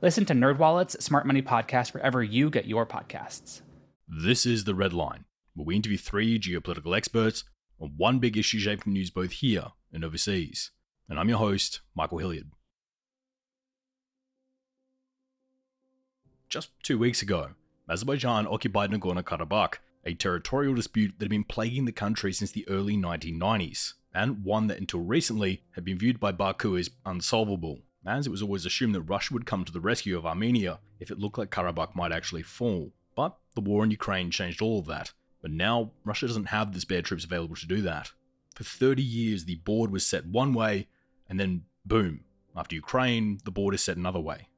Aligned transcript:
Listen 0.00 0.24
to 0.26 0.32
NerdWallet's 0.32 1.04
Smart 1.04 1.26
Money 1.26 1.42
Podcast 1.42 1.92
wherever 1.92 2.22
you 2.22 2.50
get 2.50 2.66
your 2.66 2.86
podcasts. 2.86 3.62
This 4.06 4.46
is 4.46 4.62
The 4.62 4.74
Red 4.74 4.92
Line, 4.92 5.24
where 5.54 5.64
we 5.64 5.74
interview 5.74 5.98
three 5.98 6.38
geopolitical 6.38 6.96
experts 6.96 7.42
on 7.80 7.94
one 7.96 8.20
big 8.20 8.36
issue 8.36 8.60
shaping 8.60 8.92
news 8.92 9.10
both 9.10 9.32
here 9.32 9.72
and 9.92 10.04
overseas. 10.04 10.70
And 11.08 11.18
I'm 11.18 11.28
your 11.28 11.38
host, 11.38 11.80
Michael 11.96 12.18
Hilliard. 12.18 12.52
Just 16.48 16.70
two 16.84 16.96
weeks 16.96 17.20
ago, 17.20 17.50
Azerbaijan 17.90 18.46
occupied 18.46 18.92
Nagorno 18.92 19.24
Karabakh, 19.24 19.78
a 20.04 20.14
territorial 20.14 20.74
dispute 20.74 21.14
that 21.18 21.24
had 21.24 21.30
been 21.30 21.42
plaguing 21.42 21.86
the 21.86 21.92
country 21.92 22.32
since 22.32 22.52
the 22.52 22.68
early 22.68 22.96
1990s, 22.96 23.94
and 24.14 24.44
one 24.44 24.68
that 24.68 24.78
until 24.78 25.00
recently 25.00 25.64
had 25.72 25.84
been 25.84 25.98
viewed 25.98 26.20
by 26.20 26.30
Baku 26.30 26.76
as 26.76 26.88
unsolvable, 27.04 27.80
as 28.06 28.26
it 28.26 28.30
was 28.30 28.42
always 28.42 28.64
assumed 28.64 28.94
that 28.94 29.02
Russia 29.02 29.34
would 29.34 29.46
come 29.46 29.64
to 29.64 29.72
the 29.72 29.80
rescue 29.80 30.16
of 30.16 30.26
Armenia 30.26 30.80
if 31.00 31.10
it 31.10 31.18
looked 31.18 31.38
like 31.38 31.50
Karabakh 31.50 31.94
might 31.94 32.12
actually 32.12 32.42
fall. 32.42 32.92
But 33.14 33.36
the 33.54 33.60
war 33.60 33.84
in 33.84 33.90
Ukraine 33.90 34.30
changed 34.30 34.62
all 34.62 34.78
of 34.78 34.86
that, 34.86 35.12
but 35.42 35.50
now 35.50 35.92
Russia 36.04 36.26
doesn't 36.26 36.46
have 36.46 36.72
the 36.72 36.80
spare 36.80 37.02
troops 37.02 37.24
available 37.24 37.56
to 37.56 37.66
do 37.66 37.82
that. 37.82 38.12
For 38.54 38.64
30 38.64 39.02
years, 39.02 39.44
the 39.44 39.56
board 39.56 39.90
was 39.90 40.06
set 40.06 40.26
one 40.26 40.52
way, 40.52 40.88
and 41.28 41.38
then 41.38 41.64
boom, 41.84 42.24
after 42.56 42.74
Ukraine, 42.74 43.38
the 43.44 43.50
board 43.50 43.74
is 43.74 43.84
set 43.84 43.96
another 43.96 44.20
way. 44.20 44.48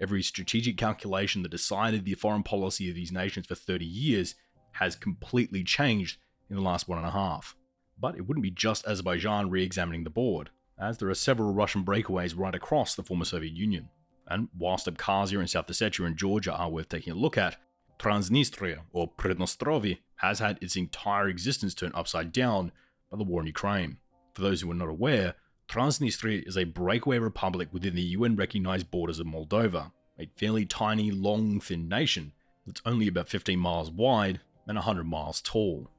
Every 0.00 0.22
strategic 0.22 0.76
calculation 0.76 1.42
that 1.42 1.50
decided 1.50 2.04
the 2.04 2.14
foreign 2.14 2.42
policy 2.42 2.88
of 2.88 2.96
these 2.96 3.12
nations 3.12 3.46
for 3.46 3.54
30 3.54 3.84
years 3.84 4.34
has 4.72 4.96
completely 4.96 5.62
changed 5.62 6.18
in 6.50 6.56
the 6.56 6.62
last 6.62 6.88
one 6.88 6.98
and 6.98 7.06
a 7.06 7.12
half. 7.12 7.54
But 7.98 8.16
it 8.16 8.26
wouldn't 8.26 8.42
be 8.42 8.50
just 8.50 8.86
Azerbaijan 8.86 9.50
re 9.50 9.62
examining 9.62 10.02
the 10.02 10.10
board, 10.10 10.50
as 10.78 10.98
there 10.98 11.08
are 11.08 11.14
several 11.14 11.52
Russian 11.52 11.84
breakaways 11.84 12.36
right 12.36 12.54
across 12.54 12.94
the 12.94 13.02
former 13.02 13.24
Soviet 13.24 13.52
Union. 13.52 13.88
And 14.26 14.48
whilst 14.56 14.86
Abkhazia 14.86 15.38
and 15.38 15.50
South 15.50 15.66
Ossetia 15.66 16.06
and 16.06 16.16
Georgia 16.16 16.54
are 16.54 16.70
worth 16.70 16.88
taking 16.88 17.12
a 17.12 17.16
look 17.16 17.36
at, 17.36 17.56
Transnistria, 17.98 18.80
or 18.92 19.10
Pridnestrovye, 19.10 19.98
has 20.16 20.38
had 20.38 20.58
its 20.60 20.76
entire 20.76 21.28
existence 21.28 21.74
turned 21.74 21.94
upside 21.94 22.32
down 22.32 22.72
by 23.10 23.18
the 23.18 23.24
war 23.24 23.40
in 23.40 23.46
Ukraine. 23.46 23.98
For 24.34 24.42
those 24.42 24.60
who 24.60 24.70
are 24.70 24.74
not 24.74 24.88
aware, 24.88 25.34
Transnistria 25.68 26.46
is 26.46 26.56
a 26.56 26.64
breakaway 26.64 27.18
republic 27.18 27.68
within 27.72 27.94
the 27.94 28.02
UN 28.02 28.36
recognized 28.36 28.90
borders 28.90 29.20
of 29.20 29.26
Moldova, 29.26 29.92
a 30.18 30.28
fairly 30.36 30.66
tiny, 30.66 31.10
long, 31.10 31.60
thin 31.60 31.88
nation 31.88 32.32
that's 32.66 32.82
only 32.84 33.06
about 33.06 33.28
15 33.28 33.58
miles 33.58 33.90
wide 33.90 34.40
and 34.66 34.76
100 34.76 35.04
miles 35.04 35.40
tall, 35.40 35.90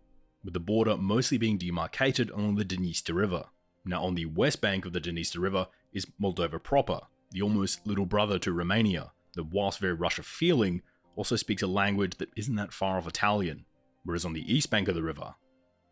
with 0.44 0.54
the 0.54 0.60
border 0.60 0.98
mostly 0.98 1.38
being 1.38 1.58
demarcated 1.58 2.30
along 2.30 2.56
the 2.56 2.66
Dniester 2.66 3.16
River. 3.16 3.46
Now, 3.86 4.04
on 4.04 4.16
the 4.16 4.26
west 4.26 4.62
bank 4.62 4.86
of 4.86 4.94
the 4.94 5.02
Dniester 5.02 5.40
River 5.40 5.68
is 5.94 6.08
Moldova 6.20 6.62
proper, 6.62 7.02
the 7.32 7.44
almost 7.44 7.86
little 7.86 8.06
brother 8.06 8.40
to 8.40 8.52
Romania, 8.52 9.12
that 9.36 9.46
whilst 9.46 9.80
very 9.80 9.94
Russia 9.94 10.24
feeling, 10.24 10.82
also 11.16 11.36
speaks 11.36 11.62
a 11.62 11.68
language 11.68 12.18
that 12.18 12.32
isn't 12.36 12.56
that 12.56 12.74
far 12.74 12.98
off 12.98 13.08
Italian, 13.08 13.66
whereas 14.04 14.26
on 14.26 14.34
the 14.34 14.54
east 14.54 14.70
bank 14.70 14.88
of 14.88 14.96
the 14.96 15.04
river, 15.04 15.36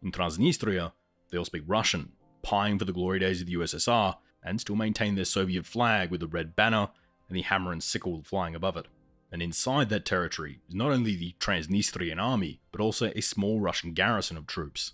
in 0.01 0.11
Transnistria, 0.11 0.91
they 1.29 1.37
all 1.37 1.45
speak 1.45 1.63
Russian, 1.65 2.11
pining 2.41 2.77
for 2.77 2.85
the 2.85 2.93
glory 2.93 3.19
days 3.19 3.41
of 3.41 3.47
the 3.47 3.55
USSR, 3.55 4.17
and 4.43 4.59
still 4.59 4.75
maintain 4.75 5.15
their 5.15 5.23
Soviet 5.23 5.65
flag 5.65 6.11
with 6.11 6.19
the 6.19 6.27
red 6.27 6.55
banner 6.55 6.89
and 7.29 7.37
the 7.37 7.43
hammer 7.43 7.71
and 7.71 7.81
sickle 7.81 8.21
flying 8.23 8.55
above 8.55 8.75
it. 8.75 8.87
And 9.31 9.41
inside 9.41 9.89
that 9.89 10.05
territory 10.05 10.59
is 10.67 10.75
not 10.75 10.91
only 10.91 11.15
the 11.15 11.35
Transnistrian 11.39 12.21
army, 12.21 12.59
but 12.71 12.81
also 12.81 13.11
a 13.15 13.21
small 13.21 13.61
Russian 13.61 13.93
garrison 13.93 14.37
of 14.37 14.45
troops. 14.45 14.93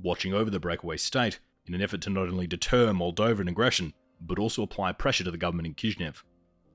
Watching 0.00 0.32
over 0.32 0.50
the 0.50 0.58
breakaway 0.58 0.96
state 0.96 1.38
in 1.68 1.74
an 1.74 1.82
effort 1.82 2.00
to 2.02 2.10
not 2.10 2.28
only 2.28 2.46
deter 2.46 2.92
Moldovan 2.92 3.48
aggression, 3.48 3.92
but 4.20 4.38
also 4.38 4.62
apply 4.62 4.92
pressure 4.92 5.24
to 5.24 5.30
the 5.30 5.38
government 5.38 5.66
in 5.66 5.74
Kishinev. 5.74 6.22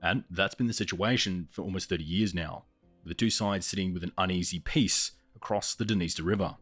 And 0.02 0.24
that's 0.30 0.54
been 0.54 0.66
the 0.66 0.72
situation 0.72 1.48
for 1.50 1.62
almost 1.62 1.88
30 1.88 2.04
years 2.04 2.34
now, 2.34 2.64
the 3.04 3.14
two 3.14 3.30
sides 3.30 3.66
sitting 3.66 3.92
with 3.92 4.04
an 4.04 4.12
uneasy 4.18 4.60
peace 4.60 5.12
across 5.34 5.74
the 5.74 5.84
Dniester 5.84 6.24
River. 6.24 6.56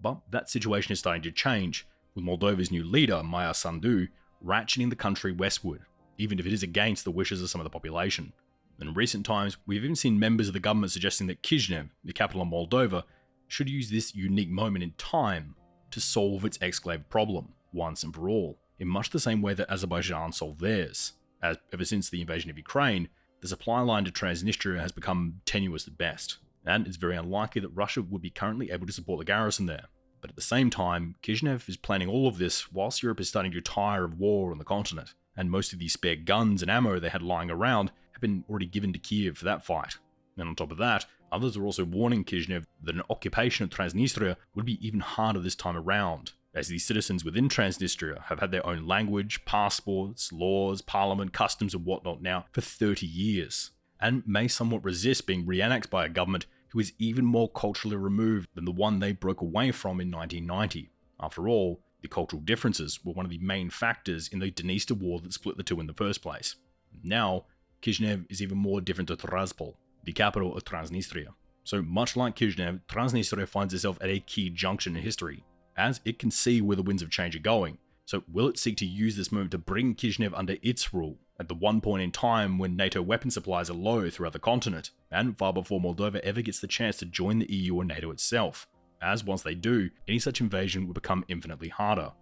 But 0.00 0.20
that 0.30 0.48
situation 0.48 0.92
is 0.92 0.98
starting 0.98 1.22
to 1.22 1.32
change, 1.32 1.86
with 2.14 2.24
Moldova's 2.24 2.70
new 2.70 2.84
leader, 2.84 3.22
Maia 3.22 3.52
Sandu, 3.54 4.08
ratcheting 4.44 4.90
the 4.90 4.96
country 4.96 5.32
westward, 5.32 5.82
even 6.18 6.38
if 6.38 6.46
it 6.46 6.52
is 6.52 6.62
against 6.62 7.04
the 7.04 7.10
wishes 7.10 7.42
of 7.42 7.50
some 7.50 7.60
of 7.60 7.64
the 7.64 7.70
population. 7.70 8.32
In 8.80 8.94
recent 8.94 9.26
times, 9.26 9.56
we've 9.66 9.82
even 9.82 9.96
seen 9.96 10.18
members 10.18 10.46
of 10.46 10.54
the 10.54 10.60
government 10.60 10.92
suggesting 10.92 11.26
that 11.26 11.42
Kishinev, 11.42 11.90
the 12.04 12.12
capital 12.12 12.42
of 12.42 12.48
Moldova, 12.48 13.02
should 13.48 13.68
use 13.68 13.90
this 13.90 14.14
unique 14.14 14.50
moment 14.50 14.84
in 14.84 14.92
time 14.98 15.56
to 15.90 16.00
solve 16.00 16.44
its 16.44 16.58
exclave 16.58 17.08
problem 17.08 17.54
once 17.72 18.02
and 18.02 18.14
for 18.14 18.28
all, 18.28 18.58
in 18.78 18.88
much 18.88 19.10
the 19.10 19.20
same 19.20 19.42
way 19.42 19.54
that 19.54 19.70
Azerbaijan 19.70 20.32
solved 20.32 20.60
theirs. 20.60 21.12
As 21.42 21.56
ever 21.72 21.84
since 21.84 22.08
the 22.08 22.20
invasion 22.20 22.50
of 22.50 22.56
Ukraine, 22.56 23.08
the 23.40 23.48
supply 23.48 23.80
line 23.80 24.04
to 24.04 24.10
Transnistria 24.10 24.80
has 24.80 24.92
become 24.92 25.40
tenuous 25.44 25.86
at 25.86 25.98
best, 25.98 26.38
and 26.66 26.86
it's 26.86 26.96
very 26.96 27.16
unlikely 27.16 27.60
that 27.60 27.68
Russia 27.68 28.02
would 28.02 28.22
be 28.22 28.30
currently 28.30 28.70
able 28.70 28.86
to 28.86 28.92
support 28.92 29.18
the 29.18 29.24
garrison 29.24 29.66
there. 29.66 29.86
But 30.20 30.30
at 30.30 30.36
the 30.36 30.42
same 30.42 30.70
time, 30.70 31.14
Kishinev 31.22 31.68
is 31.68 31.76
planning 31.76 32.08
all 32.08 32.26
of 32.26 32.38
this 32.38 32.72
whilst 32.72 33.02
Europe 33.02 33.20
is 33.20 33.28
starting 33.28 33.52
to 33.52 33.60
tire 33.60 34.04
of 34.04 34.18
war 34.18 34.50
on 34.50 34.58
the 34.58 34.64
continent, 34.64 35.14
and 35.36 35.50
most 35.50 35.72
of 35.72 35.78
the 35.78 35.88
spare 35.88 36.16
guns 36.16 36.62
and 36.62 36.70
ammo 36.70 36.98
they 36.98 37.08
had 37.08 37.22
lying 37.22 37.50
around 37.50 37.92
have 38.12 38.20
been 38.20 38.44
already 38.50 38.66
given 38.66 38.92
to 38.92 38.98
Kiev 38.98 39.38
for 39.38 39.44
that 39.44 39.64
fight. 39.64 39.96
And 40.36 40.48
on 40.48 40.56
top 40.56 40.72
of 40.72 40.78
that, 40.78 41.06
others 41.30 41.56
are 41.56 41.64
also 41.64 41.84
warning 41.84 42.24
Kishinev 42.24 42.64
that 42.82 42.96
an 42.96 43.02
occupation 43.10 43.64
of 43.64 43.70
Transnistria 43.70 44.36
would 44.54 44.64
be 44.64 44.84
even 44.84 45.00
harder 45.00 45.38
this 45.38 45.54
time 45.54 45.76
around, 45.76 46.32
as 46.58 46.68
the 46.68 46.78
citizens 46.78 47.24
within 47.24 47.48
Transnistria 47.48 48.24
have 48.24 48.40
had 48.40 48.50
their 48.50 48.66
own 48.66 48.86
language, 48.86 49.44
passports, 49.44 50.32
laws, 50.32 50.82
parliament, 50.82 51.32
customs, 51.32 51.72
and 51.72 51.84
whatnot 51.84 52.20
now 52.20 52.46
for 52.52 52.60
30 52.60 53.06
years, 53.06 53.70
and 54.00 54.24
may 54.26 54.48
somewhat 54.48 54.84
resist 54.84 55.26
being 55.26 55.46
re 55.46 55.62
annexed 55.62 55.90
by 55.90 56.04
a 56.04 56.08
government 56.08 56.46
who 56.70 56.80
is 56.80 56.92
even 56.98 57.24
more 57.24 57.48
culturally 57.48 57.96
removed 57.96 58.48
than 58.54 58.64
the 58.64 58.72
one 58.72 58.98
they 58.98 59.12
broke 59.12 59.40
away 59.40 59.70
from 59.70 60.00
in 60.00 60.10
1990. 60.10 60.90
After 61.20 61.48
all, 61.48 61.80
the 62.02 62.08
cultural 62.08 62.42
differences 62.42 63.04
were 63.04 63.12
one 63.12 63.24
of 63.24 63.30
the 63.30 63.38
main 63.38 63.70
factors 63.70 64.28
in 64.28 64.40
the 64.40 64.50
Dniester 64.50 64.98
War 64.98 65.20
that 65.20 65.32
split 65.32 65.56
the 65.56 65.62
two 65.62 65.80
in 65.80 65.86
the 65.86 65.94
first 65.94 66.22
place. 66.22 66.56
Now, 67.02 67.44
Kishinev 67.82 68.26
is 68.28 68.42
even 68.42 68.58
more 68.58 68.80
different 68.80 69.08
to 69.08 69.16
Tiraspol, 69.16 69.74
the 70.04 70.12
capital 70.12 70.56
of 70.56 70.64
Transnistria. 70.64 71.28
So, 71.64 71.82
much 71.82 72.16
like 72.16 72.36
Kishinev, 72.36 72.80
Transnistria 72.88 73.46
finds 73.48 73.74
itself 73.74 73.98
at 74.00 74.10
a 74.10 74.20
key 74.20 74.50
junction 74.50 74.96
in 74.96 75.02
history, 75.02 75.44
as 75.78 76.00
it 76.04 76.18
can 76.18 76.30
see 76.30 76.60
where 76.60 76.76
the 76.76 76.82
winds 76.82 77.02
of 77.02 77.10
change 77.10 77.34
are 77.36 77.40
going. 77.40 77.78
So, 78.04 78.24
will 78.30 78.48
it 78.48 78.58
seek 78.58 78.76
to 78.78 78.86
use 78.86 79.16
this 79.16 79.30
moment 79.30 79.52
to 79.52 79.58
bring 79.58 79.94
Kishinev 79.94 80.32
under 80.34 80.56
its 80.62 80.92
rule 80.92 81.18
at 81.38 81.48
the 81.48 81.54
one 81.54 81.80
point 81.80 82.02
in 82.02 82.10
time 82.10 82.58
when 82.58 82.74
NATO 82.74 83.00
weapon 83.00 83.30
supplies 83.30 83.70
are 83.70 83.74
low 83.74 84.10
throughout 84.10 84.32
the 84.32 84.38
continent, 84.38 84.90
and 85.10 85.38
far 85.38 85.52
before 85.52 85.80
Moldova 85.80 86.18
ever 86.20 86.42
gets 86.42 86.58
the 86.58 86.66
chance 86.66 86.96
to 86.98 87.06
join 87.06 87.38
the 87.38 87.52
EU 87.52 87.76
or 87.76 87.84
NATO 87.84 88.10
itself? 88.10 88.66
As 89.00 89.22
once 89.22 89.42
they 89.42 89.54
do, 89.54 89.90
any 90.08 90.18
such 90.18 90.40
invasion 90.40 90.86
would 90.86 90.94
become 90.94 91.24
infinitely 91.28 91.68
harder. 91.68 92.12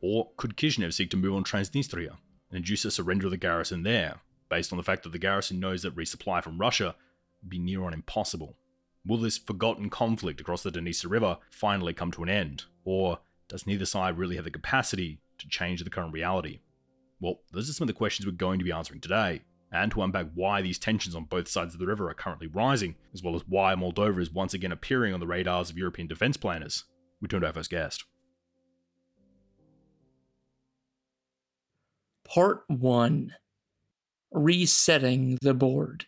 Or 0.00 0.30
could 0.36 0.56
Kishinev 0.56 0.94
seek 0.94 1.10
to 1.10 1.16
move 1.16 1.34
on 1.34 1.44
Transnistria 1.44 2.12
and 2.50 2.58
induce 2.58 2.86
a 2.86 2.90
surrender 2.90 3.26
of 3.26 3.32
the 3.32 3.36
garrison 3.36 3.82
there, 3.82 4.20
based 4.48 4.72
on 4.72 4.78
the 4.78 4.84
fact 4.84 5.02
that 5.02 5.12
the 5.12 5.18
garrison 5.18 5.60
knows 5.60 5.82
that 5.82 5.96
resupply 5.96 6.42
from 6.42 6.58
Russia 6.58 6.94
would 7.42 7.50
be 7.50 7.58
near 7.58 7.84
on 7.84 7.92
impossible? 7.92 8.56
Will 9.08 9.16
this 9.16 9.38
forgotten 9.38 9.88
conflict 9.88 10.38
across 10.38 10.62
the 10.62 10.70
Dniester 10.70 11.10
River 11.10 11.38
finally 11.50 11.94
come 11.94 12.12
to 12.12 12.22
an 12.22 12.28
end? 12.28 12.64
Or 12.84 13.20
does 13.48 13.66
neither 13.66 13.86
side 13.86 14.18
really 14.18 14.36
have 14.36 14.44
the 14.44 14.50
capacity 14.50 15.18
to 15.38 15.48
change 15.48 15.82
the 15.82 15.88
current 15.88 16.12
reality? 16.12 16.60
Well, 17.18 17.40
those 17.50 17.70
are 17.70 17.72
some 17.72 17.86
of 17.86 17.94
the 17.94 17.98
questions 17.98 18.26
we're 18.26 18.32
going 18.32 18.58
to 18.58 18.66
be 18.66 18.70
answering 18.70 19.00
today, 19.00 19.40
and 19.72 19.90
to 19.92 20.02
unpack 20.02 20.26
why 20.34 20.60
these 20.60 20.78
tensions 20.78 21.14
on 21.14 21.24
both 21.24 21.48
sides 21.48 21.72
of 21.72 21.80
the 21.80 21.86
river 21.86 22.10
are 22.10 22.14
currently 22.14 22.48
rising, 22.48 22.96
as 23.14 23.22
well 23.22 23.34
as 23.34 23.42
why 23.48 23.74
Moldova 23.74 24.20
is 24.20 24.30
once 24.30 24.52
again 24.52 24.72
appearing 24.72 25.14
on 25.14 25.20
the 25.20 25.26
radars 25.26 25.70
of 25.70 25.78
European 25.78 26.06
defense 26.06 26.36
planners. 26.36 26.84
We 27.22 27.28
turn 27.28 27.40
to 27.40 27.46
our 27.46 27.52
first 27.54 27.70
guest. 27.70 28.04
Part 32.26 32.64
1 32.68 33.32
Resetting 34.32 35.38
the 35.40 35.54
Board. 35.54 36.07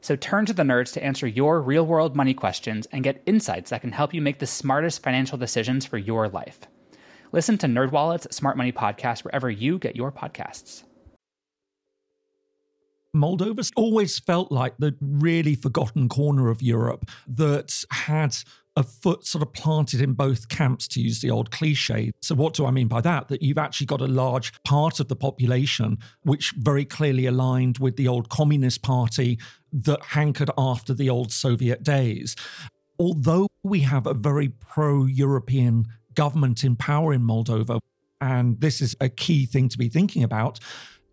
So 0.00 0.16
turn 0.16 0.46
to 0.46 0.52
the 0.52 0.62
nerds 0.62 0.92
to 0.94 1.04
answer 1.04 1.26
your 1.26 1.60
real 1.60 1.86
world 1.86 2.16
money 2.16 2.34
questions 2.34 2.86
and 2.92 3.04
get 3.04 3.22
insights 3.26 3.70
that 3.70 3.82
can 3.82 3.92
help 3.92 4.14
you 4.14 4.22
make 4.22 4.38
the 4.38 4.46
smartest 4.46 5.02
financial 5.02 5.36
decisions 5.36 5.84
for 5.84 5.98
your 5.98 6.28
life. 6.28 6.60
Listen 7.32 7.58
to 7.58 7.66
NerdWallet's 7.66 8.34
Smart 8.34 8.56
Money 8.56 8.72
Podcast 8.72 9.24
wherever 9.24 9.50
you 9.50 9.78
get 9.78 9.96
your 9.96 10.10
podcasts. 10.10 10.84
Moldova's 13.14 13.72
always 13.76 14.18
felt 14.20 14.52
like 14.52 14.76
the 14.78 14.94
really 15.00 15.56
forgotten 15.56 16.08
corner 16.08 16.48
of 16.48 16.62
Europe 16.62 17.10
that 17.26 17.84
had 17.90 18.36
a 18.76 18.82
foot 18.82 19.26
sort 19.26 19.42
of 19.42 19.52
planted 19.52 20.00
in 20.00 20.12
both 20.12 20.48
camps, 20.48 20.86
to 20.88 21.00
use 21.00 21.20
the 21.20 21.30
old 21.30 21.50
cliche. 21.50 22.10
So, 22.20 22.34
what 22.34 22.54
do 22.54 22.66
I 22.66 22.70
mean 22.70 22.88
by 22.88 23.00
that? 23.00 23.28
That 23.28 23.42
you've 23.42 23.58
actually 23.58 23.86
got 23.86 24.00
a 24.00 24.06
large 24.06 24.52
part 24.64 25.00
of 25.00 25.08
the 25.08 25.16
population 25.16 25.98
which 26.22 26.54
very 26.56 26.84
clearly 26.84 27.26
aligned 27.26 27.78
with 27.78 27.96
the 27.96 28.08
old 28.08 28.28
Communist 28.28 28.82
Party 28.82 29.38
that 29.72 30.02
hankered 30.02 30.50
after 30.56 30.94
the 30.94 31.10
old 31.10 31.32
Soviet 31.32 31.82
days. 31.82 32.36
Although 32.98 33.48
we 33.62 33.80
have 33.80 34.06
a 34.06 34.14
very 34.14 34.48
pro 34.48 35.06
European 35.06 35.86
government 36.14 36.64
in 36.64 36.76
power 36.76 37.12
in 37.12 37.22
Moldova, 37.22 37.80
and 38.20 38.60
this 38.60 38.80
is 38.80 38.94
a 39.00 39.08
key 39.08 39.46
thing 39.46 39.68
to 39.68 39.78
be 39.78 39.88
thinking 39.88 40.22
about, 40.22 40.60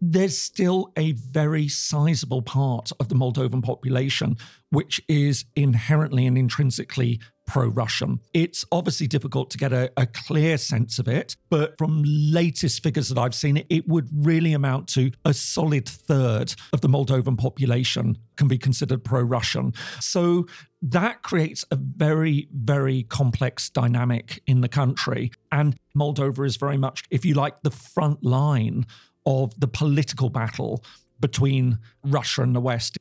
there's 0.01 0.37
still 0.37 0.91
a 0.97 1.13
very 1.13 1.67
sizable 1.67 2.41
part 2.41 2.91
of 2.99 3.09
the 3.09 3.15
Moldovan 3.15 3.63
population 3.63 4.37
which 4.69 5.01
is 5.07 5.45
inherently 5.55 6.27
and 6.27 6.37
intrinsically 6.37 7.19
pro 7.47 7.67
Russian. 7.67 8.19
It's 8.33 8.63
obviously 8.71 9.07
difficult 9.07 9.49
to 9.51 9.57
get 9.57 9.73
a, 9.73 9.91
a, 9.97 10.05
clear 10.05 10.57
sense 10.57 10.99
of 10.99 11.07
it, 11.07 11.35
but 11.49 11.77
from 11.77 12.03
latest 12.05 12.83
figures 12.83 13.09
that 13.09 13.17
I've 13.17 13.33
seen, 13.33 13.63
it 13.69 13.87
would 13.87 14.09
really 14.13 14.53
amount 14.53 14.87
to 14.89 15.11
a 15.25 15.33
solid 15.33 15.87
third 15.87 16.53
of 16.73 16.81
the 16.81 16.89
Moldovan 16.89 17.37
population 17.37 18.17
can 18.35 18.47
be 18.47 18.57
considered 18.57 19.03
pro 19.03 19.21
Russian. 19.21 19.73
So 19.99 20.45
that 20.81 21.23
creates 21.23 21.65
a 21.71 21.77
very, 21.77 22.49
very 22.53 23.03
complex 23.03 23.69
dynamic 23.69 24.43
in 24.45 24.61
the 24.61 24.69
country. 24.69 25.31
And 25.51 25.75
Moldova 25.97 26.45
is 26.45 26.57
very 26.57 26.77
much, 26.77 27.03
if 27.09 27.25
you 27.25 27.33
like, 27.33 27.61
the 27.63 27.71
front 27.71 28.23
line 28.23 28.85
of 29.25 29.59
the 29.59 29.67
political 29.67 30.29
battle 30.29 30.83
between 31.19 31.79
Russia 32.03 32.43
and 32.43 32.55
the 32.55 32.61
West. 32.61 32.97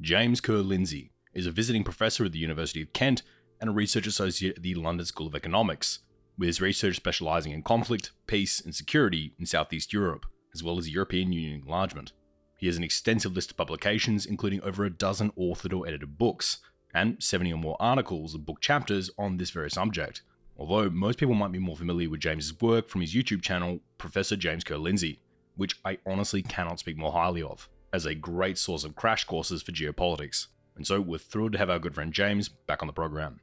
James 0.00 0.40
Ker-Lindsay 0.40 1.10
is 1.34 1.46
a 1.46 1.50
visiting 1.50 1.84
professor 1.84 2.24
at 2.24 2.32
the 2.32 2.38
University 2.38 2.82
of 2.82 2.92
Kent 2.92 3.22
and 3.60 3.70
a 3.70 3.72
research 3.72 4.06
associate 4.06 4.56
at 4.56 4.62
the 4.62 4.74
London 4.74 5.06
School 5.06 5.26
of 5.26 5.34
Economics, 5.34 6.00
with 6.36 6.46
his 6.46 6.60
research 6.60 6.96
specialising 6.96 7.52
in 7.52 7.62
conflict, 7.62 8.12
peace, 8.26 8.60
and 8.60 8.74
security 8.74 9.34
in 9.38 9.46
Southeast 9.46 9.92
Europe, 9.92 10.26
as 10.54 10.62
well 10.62 10.78
as 10.78 10.88
European 10.88 11.32
Union 11.32 11.60
enlargement. 11.60 12.12
He 12.56 12.66
has 12.66 12.76
an 12.76 12.84
extensive 12.84 13.34
list 13.34 13.50
of 13.50 13.56
publications, 13.56 14.26
including 14.26 14.62
over 14.62 14.84
a 14.84 14.90
dozen 14.90 15.30
authored 15.32 15.76
or 15.76 15.86
edited 15.86 16.18
books, 16.18 16.58
and 16.94 17.22
70 17.22 17.52
or 17.52 17.56
more 17.56 17.76
articles 17.78 18.34
and 18.34 18.46
book 18.46 18.60
chapters 18.60 19.10
on 19.18 19.36
this 19.36 19.50
very 19.50 19.70
subject. 19.70 20.22
Although 20.56 20.90
most 20.90 21.18
people 21.18 21.34
might 21.34 21.52
be 21.52 21.58
more 21.58 21.76
familiar 21.76 22.10
with 22.10 22.20
James's 22.20 22.60
work 22.60 22.88
from 22.88 23.00
his 23.00 23.14
YouTube 23.14 23.42
channel, 23.42 23.80
Professor 23.96 24.34
James 24.36 24.64
Ker-Lindsay, 24.64 25.20
which 25.56 25.78
I 25.84 25.98
honestly 26.06 26.42
cannot 26.42 26.80
speak 26.80 26.96
more 26.96 27.12
highly 27.12 27.42
of, 27.42 27.68
as 27.92 28.06
a 28.06 28.14
great 28.14 28.58
source 28.58 28.84
of 28.84 28.96
crash 28.96 29.24
courses 29.24 29.62
for 29.62 29.72
geopolitics. 29.72 30.48
And 30.76 30.86
so 30.86 31.00
we're 31.00 31.18
thrilled 31.18 31.52
to 31.52 31.58
have 31.58 31.70
our 31.70 31.78
good 31.78 31.94
friend 31.94 32.12
James 32.12 32.48
back 32.48 32.82
on 32.82 32.86
the 32.86 32.92
program. 32.92 33.40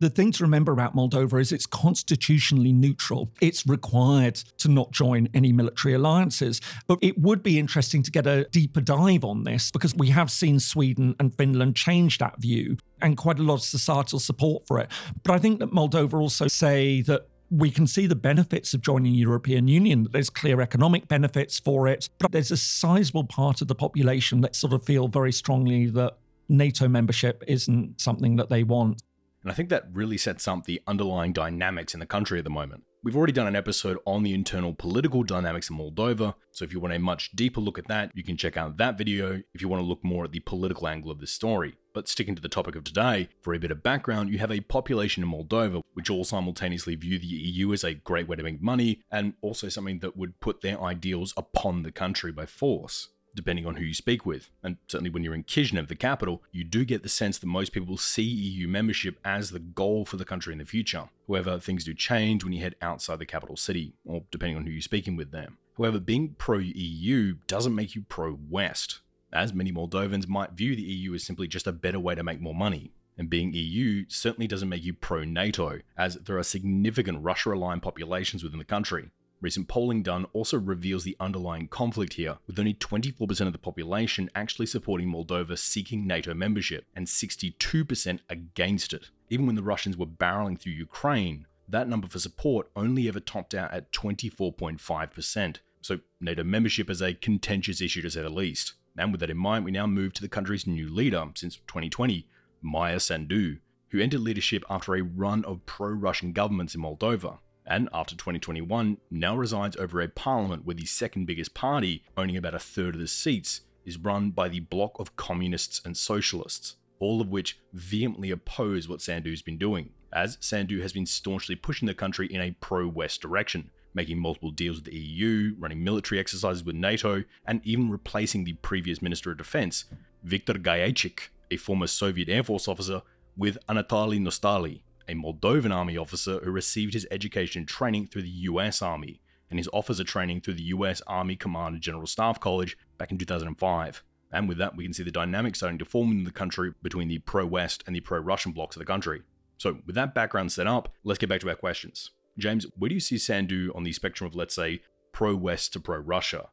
The 0.00 0.08
thing 0.08 0.32
to 0.32 0.44
remember 0.44 0.72
about 0.72 0.96
Moldova 0.96 1.38
is 1.38 1.52
it's 1.52 1.66
constitutionally 1.66 2.72
neutral. 2.72 3.30
It's 3.42 3.66
required 3.66 4.36
to 4.56 4.68
not 4.68 4.92
join 4.92 5.28
any 5.34 5.52
military 5.52 5.92
alliances. 5.92 6.62
But 6.86 7.00
it 7.02 7.18
would 7.18 7.42
be 7.42 7.58
interesting 7.58 8.02
to 8.04 8.10
get 8.10 8.26
a 8.26 8.44
deeper 8.44 8.80
dive 8.80 9.24
on 9.24 9.44
this 9.44 9.70
because 9.70 9.94
we 9.94 10.08
have 10.08 10.30
seen 10.30 10.58
Sweden 10.58 11.14
and 11.20 11.36
Finland 11.36 11.76
change 11.76 12.16
that 12.16 12.40
view 12.40 12.78
and 13.02 13.18
quite 13.18 13.38
a 13.38 13.42
lot 13.42 13.54
of 13.54 13.62
societal 13.62 14.18
support 14.18 14.66
for 14.66 14.78
it. 14.78 14.88
But 15.22 15.34
I 15.34 15.38
think 15.38 15.58
that 15.58 15.70
Moldova 15.70 16.14
also 16.14 16.48
say 16.48 17.02
that 17.02 17.28
we 17.50 17.70
can 17.70 17.86
see 17.86 18.06
the 18.06 18.16
benefits 18.16 18.72
of 18.72 18.80
joining 18.80 19.12
the 19.12 19.18
European 19.18 19.68
Union. 19.68 20.08
There's 20.10 20.30
clear 20.30 20.62
economic 20.62 21.08
benefits 21.08 21.58
for 21.58 21.86
it, 21.88 22.08
but 22.18 22.32
there's 22.32 22.50
a 22.50 22.56
sizable 22.56 23.24
part 23.24 23.60
of 23.60 23.68
the 23.68 23.74
population 23.74 24.40
that 24.40 24.56
sort 24.56 24.72
of 24.72 24.82
feel 24.82 25.08
very 25.08 25.32
strongly 25.32 25.86
that 25.88 26.16
NATO 26.48 26.88
membership 26.88 27.44
isn't 27.46 28.00
something 28.00 28.36
that 28.36 28.48
they 28.48 28.62
want. 28.62 29.02
And 29.42 29.50
I 29.50 29.54
think 29.54 29.70
that 29.70 29.86
really 29.92 30.18
sets 30.18 30.46
up 30.46 30.64
the 30.64 30.82
underlying 30.86 31.32
dynamics 31.32 31.94
in 31.94 32.00
the 32.00 32.06
country 32.06 32.38
at 32.38 32.44
the 32.44 32.50
moment. 32.50 32.84
We've 33.02 33.16
already 33.16 33.32
done 33.32 33.46
an 33.46 33.56
episode 33.56 33.96
on 34.04 34.22
the 34.22 34.34
internal 34.34 34.74
political 34.74 35.22
dynamics 35.22 35.70
in 35.70 35.78
Moldova, 35.78 36.34
so 36.50 36.66
if 36.66 36.72
you 36.74 36.80
want 36.80 36.92
a 36.92 36.98
much 36.98 37.30
deeper 37.32 37.58
look 37.58 37.78
at 37.78 37.88
that, 37.88 38.10
you 38.14 38.22
can 38.22 38.36
check 38.36 38.58
out 38.58 38.76
that 38.76 38.98
video 38.98 39.40
if 39.54 39.62
you 39.62 39.68
want 39.68 39.80
to 39.80 39.86
look 39.86 40.04
more 40.04 40.24
at 40.24 40.32
the 40.32 40.40
political 40.40 40.86
angle 40.86 41.10
of 41.10 41.18
this 41.18 41.32
story. 41.32 41.76
But 41.94 42.08
sticking 42.08 42.34
to 42.34 42.42
the 42.42 42.50
topic 42.50 42.76
of 42.76 42.84
today, 42.84 43.30
for 43.40 43.54
a 43.54 43.58
bit 43.58 43.70
of 43.70 43.82
background, 43.82 44.30
you 44.30 44.38
have 44.38 44.52
a 44.52 44.60
population 44.60 45.22
in 45.22 45.30
Moldova 45.30 45.80
which 45.94 46.10
all 46.10 46.24
simultaneously 46.24 46.94
view 46.94 47.18
the 47.18 47.26
EU 47.26 47.72
as 47.72 47.84
a 47.84 47.94
great 47.94 48.28
way 48.28 48.36
to 48.36 48.42
make 48.42 48.60
money 48.60 49.00
and 49.10 49.32
also 49.40 49.70
something 49.70 50.00
that 50.00 50.18
would 50.18 50.38
put 50.40 50.60
their 50.60 50.78
ideals 50.82 51.32
upon 51.38 51.82
the 51.82 51.92
country 51.92 52.32
by 52.32 52.44
force 52.44 53.08
depending 53.34 53.66
on 53.66 53.76
who 53.76 53.84
you 53.84 53.94
speak 53.94 54.26
with. 54.26 54.50
And 54.62 54.76
certainly 54.86 55.10
when 55.10 55.22
you're 55.22 55.34
in 55.34 55.44
Kishinev, 55.44 55.88
the 55.88 55.94
capital, 55.94 56.42
you 56.52 56.64
do 56.64 56.84
get 56.84 57.02
the 57.02 57.08
sense 57.08 57.38
that 57.38 57.46
most 57.46 57.72
people 57.72 57.96
see 57.96 58.22
EU 58.22 58.68
membership 58.68 59.18
as 59.24 59.50
the 59.50 59.58
goal 59.58 60.04
for 60.04 60.16
the 60.16 60.24
country 60.24 60.52
in 60.52 60.58
the 60.58 60.64
future. 60.64 61.08
However, 61.28 61.58
things 61.58 61.84
do 61.84 61.94
change 61.94 62.44
when 62.44 62.52
you 62.52 62.60
head 62.60 62.76
outside 62.82 63.18
the 63.18 63.26
capital 63.26 63.56
city, 63.56 63.94
or 64.04 64.22
depending 64.30 64.56
on 64.56 64.64
who 64.64 64.72
you're 64.72 64.82
speaking 64.82 65.16
with 65.16 65.30
there. 65.30 65.50
However, 65.76 66.00
being 66.00 66.34
pro 66.36 66.58
EU 66.58 67.36
doesn't 67.46 67.74
make 67.74 67.94
you 67.94 68.02
pro 68.02 68.38
West, 68.48 69.00
as 69.32 69.54
many 69.54 69.72
Moldovans 69.72 70.28
might 70.28 70.52
view 70.52 70.74
the 70.74 70.82
EU 70.82 71.14
as 71.14 71.24
simply 71.24 71.46
just 71.46 71.66
a 71.66 71.72
better 71.72 72.00
way 72.00 72.14
to 72.14 72.22
make 72.22 72.40
more 72.40 72.54
money. 72.54 72.92
And 73.16 73.28
being 73.28 73.52
EU 73.52 74.06
certainly 74.08 74.46
doesn't 74.46 74.68
make 74.68 74.84
you 74.84 74.94
pro 74.94 75.24
NATO, 75.24 75.80
as 75.96 76.14
there 76.16 76.38
are 76.38 76.42
significant 76.42 77.22
Russia 77.22 77.52
aligned 77.52 77.82
populations 77.82 78.42
within 78.42 78.58
the 78.58 78.64
country, 78.64 79.10
Recent 79.42 79.68
polling 79.68 80.02
done 80.02 80.26
also 80.34 80.58
reveals 80.58 81.04
the 81.04 81.16
underlying 81.18 81.66
conflict 81.66 82.14
here, 82.14 82.36
with 82.46 82.58
only 82.58 82.74
24% 82.74 83.46
of 83.46 83.52
the 83.52 83.58
population 83.58 84.28
actually 84.34 84.66
supporting 84.66 85.08
Moldova 85.08 85.58
seeking 85.58 86.06
NATO 86.06 86.34
membership 86.34 86.84
and 86.94 87.06
62% 87.06 88.20
against 88.28 88.92
it. 88.92 89.08
Even 89.30 89.46
when 89.46 89.54
the 89.54 89.62
Russians 89.62 89.96
were 89.96 90.04
barreling 90.04 90.60
through 90.60 90.72
Ukraine, 90.72 91.46
that 91.66 91.88
number 91.88 92.06
for 92.06 92.18
support 92.18 92.70
only 92.76 93.08
ever 93.08 93.20
topped 93.20 93.54
out 93.54 93.72
at 93.72 93.90
24.5%. 93.92 95.56
So 95.80 96.00
NATO 96.20 96.44
membership 96.44 96.90
is 96.90 97.00
a 97.00 97.14
contentious 97.14 97.80
issue 97.80 98.02
to 98.02 98.10
say 98.10 98.20
the 98.20 98.28
least. 98.28 98.74
And 98.98 99.10
with 99.10 99.20
that 99.20 99.30
in 99.30 99.38
mind, 99.38 99.64
we 99.64 99.70
now 99.70 99.86
move 99.86 100.12
to 100.14 100.22
the 100.22 100.28
country's 100.28 100.66
new 100.66 100.92
leader 100.92 101.24
since 101.34 101.56
2020, 101.56 102.26
Maia 102.60 103.00
Sandu, 103.00 103.56
who 103.88 104.00
entered 104.00 104.20
leadership 104.20 104.64
after 104.68 104.94
a 104.96 105.02
run 105.02 105.46
of 105.46 105.64
pro 105.64 105.92
Russian 105.92 106.32
governments 106.32 106.74
in 106.74 106.82
Moldova 106.82 107.38
and 107.70 107.88
after 107.94 108.16
2021 108.16 108.98
now 109.10 109.36
resides 109.36 109.76
over 109.76 110.00
a 110.00 110.08
parliament 110.08 110.66
where 110.66 110.74
the 110.74 110.84
second 110.84 111.26
biggest 111.26 111.54
party, 111.54 112.02
owning 112.16 112.36
about 112.36 112.54
a 112.54 112.58
third 112.58 112.96
of 112.96 113.00
the 113.00 113.06
seats, 113.06 113.62
is 113.86 113.96
run 113.96 114.30
by 114.30 114.48
the 114.48 114.60
bloc 114.60 114.98
of 114.98 115.16
communists 115.16 115.80
and 115.84 115.96
socialists, 115.96 116.76
all 116.98 117.20
of 117.20 117.30
which 117.30 117.58
vehemently 117.72 118.30
oppose 118.30 118.88
what 118.88 119.00
Sandu's 119.00 119.40
been 119.40 119.56
doing, 119.56 119.90
as 120.12 120.36
Sandu 120.40 120.82
has 120.82 120.92
been 120.92 121.06
staunchly 121.06 121.54
pushing 121.54 121.86
the 121.86 121.94
country 121.94 122.26
in 122.26 122.40
a 122.40 122.56
pro 122.60 122.88
West 122.88 123.22
direction, 123.22 123.70
making 123.94 124.18
multiple 124.18 124.50
deals 124.50 124.76
with 124.76 124.86
the 124.86 124.98
EU, 124.98 125.54
running 125.58 125.82
military 125.82 126.18
exercises 126.18 126.64
with 126.64 126.74
NATO, 126.74 127.22
and 127.46 127.60
even 127.64 127.88
replacing 127.88 128.44
the 128.44 128.54
previous 128.54 129.00
Minister 129.00 129.30
of 129.30 129.38
Defense, 129.38 129.84
Viktor 130.24 130.54
Gaiciuc, 130.54 131.28
a 131.52 131.56
former 131.56 131.86
Soviet 131.86 132.28
Air 132.28 132.42
Force 132.42 132.66
officer, 132.66 133.02
with 133.36 133.58
Anatoly 133.68 134.20
Nosatîi, 134.20 134.82
a 135.08 135.14
Moldovan 135.14 135.74
army 135.74 135.96
officer 135.96 136.40
who 136.40 136.50
received 136.50 136.94
his 136.94 137.06
education 137.10 137.60
and 137.60 137.68
training 137.68 138.06
through 138.06 138.22
the 138.22 138.28
US 138.28 138.82
Army 138.82 139.20
and 139.50 139.58
his 139.58 139.68
officer 139.72 140.04
training 140.04 140.40
through 140.40 140.54
the 140.54 140.64
US 140.64 141.02
Army 141.06 141.36
Command 141.36 141.74
and 141.74 141.82
General 141.82 142.06
Staff 142.06 142.40
College 142.40 142.76
back 142.98 143.10
in 143.10 143.18
2005. 143.18 144.02
And 144.32 144.48
with 144.48 144.58
that, 144.58 144.76
we 144.76 144.84
can 144.84 144.92
see 144.92 145.02
the 145.02 145.10
dynamic 145.10 145.56
starting 145.56 145.78
to 145.78 145.84
form 145.84 146.12
in 146.12 146.24
the 146.24 146.30
country 146.30 146.72
between 146.82 147.08
the 147.08 147.18
pro 147.18 147.44
West 147.44 147.82
and 147.86 147.96
the 147.96 148.00
pro 148.00 148.18
Russian 148.18 148.52
blocks 148.52 148.76
of 148.76 148.80
the 148.80 148.86
country. 148.86 149.22
So, 149.58 149.78
with 149.86 149.94
that 149.96 150.14
background 150.14 150.52
set 150.52 150.66
up, 150.66 150.94
let's 151.04 151.18
get 151.18 151.28
back 151.28 151.40
to 151.40 151.48
our 151.48 151.56
questions. 151.56 152.12
James, 152.38 152.66
where 152.76 152.88
do 152.88 152.94
you 152.94 153.00
see 153.00 153.18
Sandu 153.18 153.72
on 153.74 153.82
the 153.82 153.92
spectrum 153.92 154.26
of, 154.26 154.34
let's 154.34 154.54
say, 154.54 154.80
pro 155.12 155.34
West 155.34 155.72
to 155.72 155.80
pro 155.80 155.98
Russia? 155.98 156.48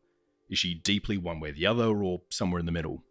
Is 0.50 0.60
she 0.60 0.74
deeply 0.74 1.18
one 1.18 1.40
way 1.40 1.50
or 1.50 1.54
the 1.54 1.68
other, 1.68 2.04
or 2.04 2.22
somewhere 2.30 2.60
in 2.60 2.66
the 2.66 2.72
middle? 2.72 3.04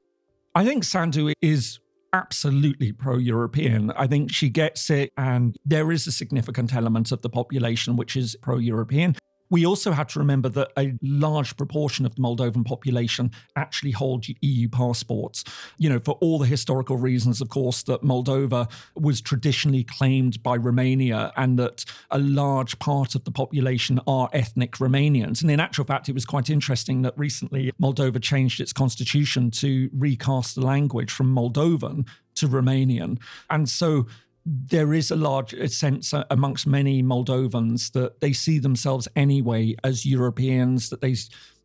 I 0.54 0.64
think 0.64 0.84
Sandu 0.84 1.32
is 1.40 1.78
absolutely 2.16 2.92
pro 2.92 3.16
European. 3.16 3.90
I 3.92 4.06
think 4.06 4.32
she 4.32 4.48
gets 4.48 4.90
it, 4.90 5.12
and 5.16 5.56
there 5.64 5.92
is 5.92 6.06
a 6.06 6.12
significant 6.12 6.74
element 6.74 7.12
of 7.12 7.22
the 7.22 7.30
population 7.30 7.96
which 7.96 8.16
is 8.16 8.36
pro 8.42 8.58
European. 8.58 9.14
We 9.50 9.64
also 9.64 9.92
have 9.92 10.08
to 10.08 10.18
remember 10.18 10.48
that 10.50 10.72
a 10.78 10.94
large 11.02 11.56
proportion 11.56 12.06
of 12.06 12.14
the 12.14 12.22
Moldovan 12.22 12.64
population 12.64 13.30
actually 13.54 13.92
hold 13.92 14.26
EU 14.40 14.68
passports. 14.68 15.44
You 15.78 15.88
know, 15.88 16.00
for 16.00 16.12
all 16.20 16.38
the 16.38 16.46
historical 16.46 16.96
reasons, 16.96 17.40
of 17.40 17.48
course, 17.48 17.82
that 17.84 18.02
Moldova 18.02 18.70
was 18.94 19.20
traditionally 19.20 19.84
claimed 19.84 20.42
by 20.42 20.56
Romania 20.56 21.32
and 21.36 21.58
that 21.58 21.84
a 22.10 22.18
large 22.18 22.78
part 22.78 23.14
of 23.14 23.24
the 23.24 23.30
population 23.30 24.00
are 24.06 24.28
ethnic 24.32 24.72
Romanians. 24.72 25.42
And 25.42 25.50
in 25.50 25.60
actual 25.60 25.84
fact, 25.84 26.08
it 26.08 26.14
was 26.14 26.24
quite 26.24 26.50
interesting 26.50 27.02
that 27.02 27.16
recently 27.16 27.72
Moldova 27.80 28.20
changed 28.20 28.60
its 28.60 28.72
constitution 28.72 29.50
to 29.52 29.90
recast 29.92 30.54
the 30.54 30.64
language 30.64 31.10
from 31.10 31.34
Moldovan 31.34 32.06
to 32.36 32.48
Romanian. 32.48 33.18
And 33.50 33.68
so 33.68 34.06
there 34.46 34.94
is 34.94 35.10
a 35.10 35.16
large 35.16 35.54
sense 35.70 36.14
uh, 36.14 36.24
amongst 36.30 36.66
many 36.66 37.02
Moldovans 37.02 37.92
that 37.92 38.20
they 38.20 38.32
see 38.32 38.58
themselves 38.58 39.08
anyway 39.16 39.74
as 39.82 40.06
Europeans, 40.06 40.88
that 40.90 41.00
they 41.00 41.16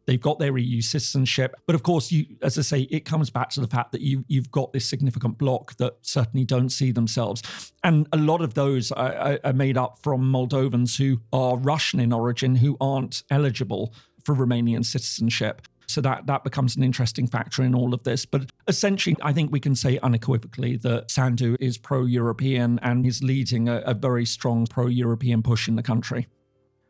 they've 0.08 0.20
got 0.20 0.40
their 0.40 0.58
EU 0.58 0.82
citizenship. 0.82 1.56
But 1.68 1.76
of 1.76 1.84
course, 1.84 2.12
you, 2.12 2.26
as 2.42 2.58
I 2.58 2.64
say, 2.64 2.82
it 2.90 3.06
comes 3.06 3.30
back 3.30 3.50
to 3.52 3.62
the 3.62 3.68
fact 3.68 3.92
that 3.92 4.02
you 4.02 4.26
you've 4.28 4.52
got 4.52 4.74
this 4.74 4.90
significant 4.90 5.38
block 5.38 5.78
that 5.78 5.98
certainly 6.02 6.44
don't 6.44 6.70
see 6.70 6.92
themselves, 6.92 7.72
and 7.84 8.08
a 8.12 8.18
lot 8.18 8.42
of 8.42 8.56
those 8.56 8.92
are, 8.92 9.40
are 9.44 9.54
made 9.54 9.78
up 9.78 10.00
from 10.02 10.22
Moldovans 10.24 10.98
who 10.98 11.22
are 11.32 11.58
Russian 11.58 12.00
in 12.00 12.12
origin 12.12 12.56
who 12.56 12.78
aren't 12.82 13.24
eligible 13.30 13.94
for 14.26 14.36
Romanian 14.36 14.84
citizenship. 14.84 15.62
So 15.92 16.02
that 16.02 16.28
that 16.28 16.44
becomes 16.44 16.76
an 16.76 16.84
interesting 16.84 17.28
factor 17.28 17.64
in 17.64 17.76
all 17.76 17.94
of 17.94 18.04
this. 18.04 18.26
But 18.26 18.52
essentially, 18.68 19.16
I 19.22 19.34
think 19.34 19.52
we 19.52 19.60
can 19.60 19.76
say 19.76 20.00
unequivocally 20.02 20.78
that 20.78 21.12
Sandu 21.12 21.58
is 21.60 21.78
pro-European 21.78 22.80
and 22.82 23.06
is 23.06 23.22
leading 23.24 23.68
a, 23.68 23.78
a 23.86 23.94
very 23.94 24.26
strong 24.26 24.66
pro-European 24.68 25.44
push 25.44 25.68
in 25.68 25.76
the 25.76 25.84
country. 25.84 26.28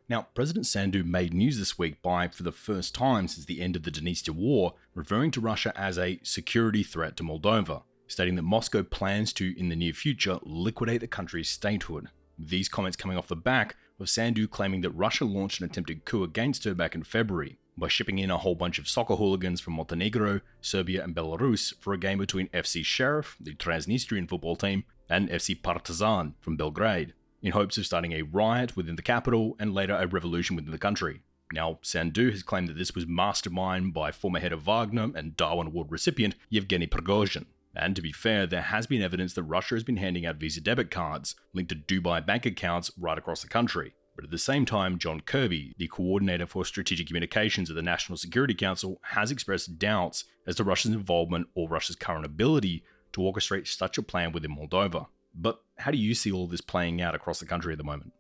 Now, 0.09 0.27
President 0.33 0.65
Sandu 0.65 1.05
made 1.05 1.33
news 1.33 1.57
this 1.57 1.77
week 1.77 2.01
by, 2.01 2.27
for 2.27 2.43
the 2.43 2.51
first 2.51 2.93
time 2.93 3.29
since 3.29 3.45
the 3.45 3.61
end 3.61 3.77
of 3.77 3.83
the 3.83 3.91
Dniester 3.91 4.31
War, 4.31 4.73
referring 4.93 5.31
to 5.31 5.39
Russia 5.39 5.71
as 5.75 5.97
a 5.97 6.19
security 6.21 6.83
threat 6.83 7.15
to 7.15 7.23
Moldova, 7.23 7.83
stating 8.07 8.35
that 8.35 8.41
Moscow 8.41 8.83
plans 8.83 9.31
to, 9.33 9.57
in 9.57 9.69
the 9.69 9.75
near 9.75 9.93
future, 9.93 10.37
liquidate 10.43 10.99
the 10.99 11.07
country's 11.07 11.49
statehood. 11.49 12.07
These 12.37 12.67
comments 12.67 12.97
coming 12.97 13.17
off 13.17 13.29
the 13.29 13.37
back 13.37 13.77
of 14.01 14.09
Sandu 14.09 14.49
claiming 14.49 14.81
that 14.81 14.89
Russia 14.89 15.23
launched 15.23 15.61
an 15.61 15.67
attempted 15.67 16.03
coup 16.03 16.23
against 16.23 16.65
her 16.65 16.73
back 16.73 16.93
in 16.93 17.03
February, 17.03 17.57
by 17.81 17.87
shipping 17.87 18.19
in 18.19 18.29
a 18.29 18.37
whole 18.37 18.55
bunch 18.55 18.77
of 18.79 18.87
soccer 18.87 19.15
hooligans 19.15 19.59
from 19.59 19.73
Montenegro, 19.73 20.39
Serbia, 20.61 21.03
and 21.03 21.15
Belarus 21.15 21.73
for 21.79 21.93
a 21.93 21.97
game 21.97 22.19
between 22.19 22.47
FC 22.49 22.85
Sheriff, 22.85 23.35
the 23.41 23.55
Transnistrian 23.55 24.29
football 24.29 24.55
team, 24.55 24.85
and 25.09 25.27
FC 25.29 25.59
Partizan 25.61 26.35
from 26.39 26.55
Belgrade, 26.55 27.13
in 27.41 27.51
hopes 27.51 27.79
of 27.79 27.85
starting 27.87 28.13
a 28.13 28.21
riot 28.21 28.77
within 28.77 28.95
the 28.95 29.01
capital 29.01 29.57
and 29.59 29.73
later 29.73 29.95
a 29.95 30.05
revolution 30.05 30.55
within 30.55 30.71
the 30.71 30.77
country. 30.77 31.21
Now, 31.51 31.79
Sandu 31.81 32.29
has 32.29 32.43
claimed 32.43 32.69
that 32.69 32.77
this 32.77 32.95
was 32.95 33.05
masterminded 33.05 33.93
by 33.93 34.11
former 34.11 34.39
head 34.39 34.53
of 34.53 34.61
Wagner 34.61 35.09
and 35.15 35.35
Darwin 35.35 35.67
Award 35.67 35.91
recipient 35.91 36.35
Yevgeny 36.49 36.87
Prigozhin. 36.87 37.47
And 37.75 37.95
to 37.95 38.01
be 38.01 38.11
fair, 38.11 38.45
there 38.45 38.61
has 38.61 38.85
been 38.85 39.01
evidence 39.01 39.33
that 39.33 39.43
Russia 39.43 39.75
has 39.75 39.83
been 39.83 39.97
handing 39.97 40.25
out 40.25 40.35
Visa 40.35 40.61
debit 40.61 40.91
cards 40.91 41.35
linked 41.53 41.69
to 41.69 41.75
Dubai 41.75 42.23
bank 42.25 42.45
accounts 42.45 42.91
right 42.97 43.17
across 43.17 43.41
the 43.41 43.47
country. 43.47 43.93
But 44.21 44.27
at 44.27 44.31
the 44.31 44.37
same 44.37 44.67
time, 44.67 44.99
John 44.99 45.21
Kirby, 45.21 45.73
the 45.79 45.87
coordinator 45.87 46.45
for 46.45 46.63
strategic 46.63 47.07
communications 47.07 47.71
at 47.71 47.75
the 47.75 47.81
National 47.81 48.19
Security 48.19 48.53
Council, 48.53 49.01
has 49.01 49.31
expressed 49.31 49.79
doubts 49.79 50.25
as 50.45 50.57
to 50.57 50.63
Russia's 50.63 50.91
involvement 50.91 51.47
or 51.55 51.67
Russia's 51.67 51.95
current 51.95 52.23
ability 52.23 52.83
to 53.13 53.21
orchestrate 53.21 53.65
such 53.65 53.97
a 53.97 54.03
plan 54.03 54.31
within 54.31 54.55
Moldova. 54.55 55.07
But 55.33 55.63
how 55.79 55.89
do 55.89 55.97
you 55.97 56.13
see 56.13 56.31
all 56.31 56.45
this 56.45 56.61
playing 56.61 57.01
out 57.01 57.15
across 57.15 57.39
the 57.39 57.47
country 57.47 57.71
at 57.73 57.79
the 57.79 57.83
moment? 57.83 58.13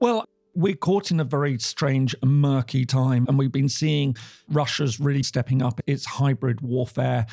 Well, 0.00 0.24
we're 0.54 0.76
caught 0.76 1.10
in 1.10 1.20
a 1.20 1.24
very 1.24 1.58
strange, 1.58 2.16
murky 2.24 2.86
time, 2.86 3.26
and 3.28 3.38
we've 3.38 3.52
been 3.52 3.68
seeing 3.68 4.16
Russia's 4.48 4.98
really 4.98 5.22
stepping 5.22 5.60
up 5.60 5.82
its 5.86 6.06
hybrid 6.06 6.62
warfare 6.62 7.26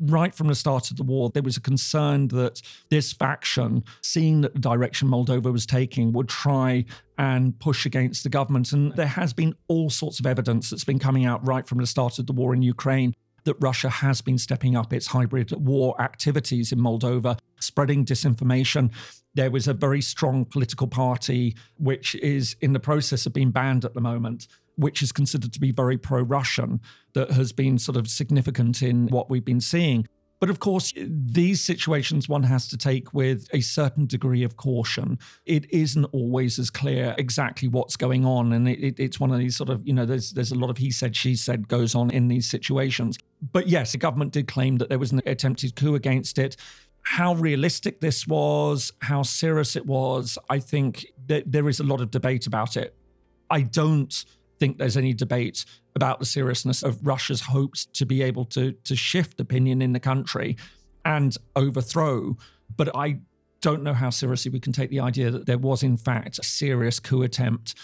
right 0.00 0.34
from 0.34 0.48
the 0.48 0.54
start 0.54 0.90
of 0.90 0.96
the 0.96 1.02
war, 1.02 1.30
there 1.30 1.42
was 1.42 1.56
a 1.56 1.60
concern 1.60 2.28
that 2.28 2.62
this 2.90 3.12
faction, 3.12 3.84
seeing 4.02 4.42
the 4.42 4.48
direction 4.48 5.08
Moldova 5.08 5.52
was 5.52 5.66
taking, 5.66 6.12
would 6.12 6.28
try 6.28 6.84
and 7.18 7.58
push 7.58 7.86
against 7.86 8.22
the 8.22 8.28
government. 8.28 8.72
And 8.72 8.92
there 8.94 9.06
has 9.06 9.32
been 9.32 9.54
all 9.68 9.90
sorts 9.90 10.20
of 10.20 10.26
evidence 10.26 10.70
that's 10.70 10.84
been 10.84 10.98
coming 10.98 11.24
out 11.24 11.46
right 11.46 11.66
from 11.66 11.78
the 11.78 11.86
start 11.86 12.18
of 12.18 12.26
the 12.26 12.32
war 12.32 12.54
in 12.54 12.62
Ukraine 12.62 13.14
that 13.44 13.56
Russia 13.60 13.88
has 13.88 14.20
been 14.20 14.38
stepping 14.38 14.76
up 14.76 14.92
its 14.92 15.06
hybrid 15.06 15.52
war 15.52 15.98
activities 16.00 16.72
in 16.72 16.80
Moldova, 16.80 17.38
spreading 17.60 18.04
disinformation. 18.04 18.90
There 19.34 19.50
was 19.50 19.68
a 19.68 19.72
very 19.74 20.02
strong 20.02 20.44
political 20.44 20.88
party 20.88 21.56
which 21.78 22.16
is 22.16 22.56
in 22.60 22.72
the 22.72 22.80
process 22.80 23.24
of 23.24 23.32
being 23.32 23.52
banned 23.52 23.84
at 23.84 23.94
the 23.94 24.00
moment 24.00 24.48
which 24.76 25.02
is 25.02 25.12
considered 25.12 25.52
to 25.52 25.60
be 25.60 25.72
very 25.72 25.98
pro 25.98 26.22
Russian, 26.22 26.80
that 27.14 27.32
has 27.32 27.52
been 27.52 27.78
sort 27.78 27.96
of 27.96 28.08
significant 28.08 28.82
in 28.82 29.08
what 29.08 29.28
we've 29.28 29.44
been 29.44 29.60
seeing. 29.60 30.06
But 30.38 30.50
of 30.50 30.60
course, 30.60 30.92
these 30.96 31.64
situations 31.64 32.28
one 32.28 32.42
has 32.42 32.68
to 32.68 32.76
take 32.76 33.14
with 33.14 33.48
a 33.54 33.62
certain 33.62 34.06
degree 34.06 34.42
of 34.42 34.56
caution. 34.56 35.18
It 35.46 35.64
isn't 35.70 36.04
always 36.06 36.58
as 36.58 36.68
clear 36.68 37.14
exactly 37.16 37.68
what's 37.68 37.96
going 37.96 38.26
on. 38.26 38.52
And 38.52 38.68
it, 38.68 38.78
it, 38.78 39.00
it's 39.00 39.18
one 39.18 39.32
of 39.32 39.38
these 39.38 39.56
sort 39.56 39.70
of, 39.70 39.86
you 39.86 39.94
know, 39.94 40.04
there's, 40.04 40.32
there's 40.32 40.52
a 40.52 40.54
lot 40.58 40.68
of 40.68 40.76
he 40.76 40.90
said, 40.90 41.16
she 41.16 41.36
said 41.36 41.68
goes 41.68 41.94
on 41.94 42.10
in 42.10 42.28
these 42.28 42.48
situations. 42.48 43.18
But 43.40 43.68
yes, 43.68 43.92
the 43.92 43.98
government 43.98 44.32
did 44.32 44.46
claim 44.46 44.76
that 44.76 44.90
there 44.90 44.98
was 44.98 45.10
an 45.10 45.22
attempted 45.24 45.74
coup 45.74 45.94
against 45.94 46.38
it. 46.38 46.56
How 47.00 47.34
realistic 47.34 48.00
this 48.00 48.26
was, 48.26 48.92
how 49.00 49.22
serious 49.22 49.74
it 49.74 49.86
was, 49.86 50.36
I 50.50 50.58
think 50.58 51.06
that 51.28 51.50
there 51.50 51.68
is 51.68 51.80
a 51.80 51.84
lot 51.84 52.02
of 52.02 52.10
debate 52.10 52.46
about 52.46 52.76
it. 52.76 52.94
I 53.48 53.62
don't 53.62 54.24
think 54.58 54.78
there's 54.78 54.96
any 54.96 55.12
debate 55.12 55.64
about 55.94 56.18
the 56.18 56.26
seriousness 56.26 56.82
of 56.82 57.06
Russia's 57.06 57.42
hopes 57.42 57.86
to 57.86 58.06
be 58.06 58.22
able 58.22 58.44
to 58.46 58.72
to 58.72 58.96
shift 58.96 59.40
opinion 59.40 59.82
in 59.82 59.92
the 59.92 60.00
country 60.00 60.56
and 61.04 61.36
overthrow. 61.54 62.36
But 62.76 62.94
I 62.94 63.20
don't 63.60 63.82
know 63.82 63.94
how 63.94 64.10
seriously 64.10 64.50
we 64.50 64.60
can 64.60 64.72
take 64.72 64.90
the 64.90 65.00
idea 65.00 65.30
that 65.30 65.46
there 65.46 65.58
was 65.58 65.82
in 65.82 65.96
fact 65.96 66.38
a 66.38 66.42
serious 66.44 67.00
coup 67.00 67.22
attempt. 67.22 67.74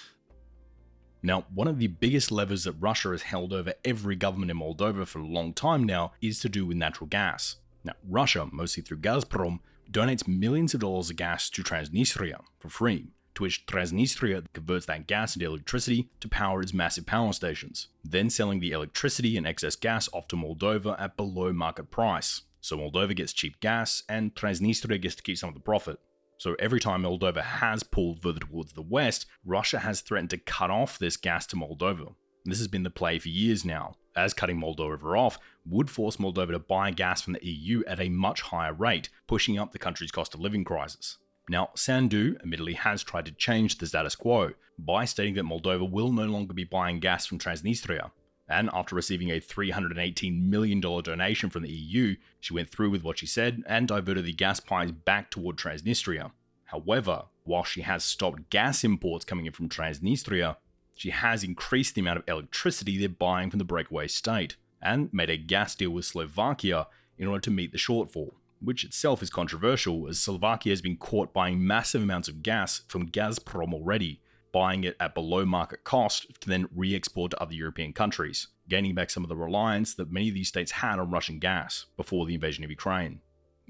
Now, 1.24 1.46
one 1.54 1.68
of 1.68 1.78
the 1.78 1.86
biggest 1.86 2.32
levers 2.32 2.64
that 2.64 2.72
Russia 2.72 3.10
has 3.10 3.22
held 3.22 3.52
over 3.52 3.74
every 3.84 4.16
government 4.16 4.50
in 4.50 4.58
Moldova 4.58 5.06
for 5.06 5.20
a 5.20 5.26
long 5.26 5.54
time 5.54 5.84
now 5.84 6.12
is 6.20 6.40
to 6.40 6.48
do 6.48 6.66
with 6.66 6.76
natural 6.76 7.06
gas. 7.06 7.56
Now, 7.84 7.92
Russia, 8.08 8.48
mostly 8.50 8.82
through 8.82 8.98
Gazprom, 8.98 9.60
donates 9.90 10.26
millions 10.26 10.74
of 10.74 10.80
dollars 10.80 11.10
of 11.10 11.16
gas 11.16 11.48
to 11.50 11.62
Transnistria 11.62 12.40
for 12.58 12.68
free 12.68 13.12
to 13.34 13.42
which 13.42 13.66
Transnistria 13.66 14.44
converts 14.52 14.86
that 14.86 15.06
gas 15.06 15.34
into 15.34 15.46
electricity 15.46 16.08
to 16.20 16.28
power 16.28 16.60
its 16.60 16.74
massive 16.74 17.06
power 17.06 17.32
stations, 17.32 17.88
then 18.04 18.30
selling 18.30 18.60
the 18.60 18.72
electricity 18.72 19.36
and 19.36 19.46
excess 19.46 19.76
gas 19.76 20.08
off 20.12 20.28
to 20.28 20.36
Moldova 20.36 21.00
at 21.00 21.16
below 21.16 21.52
market 21.52 21.90
price. 21.90 22.42
So 22.60 22.76
Moldova 22.76 23.16
gets 23.16 23.32
cheap 23.32 23.58
gas, 23.60 24.04
and 24.08 24.34
Transnistria 24.34 25.00
gets 25.00 25.16
to 25.16 25.22
keep 25.22 25.38
some 25.38 25.48
of 25.48 25.54
the 25.54 25.60
profit. 25.60 25.98
So 26.38 26.54
every 26.58 26.80
time 26.80 27.02
Moldova 27.02 27.42
has 27.42 27.82
pulled 27.82 28.20
further 28.20 28.40
towards 28.40 28.72
the 28.72 28.82
west, 28.82 29.26
Russia 29.44 29.78
has 29.78 30.00
threatened 30.00 30.30
to 30.30 30.38
cut 30.38 30.70
off 30.70 30.98
this 30.98 31.16
gas 31.16 31.46
to 31.48 31.56
Moldova. 31.56 32.14
This 32.44 32.58
has 32.58 32.68
been 32.68 32.82
the 32.82 32.90
play 32.90 33.18
for 33.18 33.28
years 33.28 33.64
now, 33.64 33.94
as 34.16 34.34
cutting 34.34 34.60
Moldova 34.60 35.16
off 35.16 35.38
would 35.64 35.88
force 35.88 36.16
Moldova 36.16 36.50
to 36.50 36.58
buy 36.58 36.90
gas 36.90 37.22
from 37.22 37.34
the 37.34 37.46
EU 37.46 37.84
at 37.86 38.00
a 38.00 38.08
much 38.08 38.42
higher 38.42 38.72
rate, 38.72 39.08
pushing 39.28 39.58
up 39.58 39.72
the 39.72 39.78
country's 39.78 40.10
cost 40.10 40.34
of 40.34 40.40
living 40.40 40.64
crisis. 40.64 41.18
Now, 41.48 41.70
Sandu 41.74 42.36
admittedly 42.40 42.74
has 42.74 43.02
tried 43.02 43.26
to 43.26 43.32
change 43.32 43.78
the 43.78 43.86
status 43.86 44.14
quo 44.14 44.52
by 44.78 45.04
stating 45.04 45.34
that 45.34 45.44
Moldova 45.44 45.90
will 45.90 46.12
no 46.12 46.24
longer 46.24 46.54
be 46.54 46.64
buying 46.64 47.00
gas 47.00 47.26
from 47.26 47.38
Transnistria. 47.38 48.10
And 48.48 48.70
after 48.72 48.94
receiving 48.94 49.30
a 49.30 49.40
$318 49.40 50.40
million 50.42 50.80
donation 50.80 51.50
from 51.50 51.62
the 51.62 51.72
EU, 51.72 52.16
she 52.40 52.54
went 52.54 52.70
through 52.70 52.90
with 52.90 53.02
what 53.02 53.18
she 53.18 53.26
said 53.26 53.62
and 53.66 53.88
diverted 53.88 54.24
the 54.24 54.32
gas 54.32 54.60
pipes 54.60 54.92
back 54.92 55.30
toward 55.30 55.56
Transnistria. 55.56 56.32
However, 56.66 57.24
while 57.44 57.64
she 57.64 57.82
has 57.82 58.04
stopped 58.04 58.50
gas 58.50 58.84
imports 58.84 59.24
coming 59.24 59.46
in 59.46 59.52
from 59.52 59.68
Transnistria, 59.68 60.56
she 60.94 61.10
has 61.10 61.42
increased 61.42 61.94
the 61.94 62.02
amount 62.02 62.18
of 62.18 62.28
electricity 62.28 62.98
they're 62.98 63.08
buying 63.08 63.50
from 63.50 63.58
the 63.58 63.64
breakaway 63.64 64.06
state 64.06 64.56
and 64.80 65.12
made 65.12 65.30
a 65.30 65.36
gas 65.36 65.74
deal 65.74 65.90
with 65.90 66.04
Slovakia 66.04 66.86
in 67.18 67.26
order 67.26 67.40
to 67.40 67.50
meet 67.50 67.72
the 67.72 67.78
shortfall 67.78 68.32
which 68.62 68.84
itself 68.84 69.22
is 69.22 69.30
controversial 69.30 70.08
as 70.08 70.18
Slovakia 70.18 70.72
has 70.72 70.80
been 70.80 70.96
caught 70.96 71.32
buying 71.32 71.66
massive 71.66 72.02
amounts 72.02 72.28
of 72.28 72.42
gas 72.42 72.82
from 72.88 73.10
Gazprom 73.10 73.74
already, 73.74 74.20
buying 74.52 74.84
it 74.84 74.96
at 75.00 75.14
below 75.14 75.44
market 75.44 75.84
cost 75.84 76.26
to 76.40 76.48
then 76.48 76.68
re 76.74 76.94
export 76.94 77.32
to 77.32 77.42
other 77.42 77.54
European 77.54 77.92
countries, 77.92 78.48
gaining 78.68 78.94
back 78.94 79.10
some 79.10 79.24
of 79.24 79.28
the 79.28 79.36
reliance 79.36 79.94
that 79.94 80.12
many 80.12 80.28
of 80.28 80.34
these 80.34 80.48
states 80.48 80.72
had 80.72 80.98
on 80.98 81.10
Russian 81.10 81.38
gas 81.38 81.86
before 81.96 82.26
the 82.26 82.34
invasion 82.34 82.64
of 82.64 82.70
Ukraine. 82.70 83.20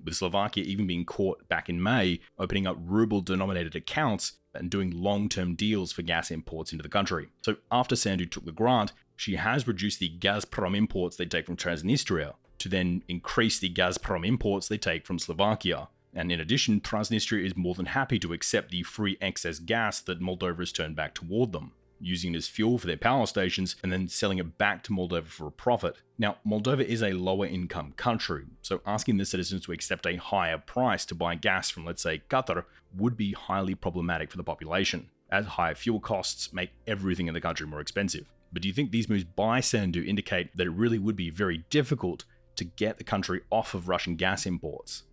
With 0.04 0.16
Slovakia 0.16 0.64
even 0.64 0.86
being 0.86 1.04
caught 1.04 1.48
back 1.48 1.68
in 1.68 1.82
May, 1.82 2.20
opening 2.38 2.66
up 2.66 2.76
ruble 2.80 3.20
denominated 3.20 3.76
accounts 3.76 4.32
and 4.54 4.70
doing 4.70 4.90
long 4.90 5.28
term 5.28 5.54
deals 5.54 5.92
for 5.92 6.02
gas 6.02 6.30
imports 6.30 6.72
into 6.72 6.82
the 6.82 6.88
country. 6.88 7.28
So 7.42 7.56
after 7.70 7.96
Sandu 7.96 8.26
took 8.26 8.44
the 8.44 8.52
grant, 8.52 8.92
she 9.16 9.36
has 9.36 9.68
reduced 9.68 10.00
the 10.00 10.18
Gazprom 10.18 10.76
imports 10.76 11.16
they 11.16 11.26
take 11.26 11.46
from 11.46 11.56
Transnistria 11.56 12.34
to 12.62 12.68
then 12.68 13.02
increase 13.08 13.58
the 13.58 13.72
Gazprom 13.72 14.26
imports 14.26 14.68
they 14.68 14.78
take 14.78 15.06
from 15.06 15.18
Slovakia. 15.18 15.88
And 16.14 16.30
in 16.30 16.40
addition, 16.40 16.80
Transnistria 16.80 17.44
is 17.44 17.56
more 17.56 17.74
than 17.74 17.86
happy 17.86 18.18
to 18.18 18.32
accept 18.32 18.70
the 18.70 18.82
free 18.82 19.16
excess 19.20 19.58
gas 19.58 20.00
that 20.00 20.20
Moldova 20.20 20.58
has 20.58 20.72
turned 20.72 20.96
back 20.96 21.14
toward 21.14 21.52
them 21.52 21.72
using 22.02 22.34
it 22.34 22.36
as 22.36 22.48
fuel 22.48 22.78
for 22.78 22.86
their 22.86 22.96
power 22.96 23.26
stations 23.26 23.76
and 23.82 23.92
then 23.92 24.08
selling 24.08 24.38
it 24.38 24.58
back 24.58 24.82
to 24.82 24.92
Moldova 24.92 25.26
for 25.26 25.46
a 25.46 25.52
profit. 25.52 25.96
Now, 26.18 26.36
Moldova 26.46 26.84
is 26.84 27.02
a 27.02 27.12
lower 27.12 27.46
income 27.46 27.94
country, 27.96 28.44
so 28.60 28.80
asking 28.84 29.16
the 29.16 29.24
citizens 29.24 29.64
to 29.64 29.72
accept 29.72 30.06
a 30.06 30.16
higher 30.16 30.58
price 30.58 31.04
to 31.06 31.14
buy 31.14 31.36
gas 31.36 31.70
from, 31.70 31.86
let's 31.86 32.02
say, 32.02 32.22
Qatar 32.28 32.64
would 32.96 33.16
be 33.16 33.32
highly 33.32 33.74
problematic 33.74 34.30
for 34.30 34.36
the 34.36 34.44
population, 34.44 35.08
as 35.30 35.46
higher 35.46 35.74
fuel 35.74 36.00
costs 36.00 36.52
make 36.52 36.70
everything 36.86 37.28
in 37.28 37.34
the 37.34 37.40
country 37.40 37.66
more 37.66 37.80
expensive. 37.80 38.26
But 38.52 38.62
do 38.62 38.68
you 38.68 38.74
think 38.74 38.90
these 38.90 39.08
moves 39.08 39.24
by 39.24 39.60
Sandu 39.60 40.04
indicate 40.04 40.54
that 40.56 40.66
it 40.66 40.70
really 40.70 40.98
would 40.98 41.16
be 41.16 41.30
very 41.30 41.64
difficult 41.70 42.24
to 42.56 42.64
get 42.64 42.98
the 42.98 43.04
country 43.04 43.40
off 43.50 43.74
of 43.74 43.88
Russian 43.88 44.16
gas 44.16 44.46
imports? 44.46 45.04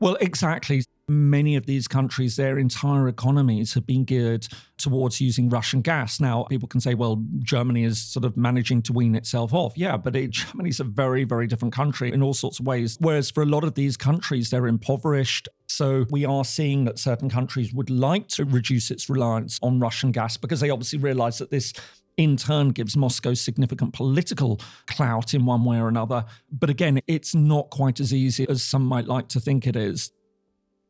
Well, 0.00 0.16
exactly. 0.20 0.82
Many 1.06 1.54
of 1.54 1.66
these 1.66 1.86
countries, 1.86 2.36
their 2.36 2.58
entire 2.58 3.08
economies 3.08 3.74
have 3.74 3.86
been 3.86 4.04
geared 4.04 4.48
towards 4.78 5.20
using 5.20 5.50
Russian 5.50 5.82
gas. 5.82 6.18
Now, 6.18 6.44
people 6.44 6.66
can 6.66 6.80
say, 6.80 6.94
well, 6.94 7.22
Germany 7.40 7.84
is 7.84 8.00
sort 8.00 8.24
of 8.24 8.36
managing 8.36 8.80
to 8.82 8.92
wean 8.92 9.14
itself 9.14 9.52
off. 9.52 9.74
Yeah, 9.76 9.98
but 9.98 10.16
it, 10.16 10.30
Germany's 10.32 10.80
a 10.80 10.84
very, 10.84 11.24
very 11.24 11.46
different 11.46 11.74
country 11.74 12.12
in 12.12 12.22
all 12.22 12.34
sorts 12.34 12.58
of 12.58 12.66
ways. 12.66 12.96
Whereas 13.00 13.30
for 13.30 13.42
a 13.42 13.46
lot 13.46 13.64
of 13.64 13.74
these 13.74 13.96
countries, 13.96 14.50
they're 14.50 14.66
impoverished. 14.66 15.48
So 15.68 16.06
we 16.10 16.24
are 16.24 16.44
seeing 16.44 16.84
that 16.84 16.98
certain 16.98 17.28
countries 17.28 17.72
would 17.72 17.90
like 17.90 18.28
to 18.28 18.44
reduce 18.44 18.90
its 18.90 19.10
reliance 19.10 19.58
on 19.62 19.80
Russian 19.80 20.10
gas 20.10 20.36
because 20.36 20.60
they 20.60 20.70
obviously 20.70 20.98
realize 20.98 21.38
that 21.38 21.50
this 21.50 21.74
in 22.16 22.36
turn 22.36 22.70
gives 22.70 22.96
Moscow 22.96 23.34
significant 23.34 23.92
political 23.92 24.60
clout 24.86 25.34
in 25.34 25.46
one 25.46 25.64
way 25.64 25.78
or 25.78 25.88
another. 25.88 26.24
But 26.50 26.70
again, 26.70 27.00
it's 27.06 27.34
not 27.34 27.70
quite 27.70 28.00
as 28.00 28.12
easy 28.12 28.48
as 28.48 28.62
some 28.62 28.84
might 28.84 29.06
like 29.06 29.28
to 29.28 29.40
think 29.40 29.66
it 29.66 29.76
is. 29.76 30.12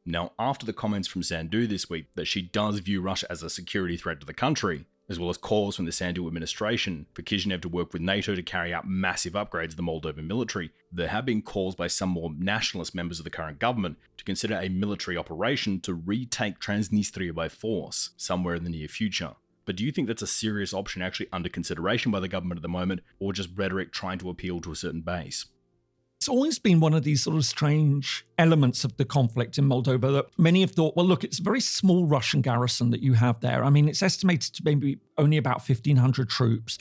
Now, 0.07 0.33
after 0.39 0.67
the 0.67 0.75
comments 0.75 1.09
from 1.09 1.23
Sandu 1.23 1.67
this 1.67 1.89
week 1.89 2.07
that 2.15 2.27
she 2.27 2.43
does 2.43 2.79
view 2.81 3.01
Russia 3.01 3.27
as 3.31 3.43
a 3.43 3.49
security 3.49 3.97
threat 3.97 4.21
to 4.21 4.27
the 4.27 4.35
country, 4.35 4.85
as 5.09 5.19
well 5.19 5.31
as 5.31 5.37
calls 5.37 5.77
from 5.77 5.85
the 5.85 5.93
Sandu 5.93 6.27
administration 6.27 7.07
for 7.13 7.23
Kishinev 7.23 7.63
to 7.63 7.69
work 7.69 7.93
with 7.93 8.03
NATO 8.03 8.35
to 8.35 8.43
carry 8.43 8.73
out 8.73 8.87
massive 8.87 9.35
upgrades 9.35 9.71
of 9.71 9.77
the 9.77 9.83
Moldovan 9.83 10.27
military, 10.27 10.73
there 10.93 11.09
have 11.09 11.27
been 11.27 11.43
calls 11.43 11.75
by 11.75 11.87
some 11.87 12.11
more 12.11 12.31
nationalist 12.39 12.95
members 12.95 13.19
of 13.19 13.25
the 13.25 13.31
current 13.31 13.59
government 13.59 13.97
to 14.17 14.25
consider 14.25 14.57
a 14.57 14.69
military 14.69 15.17
operation 15.17 15.81
to 15.81 15.95
retake 15.95 16.59
Transnistria 16.59 17.35
by 17.35 17.49
force 17.49 18.11
somewhere 18.17 18.55
in 18.55 18.65
the 18.65 18.71
near 18.71 18.89
future. 18.89 19.35
But 19.65 19.77
do 19.77 19.85
you 19.85 19.93
think 19.93 20.09
that's 20.09 20.23
a 20.23 20.27
serious 20.27 20.75
option 20.75 21.03
actually 21.03 21.29
under 21.33 21.49
consideration 21.49 22.13
by 22.13 22.21
the 22.21 22.29
government 22.29 22.59
at 22.59 22.63
the 22.63 22.69
moment, 22.69 23.01
or 23.19 23.33
just 23.33 23.51
rhetoric 23.55 23.93
trying 23.93 24.19
to 24.19 24.31
appeal 24.31 24.61
to 24.61 24.73
a 24.73 24.77
certain 24.77 25.01
base? 25.01 25.47
It's 26.19 26.29
always 26.29 26.59
been 26.59 26.81
one 26.81 26.95
of 26.95 27.03
these 27.03 27.23
sort 27.23 27.37
of 27.37 27.45
strange 27.45 28.25
elements 28.39 28.85
of 28.85 28.97
the 28.97 29.05
conflict 29.05 29.59
in 29.59 29.69
Moldova 29.69 30.13
that 30.13 30.27
many 30.39 30.63
have 30.63 30.71
thought, 30.71 30.97
well, 30.97 31.05
look, 31.05 31.23
it's 31.23 31.39
a 31.39 31.43
very 31.43 31.61
small 31.61 32.07
Russian 32.07 32.41
garrison 32.41 32.91
that 32.91 33.03
you 33.03 33.13
have 33.13 33.41
there. 33.41 33.63
I 33.63 33.69
mean, 33.69 33.89
it's 33.89 34.03
estimated 34.03 34.55
to 34.55 34.63
maybe 34.65 34.99
only 35.19 35.37
about 35.37 35.69
1,500 35.69 36.31
troops, 36.31 36.79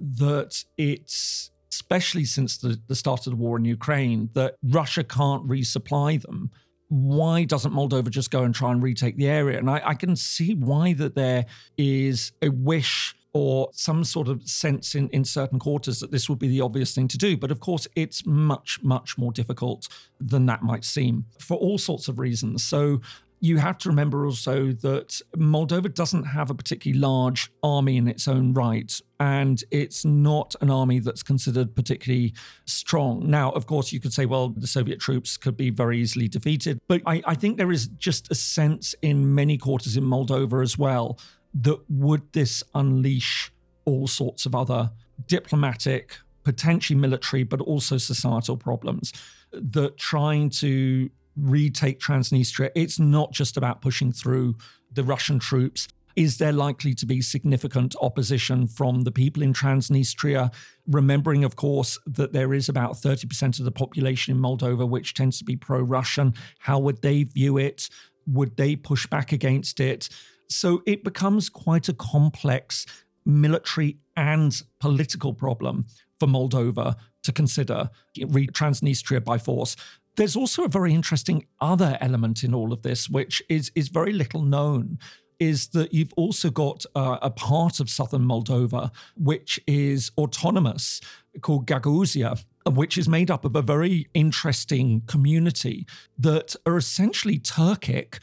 that 0.00 0.62
it's 0.76 1.50
especially 1.70 2.26
since 2.26 2.58
the, 2.58 2.78
the 2.86 2.94
start 2.94 3.26
of 3.26 3.30
the 3.30 3.36
war 3.36 3.56
in 3.56 3.64
Ukraine, 3.64 4.28
that 4.34 4.56
Russia 4.62 5.02
can't 5.02 5.48
resupply 5.48 6.20
them 6.20 6.50
why 6.92 7.44
doesn't 7.44 7.72
Moldova 7.72 8.10
just 8.10 8.30
go 8.30 8.42
and 8.42 8.54
try 8.54 8.70
and 8.70 8.82
retake 8.82 9.16
the 9.16 9.26
area? 9.26 9.58
And 9.58 9.70
I, 9.70 9.80
I 9.82 9.94
can 9.94 10.14
see 10.14 10.54
why 10.54 10.92
that 10.92 11.14
there 11.14 11.46
is 11.78 12.32
a 12.42 12.50
wish 12.50 13.16
or 13.32 13.70
some 13.72 14.04
sort 14.04 14.28
of 14.28 14.46
sense 14.46 14.94
in, 14.94 15.08
in 15.08 15.24
certain 15.24 15.58
quarters 15.58 16.00
that 16.00 16.10
this 16.10 16.28
would 16.28 16.38
be 16.38 16.48
the 16.48 16.60
obvious 16.60 16.94
thing 16.94 17.08
to 17.08 17.16
do. 17.16 17.34
But 17.34 17.50
of 17.50 17.60
course, 17.60 17.88
it's 17.96 18.26
much, 18.26 18.78
much 18.82 19.16
more 19.16 19.32
difficult 19.32 19.88
than 20.20 20.44
that 20.46 20.62
might 20.62 20.84
seem 20.84 21.24
for 21.38 21.56
all 21.56 21.78
sorts 21.78 22.08
of 22.08 22.18
reasons. 22.18 22.62
So 22.62 23.00
you 23.42 23.58
have 23.58 23.76
to 23.76 23.88
remember 23.88 24.24
also 24.24 24.70
that 24.70 25.20
Moldova 25.36 25.92
doesn't 25.92 26.22
have 26.22 26.48
a 26.48 26.54
particularly 26.54 27.00
large 27.00 27.50
army 27.64 27.96
in 27.96 28.06
its 28.06 28.28
own 28.28 28.54
right, 28.54 29.00
and 29.18 29.64
it's 29.72 30.04
not 30.04 30.54
an 30.60 30.70
army 30.70 31.00
that's 31.00 31.24
considered 31.24 31.74
particularly 31.74 32.34
strong. 32.66 33.28
Now, 33.28 33.50
of 33.50 33.66
course, 33.66 33.92
you 33.92 33.98
could 33.98 34.12
say, 34.12 34.26
well, 34.26 34.50
the 34.50 34.68
Soviet 34.68 35.00
troops 35.00 35.36
could 35.36 35.56
be 35.56 35.70
very 35.70 35.98
easily 35.98 36.28
defeated, 36.28 36.78
but 36.86 37.02
I, 37.04 37.20
I 37.26 37.34
think 37.34 37.58
there 37.58 37.72
is 37.72 37.88
just 37.88 38.30
a 38.30 38.36
sense 38.36 38.94
in 39.02 39.34
many 39.34 39.58
quarters 39.58 39.96
in 39.96 40.04
Moldova 40.04 40.62
as 40.62 40.78
well 40.78 41.18
that 41.52 41.80
would 41.90 42.32
this 42.32 42.62
unleash 42.76 43.52
all 43.86 44.06
sorts 44.06 44.46
of 44.46 44.54
other 44.54 44.92
diplomatic, 45.26 46.16
potentially 46.44 46.96
military, 46.96 47.42
but 47.42 47.60
also 47.60 47.98
societal 47.98 48.56
problems 48.56 49.12
that 49.50 49.96
trying 49.96 50.48
to 50.48 51.10
retake 51.36 52.00
Transnistria, 52.00 52.70
it's 52.74 52.98
not 52.98 53.32
just 53.32 53.56
about 53.56 53.80
pushing 53.80 54.12
through 54.12 54.56
the 54.92 55.04
Russian 55.04 55.38
troops. 55.38 55.88
Is 56.14 56.36
there 56.36 56.52
likely 56.52 56.92
to 56.94 57.06
be 57.06 57.22
significant 57.22 57.94
opposition 58.02 58.66
from 58.66 59.02
the 59.02 59.12
people 59.12 59.42
in 59.42 59.54
Transnistria? 59.54 60.52
Remembering, 60.86 61.42
of 61.42 61.56
course, 61.56 61.98
that 62.06 62.32
there 62.32 62.52
is 62.52 62.68
about 62.68 62.94
30% 62.94 63.58
of 63.58 63.64
the 63.64 63.70
population 63.70 64.34
in 64.34 64.42
Moldova 64.42 64.86
which 64.86 65.14
tends 65.14 65.38
to 65.38 65.44
be 65.44 65.56
pro 65.56 65.80
Russian. 65.80 66.34
How 66.58 66.78
would 66.78 67.00
they 67.00 67.22
view 67.22 67.56
it? 67.56 67.88
Would 68.26 68.56
they 68.56 68.76
push 68.76 69.06
back 69.06 69.32
against 69.32 69.80
it? 69.80 70.10
So 70.48 70.82
it 70.86 71.02
becomes 71.02 71.48
quite 71.48 71.88
a 71.88 71.94
complex 71.94 72.84
military 73.24 73.98
and 74.16 74.60
political 74.80 75.32
problem 75.32 75.86
for 76.20 76.26
Moldova 76.26 76.96
to 77.22 77.32
consider 77.32 77.88
Transnistria 78.18 79.24
by 79.24 79.38
force. 79.38 79.76
There's 80.16 80.36
also 80.36 80.64
a 80.64 80.68
very 80.68 80.92
interesting 80.92 81.46
other 81.60 81.96
element 82.00 82.44
in 82.44 82.54
all 82.54 82.72
of 82.72 82.82
this, 82.82 83.08
which 83.08 83.42
is, 83.48 83.72
is 83.74 83.88
very 83.88 84.12
little 84.12 84.42
known. 84.42 84.98
Is 85.40 85.68
that 85.68 85.92
you've 85.92 86.12
also 86.16 86.50
got 86.50 86.84
uh, 86.94 87.18
a 87.20 87.30
part 87.30 87.80
of 87.80 87.90
southern 87.90 88.22
Moldova 88.22 88.92
which 89.16 89.58
is 89.66 90.12
autonomous 90.16 91.00
called 91.40 91.66
Gagauzia, 91.66 92.44
which 92.70 92.96
is 92.96 93.08
made 93.08 93.28
up 93.28 93.44
of 93.44 93.56
a 93.56 93.62
very 93.62 94.06
interesting 94.14 95.02
community 95.06 95.84
that 96.16 96.54
are 96.64 96.76
essentially 96.76 97.40
Turkic, 97.40 98.22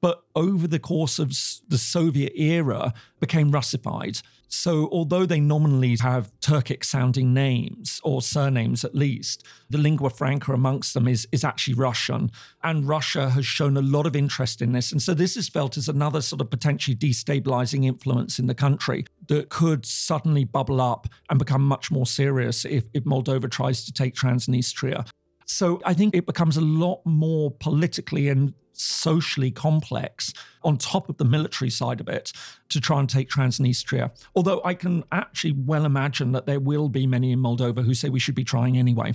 but 0.00 0.22
over 0.36 0.68
the 0.68 0.78
course 0.78 1.18
of 1.18 1.30
the 1.66 1.78
Soviet 1.78 2.32
era 2.36 2.92
became 3.18 3.50
Russified. 3.50 4.18
So, 4.54 4.90
although 4.92 5.24
they 5.24 5.40
nominally 5.40 5.96
have 6.02 6.30
Turkic 6.40 6.84
sounding 6.84 7.32
names 7.32 8.02
or 8.04 8.20
surnames 8.20 8.84
at 8.84 8.94
least, 8.94 9.46
the 9.70 9.78
lingua 9.78 10.10
franca 10.10 10.52
amongst 10.52 10.92
them 10.92 11.08
is, 11.08 11.26
is 11.32 11.42
actually 11.42 11.72
Russian. 11.72 12.30
And 12.62 12.86
Russia 12.86 13.30
has 13.30 13.46
shown 13.46 13.78
a 13.78 13.82
lot 13.82 14.06
of 14.06 14.14
interest 14.14 14.60
in 14.60 14.72
this. 14.72 14.92
And 14.92 15.00
so, 15.00 15.14
this 15.14 15.38
is 15.38 15.48
felt 15.48 15.78
as 15.78 15.88
another 15.88 16.20
sort 16.20 16.42
of 16.42 16.50
potentially 16.50 16.94
destabilizing 16.94 17.86
influence 17.86 18.38
in 18.38 18.46
the 18.46 18.54
country 18.54 19.06
that 19.28 19.48
could 19.48 19.86
suddenly 19.86 20.44
bubble 20.44 20.82
up 20.82 21.08
and 21.30 21.38
become 21.38 21.62
much 21.62 21.90
more 21.90 22.06
serious 22.06 22.66
if, 22.66 22.84
if 22.92 23.04
Moldova 23.04 23.50
tries 23.50 23.86
to 23.86 23.92
take 23.92 24.14
Transnistria. 24.14 25.08
So 25.52 25.80
I 25.84 25.92
think 25.92 26.16
it 26.16 26.24
becomes 26.24 26.56
a 26.56 26.62
lot 26.62 27.02
more 27.04 27.50
politically 27.50 28.28
and 28.30 28.54
socially 28.72 29.50
complex 29.50 30.32
on 30.64 30.78
top 30.78 31.10
of 31.10 31.18
the 31.18 31.26
military 31.26 31.70
side 31.70 32.00
of 32.00 32.08
it 32.08 32.32
to 32.70 32.80
try 32.80 32.98
and 32.98 33.08
take 33.08 33.28
Transnistria. 33.28 34.10
Although 34.34 34.62
I 34.64 34.72
can 34.72 35.04
actually 35.12 35.52
well 35.52 35.84
imagine 35.84 36.32
that 36.32 36.46
there 36.46 36.58
will 36.58 36.88
be 36.88 37.06
many 37.06 37.32
in 37.32 37.38
Moldova 37.38 37.84
who 37.84 37.92
say 37.92 38.08
we 38.08 38.18
should 38.18 38.34
be 38.34 38.44
trying 38.44 38.78
anyway. 38.78 39.12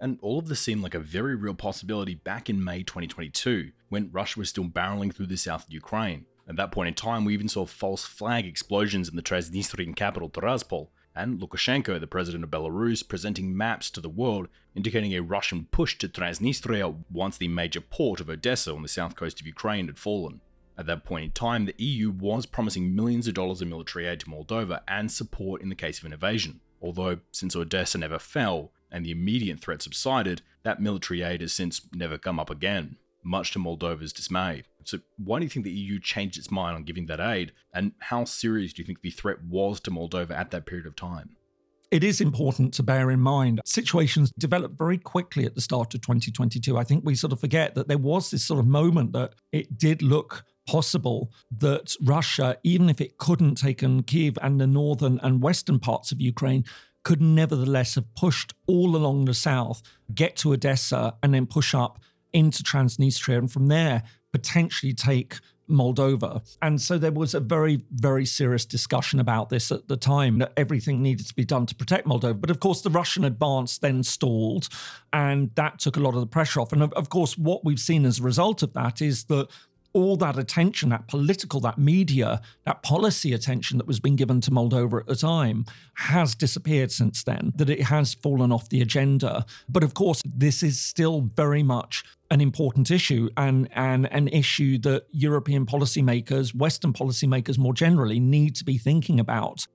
And 0.00 0.18
all 0.22 0.38
of 0.38 0.48
this 0.48 0.60
seemed 0.60 0.82
like 0.82 0.94
a 0.94 0.98
very 0.98 1.34
real 1.34 1.54
possibility 1.54 2.14
back 2.14 2.48
in 2.48 2.64
May 2.64 2.82
2022, 2.82 3.70
when 3.90 4.10
Russia 4.10 4.38
was 4.38 4.48
still 4.48 4.64
barreling 4.64 5.14
through 5.14 5.26
the 5.26 5.36
south 5.36 5.66
of 5.66 5.72
Ukraine. 5.74 6.24
At 6.48 6.56
that 6.56 6.72
point 6.72 6.88
in 6.88 6.94
time, 6.94 7.26
we 7.26 7.34
even 7.34 7.48
saw 7.48 7.66
false 7.66 8.04
flag 8.04 8.46
explosions 8.46 9.10
in 9.10 9.16
the 9.16 9.22
Transnistrian 9.22 9.94
capital 9.94 10.30
Tiraspol, 10.30 10.88
and 11.20 11.40
Lukashenko, 11.40 12.00
the 12.00 12.06
president 12.06 12.44
of 12.44 12.50
Belarus, 12.50 13.06
presenting 13.06 13.56
maps 13.56 13.90
to 13.90 14.00
the 14.00 14.08
world 14.08 14.48
indicating 14.74 15.12
a 15.12 15.22
Russian 15.22 15.66
push 15.70 15.98
to 15.98 16.08
Transnistria 16.08 16.96
once 17.10 17.36
the 17.36 17.48
major 17.48 17.80
port 17.80 18.20
of 18.20 18.30
Odessa 18.30 18.72
on 18.72 18.82
the 18.82 18.88
south 18.88 19.16
coast 19.16 19.40
of 19.40 19.46
Ukraine 19.46 19.86
had 19.86 19.98
fallen. 19.98 20.40
At 20.78 20.86
that 20.86 21.04
point 21.04 21.24
in 21.24 21.30
time, 21.32 21.66
the 21.66 21.74
EU 21.76 22.10
was 22.10 22.46
promising 22.46 22.94
millions 22.94 23.28
of 23.28 23.34
dollars 23.34 23.60
in 23.60 23.68
military 23.68 24.06
aid 24.06 24.20
to 24.20 24.26
Moldova 24.26 24.80
and 24.88 25.10
support 25.10 25.60
in 25.60 25.68
the 25.68 25.74
case 25.74 25.98
of 25.98 26.06
an 26.06 26.12
invasion. 26.12 26.60
Although, 26.80 27.18
since 27.32 27.54
Odessa 27.54 27.98
never 27.98 28.18
fell 28.18 28.72
and 28.90 29.04
the 29.04 29.10
immediate 29.10 29.60
threat 29.60 29.82
subsided, 29.82 30.40
that 30.62 30.80
military 30.80 31.22
aid 31.22 31.42
has 31.42 31.52
since 31.52 31.82
never 31.92 32.16
come 32.16 32.40
up 32.40 32.48
again 32.48 32.96
much 33.22 33.52
to 33.52 33.58
Moldova's 33.58 34.12
dismay. 34.12 34.62
So, 34.84 34.98
why 35.16 35.38
do 35.38 35.44
you 35.44 35.50
think 35.50 35.64
the 35.64 35.72
EU 35.72 35.98
changed 35.98 36.38
its 36.38 36.50
mind 36.50 36.76
on 36.76 36.84
giving 36.84 37.06
that 37.06 37.20
aid? 37.20 37.52
And 37.74 37.92
how 37.98 38.24
serious 38.24 38.72
do 38.72 38.82
you 38.82 38.86
think 38.86 39.02
the 39.02 39.10
threat 39.10 39.42
was 39.44 39.80
to 39.80 39.90
Moldova 39.90 40.32
at 40.32 40.50
that 40.50 40.66
period 40.66 40.86
of 40.86 40.96
time? 40.96 41.36
It 41.90 42.04
is 42.04 42.20
important 42.20 42.72
to 42.74 42.84
bear 42.84 43.10
in 43.10 43.18
mind 43.18 43.60
situations 43.64 44.30
developed 44.38 44.78
very 44.78 44.96
quickly 44.96 45.44
at 45.44 45.56
the 45.56 45.60
start 45.60 45.92
of 45.94 46.02
2022. 46.02 46.78
I 46.78 46.84
think 46.84 47.04
we 47.04 47.16
sort 47.16 47.32
of 47.32 47.40
forget 47.40 47.74
that 47.74 47.88
there 47.88 47.98
was 47.98 48.30
this 48.30 48.44
sort 48.44 48.60
of 48.60 48.66
moment 48.66 49.12
that 49.12 49.34
it 49.50 49.76
did 49.76 50.00
look 50.00 50.44
possible 50.68 51.32
that 51.58 51.96
Russia, 52.00 52.56
even 52.62 52.88
if 52.88 53.00
it 53.00 53.18
couldn't 53.18 53.56
take 53.56 53.82
on 53.82 54.04
Kiev 54.04 54.38
and 54.40 54.60
the 54.60 54.68
northern 54.68 55.18
and 55.20 55.42
western 55.42 55.80
parts 55.80 56.12
of 56.12 56.20
Ukraine, 56.20 56.64
could 57.02 57.20
nevertheless 57.20 57.96
have 57.96 58.14
pushed 58.14 58.54
all 58.68 58.94
along 58.94 59.24
the 59.24 59.34
south, 59.34 59.82
get 60.14 60.36
to 60.36 60.52
Odessa, 60.52 61.16
and 61.24 61.34
then 61.34 61.46
push 61.46 61.74
up 61.74 61.98
into 62.32 62.62
Transnistria, 62.62 63.38
and 63.38 63.50
from 63.50 63.66
there 63.66 64.04
potentially 64.32 64.92
take 64.92 65.38
Moldova. 65.70 66.42
And 66.60 66.80
so 66.80 66.98
there 66.98 67.12
was 67.12 67.34
a 67.34 67.40
very, 67.40 67.80
very 67.92 68.26
serious 68.26 68.64
discussion 68.64 69.20
about 69.20 69.48
this 69.48 69.70
at 69.70 69.88
the 69.88 69.96
time 69.96 70.38
that 70.38 70.52
everything 70.56 71.00
needed 71.00 71.26
to 71.28 71.34
be 71.34 71.44
done 71.44 71.66
to 71.66 71.74
protect 71.74 72.06
Moldova. 72.06 72.40
But 72.40 72.50
of 72.50 72.60
course, 72.60 72.82
the 72.82 72.90
Russian 72.90 73.24
advance 73.24 73.78
then 73.78 74.02
stalled, 74.02 74.68
and 75.12 75.50
that 75.54 75.78
took 75.78 75.96
a 75.96 76.00
lot 76.00 76.14
of 76.14 76.20
the 76.20 76.26
pressure 76.26 76.60
off. 76.60 76.72
And 76.72 76.82
of, 76.82 77.08
course, 77.08 77.38
what 77.38 77.64
we've 77.64 77.80
seen 77.80 78.04
as 78.04 78.18
a 78.18 78.22
result 78.22 78.62
of 78.62 78.72
that 78.74 79.00
is 79.00 79.24
that 79.24 79.48
all 79.92 80.16
that 80.16 80.38
attention, 80.38 80.90
that 80.90 81.08
political, 81.08 81.60
that 81.60 81.78
media, 81.78 82.40
that 82.64 82.82
policy 82.82 83.32
attention 83.32 83.78
that 83.78 83.86
was 83.86 84.00
being 84.00 84.16
given 84.16 84.40
to 84.42 84.50
Moldova 84.50 85.00
at 85.00 85.06
the 85.06 85.16
time 85.16 85.64
has 85.94 86.34
disappeared 86.34 86.92
since 86.92 87.22
then, 87.24 87.52
that 87.56 87.70
it 87.70 87.82
has 87.82 88.14
fallen 88.14 88.52
off 88.52 88.68
the 88.68 88.80
agenda. 88.80 89.44
But 89.68 89.82
of 89.82 89.94
course, 89.94 90.22
this 90.24 90.62
is 90.62 90.80
still 90.80 91.30
very 91.34 91.62
much 91.62 92.04
an 92.30 92.40
important 92.40 92.90
issue 92.90 93.28
and, 93.36 93.68
and 93.72 94.10
an 94.12 94.28
issue 94.28 94.78
that 94.78 95.06
European 95.10 95.66
policymakers, 95.66 96.54
Western 96.54 96.92
policymakers 96.92 97.58
more 97.58 97.74
generally, 97.74 98.20
need 98.20 98.54
to 98.56 98.64
be 98.64 98.78
thinking 98.78 99.18
about. 99.18 99.66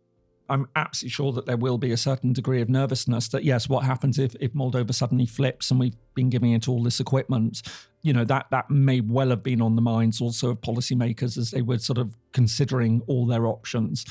I'm 0.49 0.67
absolutely 0.75 1.11
sure 1.11 1.31
that 1.33 1.45
there 1.45 1.57
will 1.57 1.77
be 1.77 1.91
a 1.91 1.97
certain 1.97 2.33
degree 2.33 2.61
of 2.61 2.69
nervousness 2.69 3.27
that, 3.29 3.43
yes, 3.43 3.67
what 3.67 3.83
happens 3.83 4.19
if, 4.19 4.35
if 4.39 4.53
Moldova 4.53 4.93
suddenly 4.93 5.25
flips 5.25 5.71
and 5.71 5.79
we've 5.79 5.95
been 6.13 6.29
giving 6.29 6.51
it 6.51 6.67
all 6.67 6.83
this 6.83 6.99
equipment? 6.99 7.61
You 8.01 8.13
know, 8.13 8.25
that, 8.25 8.47
that 8.51 8.69
may 8.69 9.01
well 9.01 9.29
have 9.29 9.43
been 9.43 9.61
on 9.61 9.75
the 9.75 9.81
minds 9.81 10.21
also 10.21 10.51
of 10.51 10.61
policymakers 10.61 11.37
as 11.37 11.51
they 11.51 11.61
were 11.61 11.79
sort 11.79 11.97
of 11.97 12.15
considering 12.31 13.01
all 13.07 13.25
their 13.25 13.47
options. 13.47 14.05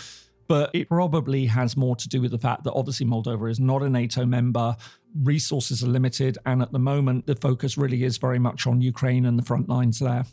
But 0.47 0.71
it 0.75 0.89
probably 0.89 1.47
has 1.47 1.77
more 1.77 1.97
to 1.97 2.09
do 2.09 2.21
with 2.21 2.33
the 2.33 2.39
fact 2.39 2.65
that 2.65 2.73
obviously 2.73 3.07
Moldova 3.07 3.51
is 3.51 3.61
not 3.61 3.83
a 3.83 3.89
NATO 3.89 4.27
member, 4.27 4.77
resources 5.23 5.83
are 5.83 5.89
limited, 5.89 6.37
and 6.45 6.61
at 6.61 6.73
the 6.73 6.79
moment, 6.79 7.27
the 7.27 7.37
focus 7.37 7.79
really 7.79 8.05
is 8.05 8.19
very 8.19 8.39
much 8.39 8.67
on 8.67 8.81
Ukraine 8.81 9.25
and 9.25 9.39
the 9.39 9.43
front 9.45 9.69
lines 9.69 10.01
there. 10.01 10.27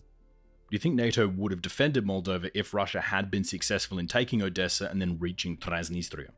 Do 0.72 0.76
you 0.76 0.80
think 0.80 0.96
NATO 0.96 1.28
would 1.28 1.52
have 1.52 1.62
defended 1.62 2.06
Moldova 2.06 2.50
if 2.54 2.74
Russia 2.74 3.02
had 3.02 3.30
been 3.30 3.44
successful 3.44 4.00
in 4.00 4.08
taking 4.08 4.42
Odessa 4.42 4.88
and 4.88 5.02
then 5.02 5.20
reaching 5.20 5.58
Transnistria? 5.58 6.30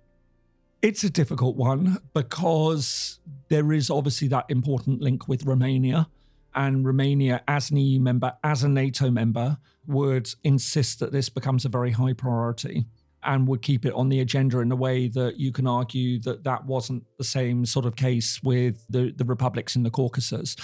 It's 0.82 1.04
a 1.04 1.10
difficult 1.12 1.56
one 1.56 2.00
because 2.16 3.20
there 3.50 3.72
is 3.72 3.92
obviously 3.92 4.28
that 4.30 4.46
important 4.50 5.02
link 5.02 5.28
with 5.28 5.46
Romania. 5.46 6.10
And 6.56 6.84
Romania, 6.84 7.44
as 7.48 7.70
an 7.70 7.78
EU 7.78 8.00
member, 8.00 8.34
as 8.44 8.64
a 8.64 8.70
NATO 8.70 9.12
member, 9.12 9.60
would 9.86 10.34
insist 10.44 11.00
that 11.00 11.12
this 11.12 11.30
becomes 11.30 11.64
a 11.64 11.70
very 11.70 11.92
high 11.92 12.14
priority 12.14 12.88
and 13.22 13.48
would 13.48 13.62
keep 13.62 13.86
it 13.86 13.94
on 13.94 14.10
the 14.10 14.20
agenda 14.20 14.62
in 14.62 14.72
a 14.72 14.76
way 14.76 15.10
that 15.10 15.38
you 15.38 15.52
can 15.52 15.68
argue 15.68 16.20
that 16.22 16.44
that 16.44 16.66
wasn't 16.66 17.04
the 17.20 17.24
same 17.24 17.68
sort 17.68 17.86
of 17.86 17.96
case 17.96 18.42
with 18.42 18.84
the, 18.90 19.14
the 19.16 19.26
republics 19.26 19.76
in 19.76 19.84
the 19.84 19.92
Caucasus. 19.92 20.56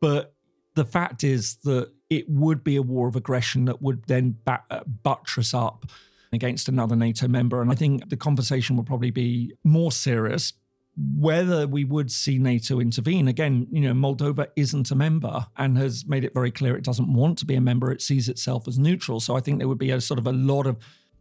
But 0.00 0.32
the 0.76 0.86
fact 0.86 1.24
is 1.24 1.56
that 1.64 1.90
it 2.10 2.28
would 2.28 2.62
be 2.62 2.76
a 2.76 2.82
war 2.82 3.08
of 3.08 3.16
aggression 3.16 3.64
that 3.64 3.82
would 3.82 4.04
then 4.06 4.38
uh, 4.46 4.80
buttress 5.02 5.52
up 5.52 5.86
against 6.32 6.68
another 6.68 6.96
NATO 6.96 7.28
member. 7.28 7.60
And 7.60 7.70
I 7.70 7.74
think 7.74 8.08
the 8.08 8.16
conversation 8.16 8.76
would 8.76 8.86
probably 8.86 9.10
be 9.10 9.52
more 9.64 9.92
serious. 9.92 10.52
Whether 10.96 11.66
we 11.66 11.84
would 11.84 12.10
see 12.10 12.38
NATO 12.38 12.80
intervene 12.80 13.28
again, 13.28 13.66
you 13.70 13.82
know, 13.82 13.92
Moldova 13.92 14.48
isn't 14.56 14.90
a 14.90 14.94
member 14.94 15.46
and 15.56 15.76
has 15.76 16.06
made 16.06 16.24
it 16.24 16.32
very 16.32 16.50
clear 16.50 16.76
it 16.76 16.84
doesn't 16.84 17.12
want 17.12 17.38
to 17.38 17.46
be 17.46 17.54
a 17.54 17.60
member. 17.60 17.92
It 17.92 18.00
sees 18.00 18.28
itself 18.28 18.66
as 18.66 18.78
neutral. 18.78 19.20
So 19.20 19.36
I 19.36 19.40
think 19.40 19.58
there 19.58 19.68
would 19.68 19.78
be 19.78 19.90
a 19.90 20.00
sort 20.00 20.18
of 20.18 20.26
a 20.26 20.32
lot 20.32 20.66
of 20.66 20.78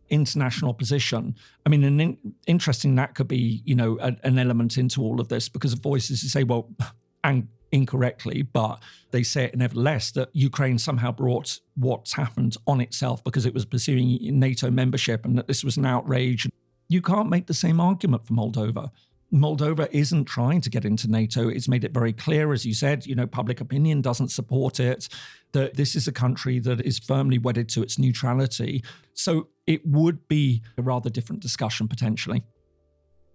international 0.09 0.73
position. 0.73 1.35
I 1.65 1.69
mean, 1.69 1.83
an 1.83 1.99
in, 1.99 2.17
interesting 2.47 2.95
that 2.95 3.15
could 3.15 3.27
be, 3.27 3.63
you 3.65 3.75
know, 3.75 3.97
a, 3.99 4.15
an 4.23 4.37
element 4.37 4.77
into 4.77 5.01
all 5.01 5.19
of 5.19 5.29
this 5.29 5.49
because 5.49 5.73
of 5.73 5.79
voices 5.79 6.21
who 6.21 6.27
say, 6.27 6.43
well, 6.43 6.69
and 7.23 7.47
incorrectly, 7.75 8.41
but 8.41 8.81
they 9.11 9.21
say 9.21 9.43
it 9.45 9.55
nevertheless 9.55 10.11
that 10.11 10.29
Ukraine 10.33 10.79
somehow 10.79 11.11
brought 11.11 11.59
what's 11.75 12.13
happened 12.13 12.55
on 12.65 12.79
itself 12.79 13.23
because 13.23 13.45
it 13.45 13.53
was 13.53 13.65
pursuing 13.65 14.17
NATO 14.39 14.71
membership 14.71 15.25
and 15.25 15.37
that 15.37 15.47
this 15.47 15.63
was 15.63 15.75
an 15.77 15.85
outrage. 15.85 16.47
You 16.87 17.01
can't 17.01 17.29
make 17.29 17.47
the 17.47 17.53
same 17.53 17.81
argument 17.81 18.25
for 18.25 18.33
Moldova. 18.33 18.91
Moldova 19.33 19.89
isn't 19.91 20.25
trying 20.25 20.61
to 20.61 20.69
get 20.69 20.85
into 20.85 21.09
NATO. 21.09 21.49
It's 21.49 21.67
made 21.67 21.83
it 21.83 21.93
very 21.93 22.13
clear, 22.13 22.53
as 22.53 22.65
you 22.65 22.73
said, 22.73 23.05
you 23.05 23.15
know, 23.15 23.27
public 23.27 23.59
opinion 23.59 24.01
doesn't 24.01 24.29
support 24.29 24.79
it, 24.79 25.09
that 25.51 25.75
this 25.75 25.95
is 25.95 26.07
a 26.07 26.11
country 26.13 26.59
that 26.59 26.79
is 26.81 26.99
firmly 26.99 27.37
wedded 27.37 27.67
to 27.69 27.83
its 27.83 27.99
neutrality. 27.99 28.83
So 29.13 29.49
it 29.67 29.85
would 29.85 30.27
be 30.29 30.61
a 30.77 30.81
rather 30.81 31.09
different 31.09 31.41
discussion 31.41 31.87
potentially. 31.89 32.43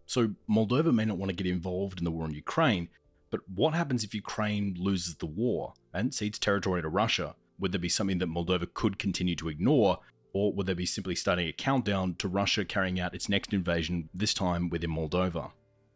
So 0.06 0.30
Moldova 0.48 0.94
may 0.94 1.04
not 1.04 1.18
want 1.18 1.28
to 1.30 1.36
get 1.36 1.46
involved 1.46 1.98
in 1.98 2.04
the 2.04 2.10
war 2.10 2.24
in 2.24 2.32
Ukraine, 2.34 2.88
but 3.30 3.40
what 3.54 3.74
happens 3.74 4.04
if 4.04 4.14
Ukraine 4.14 4.76
loses 4.78 5.16
the 5.16 5.26
war 5.26 5.74
and 5.94 6.12
cedes 6.12 6.38
territory 6.38 6.82
to 6.82 6.88
Russia? 6.88 7.34
Would 7.58 7.72
there 7.72 7.80
be 7.80 7.88
something 7.88 8.18
that 8.18 8.28
Moldova 8.28 8.72
could 8.72 8.98
continue 8.98 9.36
to 9.36 9.48
ignore, 9.48 9.98
or 10.32 10.52
would 10.52 10.66
there 10.66 10.74
be 10.74 10.86
simply 10.86 11.14
starting 11.14 11.48
a 11.48 11.52
countdown 11.52 12.14
to 12.16 12.28
Russia 12.28 12.64
carrying 12.64 12.98
out 12.98 13.14
its 13.14 13.28
next 13.28 13.52
invasion, 13.52 14.08
this 14.14 14.34
time 14.34 14.68
within 14.68 14.90
Moldova? 14.90 15.50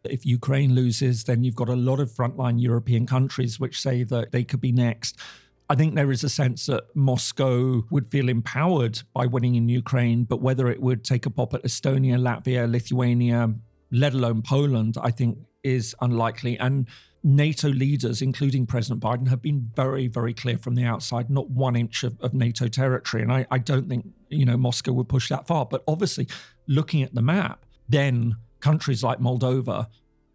If 0.04 0.26
Ukraine 0.26 0.74
loses, 0.74 1.24
then 1.24 1.44
you've 1.44 1.54
got 1.54 1.68
a 1.68 1.76
lot 1.76 1.98
of 1.98 2.10
frontline 2.10 2.60
European 2.60 3.06
countries 3.06 3.58
which 3.58 3.80
say 3.80 4.02
that 4.04 4.32
they 4.32 4.44
could 4.44 4.60
be 4.60 4.72
next. 4.72 5.18
I 5.70 5.74
think 5.74 5.94
there 5.94 6.12
is 6.12 6.22
a 6.22 6.28
sense 6.28 6.66
that 6.66 6.84
Moscow 6.94 7.84
would 7.90 8.10
feel 8.10 8.28
empowered 8.28 9.00
by 9.14 9.24
winning 9.26 9.54
in 9.54 9.68
Ukraine, 9.70 10.24
but 10.24 10.42
whether 10.42 10.68
it 10.68 10.82
would 10.82 11.04
take 11.04 11.24
a 11.24 11.30
pop 11.30 11.54
at 11.54 11.62
Estonia, 11.62 12.18
Latvia, 12.18 12.70
Lithuania, 12.70 13.54
let 13.90 14.12
alone 14.12 14.42
Poland, 14.42 14.96
I 15.00 15.10
think 15.10 15.38
is 15.62 15.94
unlikely. 16.02 16.58
And 16.58 16.86
NATO 17.26 17.68
leaders, 17.68 18.20
including 18.20 18.66
President 18.66 19.00
Biden, 19.02 19.28
have 19.28 19.40
been 19.40 19.70
very, 19.74 20.08
very 20.08 20.34
clear 20.34 20.58
from 20.58 20.74
the 20.74 20.84
outside, 20.84 21.30
not 21.30 21.48
one 21.48 21.74
inch 21.74 22.04
of, 22.04 22.20
of 22.20 22.34
NATO 22.34 22.68
territory. 22.68 23.22
And 23.22 23.32
I, 23.32 23.46
I 23.50 23.56
don't 23.56 23.88
think, 23.88 24.06
you 24.28 24.44
know, 24.44 24.58
Moscow 24.58 24.92
would 24.92 25.08
push 25.08 25.30
that 25.30 25.46
far. 25.46 25.64
But 25.64 25.82
obviously, 25.88 26.28
looking 26.66 27.02
at 27.02 27.14
the 27.14 27.22
map, 27.22 27.64
then 27.88 28.36
countries 28.60 29.02
like 29.02 29.20
Moldova 29.20 29.88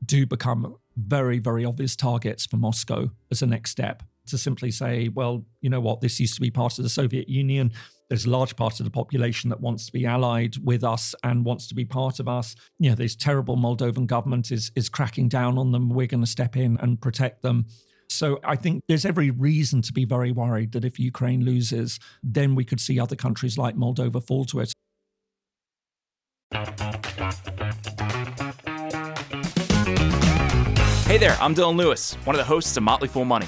do 0.03 0.25
become 0.25 0.77
very, 0.97 1.37
very 1.37 1.63
obvious 1.63 1.95
targets 1.95 2.47
for 2.47 2.57
Moscow 2.57 3.11
as 3.31 3.43
a 3.43 3.45
next 3.45 3.69
step 3.69 4.01
to 4.25 4.37
simply 4.37 4.71
say, 4.71 5.09
well, 5.09 5.45
you 5.61 5.69
know 5.69 5.79
what, 5.79 6.01
this 6.01 6.19
used 6.19 6.35
to 6.35 6.41
be 6.41 6.49
part 6.49 6.79
of 6.79 6.83
the 6.83 6.89
Soviet 6.89 7.29
Union. 7.29 7.71
There's 8.09 8.25
a 8.25 8.29
large 8.29 8.55
part 8.55 8.79
of 8.79 8.85
the 8.85 8.91
population 8.91 9.51
that 9.51 9.61
wants 9.61 9.85
to 9.85 9.91
be 9.91 10.05
allied 10.05 10.57
with 10.63 10.83
us 10.83 11.13
and 11.23 11.45
wants 11.45 11.67
to 11.67 11.75
be 11.75 11.85
part 11.85 12.19
of 12.19 12.27
us. 12.27 12.55
You 12.79 12.89
know, 12.89 12.95
this 12.95 13.15
terrible 13.15 13.55
Moldovan 13.55 14.07
government 14.07 14.51
is 14.51 14.71
is 14.75 14.89
cracking 14.89 15.29
down 15.29 15.59
on 15.59 15.71
them. 15.71 15.89
We're 15.89 16.07
going 16.07 16.23
to 16.23 16.29
step 16.29 16.57
in 16.57 16.77
and 16.77 16.99
protect 16.99 17.43
them. 17.43 17.67
So 18.09 18.39
I 18.43 18.55
think 18.55 18.83
there's 18.87 19.05
every 19.05 19.29
reason 19.29 19.83
to 19.83 19.93
be 19.93 20.05
very 20.05 20.31
worried 20.31 20.71
that 20.71 20.83
if 20.83 20.99
Ukraine 20.99 21.45
loses, 21.45 21.99
then 22.23 22.55
we 22.55 22.65
could 22.65 22.79
see 22.79 22.99
other 22.99 23.15
countries 23.15 23.59
like 23.59 23.75
Moldova 23.75 24.25
fall 24.25 24.45
to 24.45 24.61
it. 24.61 24.73
Hey 31.05 31.17
there, 31.19 31.37
I'm 31.39 31.53
Dylan 31.53 31.75
Lewis, 31.75 32.15
one 32.23 32.35
of 32.35 32.39
the 32.39 32.45
hosts 32.45 32.75
of 32.75 32.81
Motley 32.81 33.07
Fool 33.07 33.25
Money. 33.25 33.47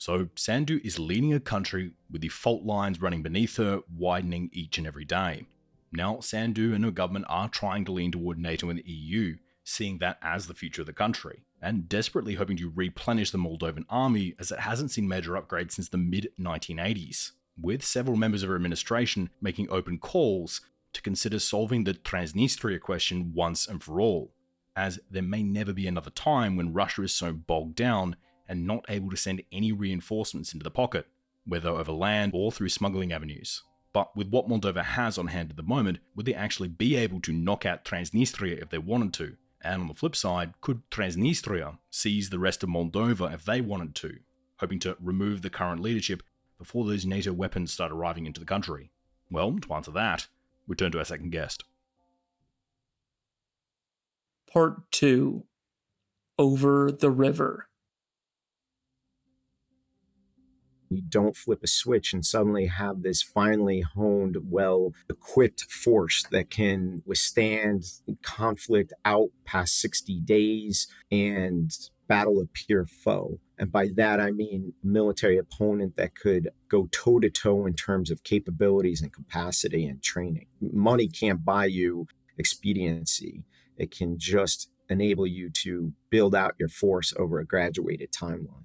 So, 0.00 0.30
Sandu 0.34 0.80
is 0.82 0.98
leading 0.98 1.34
a 1.34 1.40
country 1.40 1.90
with 2.10 2.22
the 2.22 2.28
fault 2.28 2.64
lines 2.64 3.02
running 3.02 3.22
beneath 3.22 3.58
her 3.58 3.82
widening 3.94 4.48
each 4.50 4.78
and 4.78 4.86
every 4.86 5.04
day. 5.04 5.44
Now, 5.92 6.20
Sandu 6.20 6.72
and 6.72 6.82
her 6.86 6.90
government 6.90 7.26
are 7.28 7.50
trying 7.50 7.84
to 7.84 7.92
lean 7.92 8.10
toward 8.10 8.38
NATO 8.38 8.70
and 8.70 8.78
the 8.78 8.90
EU, 8.90 9.36
seeing 9.62 9.98
that 9.98 10.18
as 10.22 10.46
the 10.46 10.54
future 10.54 10.80
of 10.80 10.86
the 10.86 10.94
country, 10.94 11.42
and 11.60 11.86
desperately 11.86 12.36
hoping 12.36 12.56
to 12.56 12.72
replenish 12.74 13.30
the 13.30 13.36
Moldovan 13.36 13.84
army 13.90 14.34
as 14.38 14.50
it 14.50 14.60
hasn't 14.60 14.90
seen 14.90 15.06
major 15.06 15.32
upgrades 15.32 15.72
since 15.72 15.90
the 15.90 15.98
mid 15.98 16.30
1980s, 16.40 17.32
with 17.60 17.84
several 17.84 18.16
members 18.16 18.42
of 18.42 18.48
her 18.48 18.56
administration 18.56 19.28
making 19.42 19.68
open 19.70 19.98
calls 19.98 20.62
to 20.94 21.02
consider 21.02 21.38
solving 21.38 21.84
the 21.84 21.92
Transnistria 21.92 22.80
question 22.80 23.34
once 23.34 23.68
and 23.68 23.82
for 23.82 24.00
all, 24.00 24.32
as 24.74 24.98
there 25.10 25.20
may 25.20 25.42
never 25.42 25.74
be 25.74 25.86
another 25.86 26.08
time 26.08 26.56
when 26.56 26.72
Russia 26.72 27.02
is 27.02 27.12
so 27.12 27.34
bogged 27.34 27.74
down 27.74 28.16
and 28.50 28.66
not 28.66 28.84
able 28.88 29.08
to 29.08 29.16
send 29.16 29.42
any 29.52 29.70
reinforcements 29.70 30.52
into 30.52 30.64
the 30.64 30.70
pocket, 30.70 31.06
whether 31.46 31.70
over 31.70 31.92
land 31.92 32.32
or 32.34 32.50
through 32.50 32.68
smuggling 32.68 33.12
avenues. 33.12 33.62
But 33.92 34.14
with 34.16 34.28
what 34.28 34.48
Moldova 34.48 34.84
has 34.84 35.16
on 35.16 35.28
hand 35.28 35.50
at 35.50 35.56
the 35.56 35.62
moment, 35.62 35.98
would 36.14 36.26
they 36.26 36.34
actually 36.34 36.68
be 36.68 36.96
able 36.96 37.20
to 37.22 37.32
knock 37.32 37.64
out 37.64 37.84
Transnistria 37.84 38.60
if 38.60 38.68
they 38.68 38.78
wanted 38.78 39.14
to? 39.14 39.36
And 39.62 39.82
on 39.82 39.88
the 39.88 39.94
flip 39.94 40.16
side, 40.16 40.54
could 40.60 40.82
Transnistria 40.90 41.78
seize 41.90 42.30
the 42.30 42.38
rest 42.38 42.62
of 42.62 42.68
Moldova 42.68 43.32
if 43.32 43.44
they 43.44 43.60
wanted 43.60 43.94
to, 43.96 44.18
hoping 44.56 44.80
to 44.80 44.96
remove 45.00 45.42
the 45.42 45.50
current 45.50 45.80
leadership 45.80 46.22
before 46.58 46.84
those 46.84 47.06
NATO 47.06 47.32
weapons 47.32 47.72
start 47.72 47.92
arriving 47.92 48.26
into 48.26 48.40
the 48.40 48.46
country? 48.46 48.90
Well, 49.30 49.56
to 49.58 49.74
answer 49.74 49.92
that, 49.92 50.26
we 50.66 50.74
turn 50.74 50.92
to 50.92 50.98
our 50.98 51.04
second 51.04 51.30
guest. 51.30 51.64
Part 54.52 54.90
2 54.90 55.44
Over 56.38 56.90
the 56.90 57.10
River. 57.10 57.69
You 60.90 61.02
don't 61.08 61.36
flip 61.36 61.60
a 61.62 61.68
switch 61.68 62.12
and 62.12 62.26
suddenly 62.26 62.66
have 62.66 63.02
this 63.02 63.22
finely 63.22 63.80
honed, 63.80 64.36
well 64.50 64.92
equipped 65.08 65.70
force 65.70 66.26
that 66.32 66.50
can 66.50 67.02
withstand 67.06 67.84
conflict 68.22 68.92
out 69.04 69.28
past 69.44 69.80
60 69.80 70.20
days 70.22 70.88
and 71.10 71.70
battle 72.08 72.40
a 72.40 72.46
pure 72.46 72.86
foe. 72.86 73.38
And 73.56 73.70
by 73.70 73.90
that, 73.94 74.18
I 74.18 74.32
mean 74.32 74.72
military 74.82 75.38
opponent 75.38 75.96
that 75.96 76.16
could 76.16 76.48
go 76.68 76.88
toe 76.90 77.20
to 77.20 77.30
toe 77.30 77.66
in 77.66 77.74
terms 77.74 78.10
of 78.10 78.24
capabilities 78.24 79.00
and 79.00 79.12
capacity 79.12 79.86
and 79.86 80.02
training. 80.02 80.46
Money 80.60 81.06
can't 81.06 81.44
buy 81.44 81.66
you 81.66 82.08
expediency, 82.36 83.44
it 83.76 83.96
can 83.96 84.18
just 84.18 84.70
enable 84.88 85.26
you 85.26 85.50
to 85.50 85.92
build 86.10 86.34
out 86.34 86.56
your 86.58 86.68
force 86.68 87.14
over 87.16 87.38
a 87.38 87.46
graduated 87.46 88.10
timeline. 88.10 88.64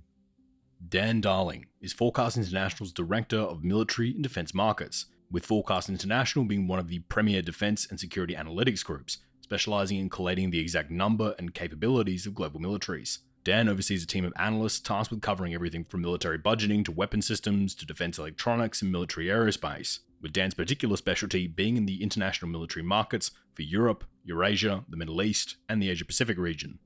Dan 0.90 1.22
Darling 1.22 1.66
is 1.80 1.94
Forecast 1.94 2.36
International's 2.38 2.92
Director 2.92 3.40
of 3.40 3.64
Military 3.64 4.12
and 4.12 4.22
Defense 4.22 4.54
Markets, 4.54 5.06
with 5.32 5.46
Forecast 5.46 5.90
International 5.90 6.46
being 6.46 6.68
one 6.68 6.80
of 6.80 6.90
the 6.90 7.00
premier 7.00 7.42
defense 7.42 7.88
and 7.90 8.00
security 8.00 8.36
analytics 8.36 8.84
groups, 8.84 9.20
specializing 9.42 9.98
in 9.98 10.10
collating 10.10 10.52
the 10.52 10.60
exact 10.60 10.92
number 10.92 11.34
and 11.40 11.54
capabilities 11.54 12.28
of 12.28 12.36
global 12.36 12.60
militaries. 12.60 13.20
Dan 13.44 13.70
oversees 13.70 14.04
a 14.04 14.08
team 14.08 14.26
of 14.26 14.34
analysts 14.38 14.80
tasked 14.80 15.12
with 15.12 15.22
covering 15.22 15.54
everything 15.54 15.86
from 15.86 16.02
military 16.02 16.38
budgeting 16.38 16.84
to 16.86 16.92
weapon 16.92 17.22
systems 17.22 17.74
to 17.76 17.86
defense 17.86 18.20
electronics 18.20 18.82
and 18.82 18.92
military 18.92 19.28
aerospace, 19.28 20.00
with 20.22 20.34
Dan's 20.34 20.54
particular 20.54 20.98
specialty 20.98 21.48
being 21.48 21.78
in 21.78 21.86
the 21.86 22.04
international 22.04 22.52
military 22.52 22.84
markets 22.84 23.32
for 23.54 23.62
Europe, 23.62 24.04
Eurasia, 24.26 24.84
the 24.90 24.98
Middle 24.98 25.22
East, 25.22 25.56
and 25.70 25.82
the 25.82 25.90
Asia 25.90 26.06
Pacific 26.06 26.38
region. 26.38 26.80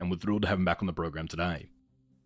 And 0.00 0.10
we're 0.10 0.16
thrilled 0.16 0.42
to 0.42 0.48
have 0.48 0.58
him 0.58 0.64
back 0.64 0.82
on 0.82 0.86
the 0.86 0.92
program 0.92 1.28
today 1.28 1.68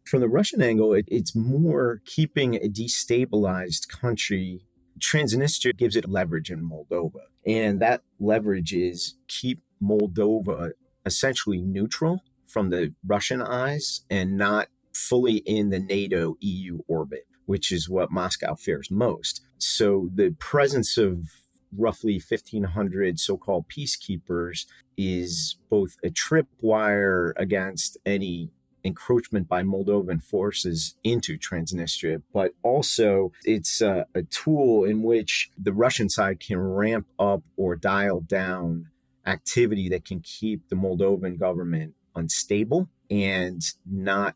from 0.05 0.21
the 0.21 0.29
Russian 0.29 0.63
angle, 0.63 0.93
it, 0.93 1.07
it's 1.09 1.35
more 1.35 2.03
keeping 2.05 2.57
a 2.57 2.69
destabilized 2.69 3.89
country. 3.89 4.67
Transnistria 4.99 5.77
gives 5.77 5.97
it 5.97 6.09
leverage 6.09 6.51
in 6.51 6.69
Moldova. 6.69 7.27
And 7.47 7.81
that 7.81 8.03
leverage 8.19 8.73
is 8.73 9.17
keep 9.29 9.63
Moldova 9.83 10.73
essentially 11.07 11.63
neutral 11.63 12.23
from 12.47 12.71
the 12.71 12.95
Russian 13.07 13.41
eyes 13.41 14.03
and 14.11 14.37
not 14.37 14.69
fully 14.93 15.37
in 15.39 15.71
the 15.71 15.79
NATO 15.79 16.37
EU 16.41 16.81
orbit, 16.89 17.27
which 17.47 17.73
is 17.73 17.89
what 17.89 18.11
Moscow 18.11 18.55
fears 18.55 18.91
most. 18.91 19.43
So 19.59 20.11
the 20.15 20.35
presence 20.39 20.99
of 20.99 21.31
roughly 21.77 22.15
1,500 22.15 23.21
so 23.21 23.37
called 23.37 23.67
peacekeepers 23.69 24.67
is 24.97 25.57
both 25.71 25.97
a 26.05 26.09
tripwire 26.09 27.33
against 27.37 27.97
any 28.05 28.51
encroachment 28.85 29.49
by 29.49 29.63
Moldovan 29.63 30.23
forces 30.23 30.97
into 31.05 31.39
Transnistria, 31.39 32.23
but 32.33 32.55
also 32.63 33.33
it's 33.45 33.81
a, 33.81 34.07
a, 34.15 34.23
tool 34.23 34.85
in 34.85 35.03
which 35.03 35.51
the 35.59 35.73
Russian 35.73 36.09
side 36.09 36.41
can 36.41 36.59
ramp 36.59 37.07
up 37.19 37.43
or 37.57 37.77
dial 37.77 38.21
down 38.21 38.89
activity 39.27 39.89
that 39.89 40.05
can 40.05 40.21
keep 40.21 40.69
the 40.69 40.77
Moldovan 40.77 41.39
government 41.39 41.95
unstable 42.15 42.89
and 43.11 43.63
not 43.87 44.35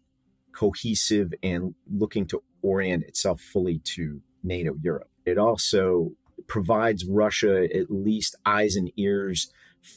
cohesive 0.52 1.32
and 1.42 1.74
looking 1.90 2.26
to 2.26 2.42
orient 2.62 3.04
itself 3.04 3.40
fully 3.40 3.78
to 3.78 4.20
NATO 4.42 4.76
Europe. 4.82 5.10
It 5.24 5.38
also 5.38 6.12
provides 6.46 7.04
Russia 7.04 7.64
at 7.74 7.90
least 7.90 8.36
eyes 8.44 8.76
and 8.76 8.90
ears 8.96 9.50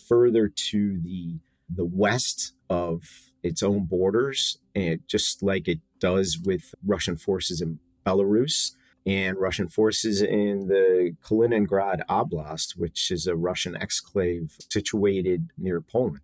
further 0.07 0.47
to 0.47 0.99
the 1.01 1.39
the 1.69 1.85
west 1.85 2.53
of 2.69 3.26
its 3.43 3.63
own 3.63 3.85
borders, 3.85 4.57
and 4.75 5.01
just 5.07 5.43
like 5.43 5.67
it 5.67 5.79
does 5.99 6.39
with 6.43 6.73
Russian 6.85 7.17
forces 7.17 7.61
in 7.61 7.79
Belarus 8.05 8.73
and 9.05 9.37
Russian 9.37 9.69
forces 9.69 10.21
in 10.21 10.67
the 10.67 11.15
Kaliningrad 11.23 12.01
Oblast, 12.09 12.77
which 12.77 13.09
is 13.09 13.25
a 13.25 13.35
Russian 13.35 13.73
exclave 13.75 14.51
situated 14.69 15.49
near 15.57 15.79
Poland. 15.79 16.19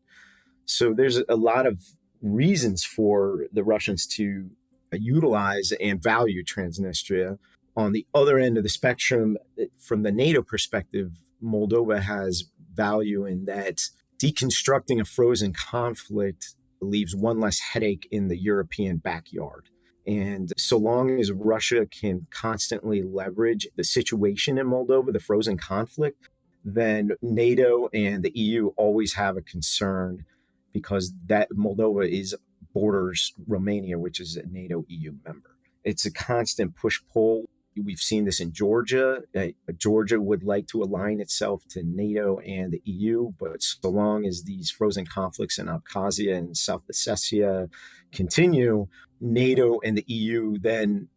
So 0.65 0.93
there's 0.93 1.21
a 1.29 1.35
lot 1.35 1.65
of 1.65 1.81
reasons 2.21 2.83
for 2.83 3.45
the 3.53 3.63
Russians 3.63 4.05
to 4.07 4.49
utilize 4.91 5.71
and 5.79 6.01
value 6.01 6.43
Transnistria. 6.43 7.39
On 7.75 7.93
the 7.93 8.05
other 8.13 8.37
end 8.37 8.57
of 8.57 8.63
the 8.63 8.69
spectrum, 8.69 9.37
eh, 9.57 9.65
from 9.77 10.03
the 10.03 10.11
NATO 10.11 10.41
perspective, 10.41 11.13
Moldova 11.41 12.01
has 12.01 12.45
value 12.73 13.25
in 13.25 13.45
that 13.45 13.89
deconstructing 14.21 14.99
a 15.01 15.05
frozen 15.05 15.53
conflict 15.53 16.55
leaves 16.83 17.15
one 17.15 17.39
less 17.39 17.59
headache 17.59 18.07
in 18.11 18.27
the 18.27 18.37
European 18.37 18.97
backyard. 18.97 19.69
And 20.05 20.51
so 20.57 20.77
long 20.77 21.19
as 21.19 21.31
Russia 21.31 21.85
can 21.85 22.27
constantly 22.29 23.01
leverage 23.01 23.67
the 23.75 23.83
situation 23.83 24.57
in 24.57 24.67
Moldova, 24.67 25.13
the 25.13 25.19
frozen 25.19 25.57
conflict, 25.57 26.29
then 26.65 27.11
NATO 27.21 27.89
and 27.93 28.23
the 28.23 28.31
EU 28.35 28.67
always 28.77 29.13
have 29.13 29.37
a 29.37 29.41
concern 29.41 30.25
because 30.73 31.13
that 31.27 31.49
Moldova 31.51 32.09
is 32.09 32.35
borders 32.73 33.33
Romania, 33.47 33.99
which 33.99 34.19
is 34.19 34.35
a 34.35 34.45
NATO 34.47 34.85
EU 34.87 35.13
member. 35.25 35.51
It's 35.83 36.05
a 36.05 36.11
constant 36.11 36.75
push 36.75 36.99
pull. 37.11 37.45
We've 37.81 37.99
seen 37.99 38.25
this 38.25 38.39
in 38.39 38.51
Georgia. 38.51 39.21
Uh, 39.35 39.47
Georgia 39.77 40.19
would 40.19 40.43
like 40.43 40.67
to 40.67 40.81
align 40.81 41.19
itself 41.19 41.63
to 41.69 41.83
NATO 41.83 42.39
and 42.39 42.71
the 42.71 42.81
EU, 42.85 43.31
but 43.39 43.61
so 43.61 43.89
long 43.89 44.25
as 44.25 44.43
these 44.43 44.71
frozen 44.71 45.05
conflicts 45.05 45.57
in 45.57 45.67
Abkhazia 45.67 46.35
and 46.35 46.57
South 46.57 46.83
Ossetia 46.91 47.69
continue, 48.11 48.87
NATO 49.21 49.79
and 49.83 49.97
the 49.97 50.05
EU 50.07 50.57
then 50.57 51.09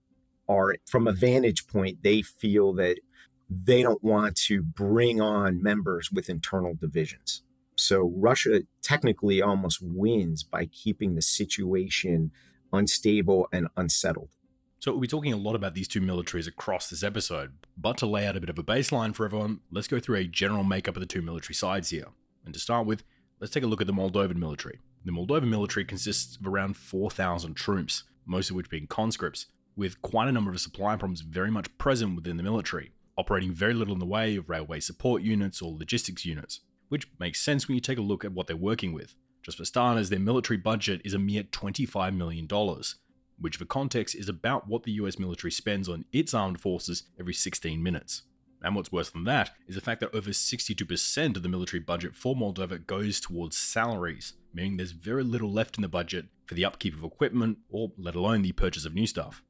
are, 0.49 0.77
from 0.87 1.07
a 1.07 1.12
vantage 1.12 1.66
point, 1.66 2.03
they 2.03 2.23
feel 2.23 2.73
that 2.75 2.99
they 3.49 3.83
don't 3.83 4.03
want 4.03 4.37
to 4.37 4.62
bring 4.62 5.21
on 5.21 5.62
members 5.62 6.11
with 6.11 6.29
internal 6.29 6.75
divisions. 6.75 7.42
So 7.77 8.12
Russia 8.16 8.62
technically 8.83 9.42
almost 9.42 9.81
wins 9.83 10.42
by 10.42 10.66
keeping 10.66 11.14
the 11.14 11.23
situation 11.23 12.31
unstable 12.73 13.49
and 13.53 13.69
unsettled. 13.77 14.29
So 14.87 14.92
we'll 14.92 15.01
be 15.01 15.09
talking 15.09 15.33
a 15.33 15.37
lot 15.37 15.57
about 15.57 15.75
these 15.75 15.88
two 15.88 16.01
militaries 16.01 16.46
across 16.46 16.88
this 16.88 17.03
episode, 17.03 17.55
but 17.77 17.96
to 17.96 18.07
lay 18.07 18.25
out 18.25 18.37
a 18.37 18.40
bit 18.40 18.51
of 18.51 18.57
a 18.57 18.62
baseline 18.62 19.16
for 19.16 19.25
everyone, 19.25 19.59
let's 19.72 19.88
go 19.88 19.99
through 19.99 20.14
a 20.18 20.29
general 20.29 20.62
makeup 20.62 20.94
of 20.94 21.01
the 21.01 21.07
two 21.07 21.22
military 21.22 21.57
sides 21.57 21.90
here. 21.90 22.07
And 22.44 22.55
to 22.55 22.61
start 22.61 22.87
with, 22.87 23.03
let's 23.40 23.53
take 23.53 23.64
a 23.64 23.66
look 23.66 23.81
at 23.81 23.88
the 23.88 23.92
Moldovan 23.92 24.37
military. 24.37 24.79
The 25.05 25.11
Moldovan 25.11 25.49
military 25.49 25.85
consists 25.85 26.37
of 26.37 26.46
around 26.46 26.77
4,000 26.77 27.55
troops, 27.55 28.05
most 28.27 28.51
of 28.51 28.55
which 28.55 28.70
being 28.70 28.87
conscripts, 28.87 29.46
with 29.75 30.01
quite 30.03 30.29
a 30.29 30.33
number 30.33 30.53
of 30.53 30.61
supply 30.61 30.94
problems 30.94 31.22
very 31.22 31.51
much 31.51 31.77
present 31.79 32.14
within 32.14 32.37
the 32.37 32.44
military, 32.44 32.92
operating 33.18 33.53
very 33.53 33.75
little 33.75 33.94
in 33.94 33.99
the 33.99 34.07
way 34.07 34.37
of 34.37 34.49
railway 34.49 34.79
support 34.79 35.20
units 35.20 35.61
or 35.61 35.77
logistics 35.77 36.25
units, 36.25 36.61
which 36.90 37.09
makes 37.18 37.40
sense 37.40 37.66
when 37.66 37.75
you 37.75 37.81
take 37.81 37.99
a 37.99 38.03
look 38.03 38.25
at 38.25 38.31
what 38.31 38.46
they're 38.46 38.57
working 38.57 38.92
with. 38.92 39.16
Just 39.42 39.59
for 39.59 39.64
starters, 39.64 40.11
their 40.11 40.20
military 40.20 40.59
budget 40.59 41.01
is 41.05 41.12
a 41.12 41.18
mere 41.18 41.42
$25 41.42 42.14
million, 42.14 42.46
which 43.38 43.57
for 43.57 43.64
context 43.64 44.14
is 44.14 44.29
about 44.29 44.68
what 44.68 44.85
the 44.85 44.92
US 44.92 45.18
military 45.18 45.51
spends 45.51 45.88
on 45.88 46.05
its 46.12 46.35
armed 46.35 46.61
forces 46.61 47.05
every 47.18 47.35
16 47.35 47.83
minutes. 47.83 48.22
And 48.62 48.75
what's 48.75 48.90
worse 48.90 49.11
than 49.11 49.25
that 49.25 49.51
is 49.68 49.75
the 49.75 49.81
fact 49.81 50.01
that 50.01 50.14
over 50.14 50.31
62% 50.31 51.37
of 51.37 51.42
the 51.42 51.49
military 51.49 51.81
budget 51.81 52.16
for 52.16 52.35
Moldova 52.35 52.85
goes 52.87 53.20
towards 53.20 53.57
salaries, 53.57 54.33
meaning 54.53 54.77
there's 54.77 54.92
very 54.92 55.22
little 55.22 55.53
left 55.53 55.77
in 55.77 55.83
the 55.83 55.88
budget 55.88 56.27
for 56.46 56.55
the 56.55 56.64
upkeep 56.64 56.94
of 56.94 57.05
equipment 57.05 57.59
or 57.68 57.92
let 57.99 58.14
alone 58.14 58.42
the 58.42 58.53
purchase 58.53 58.85
of 58.85 58.94
new 58.94 59.07
stuff. 59.07 59.42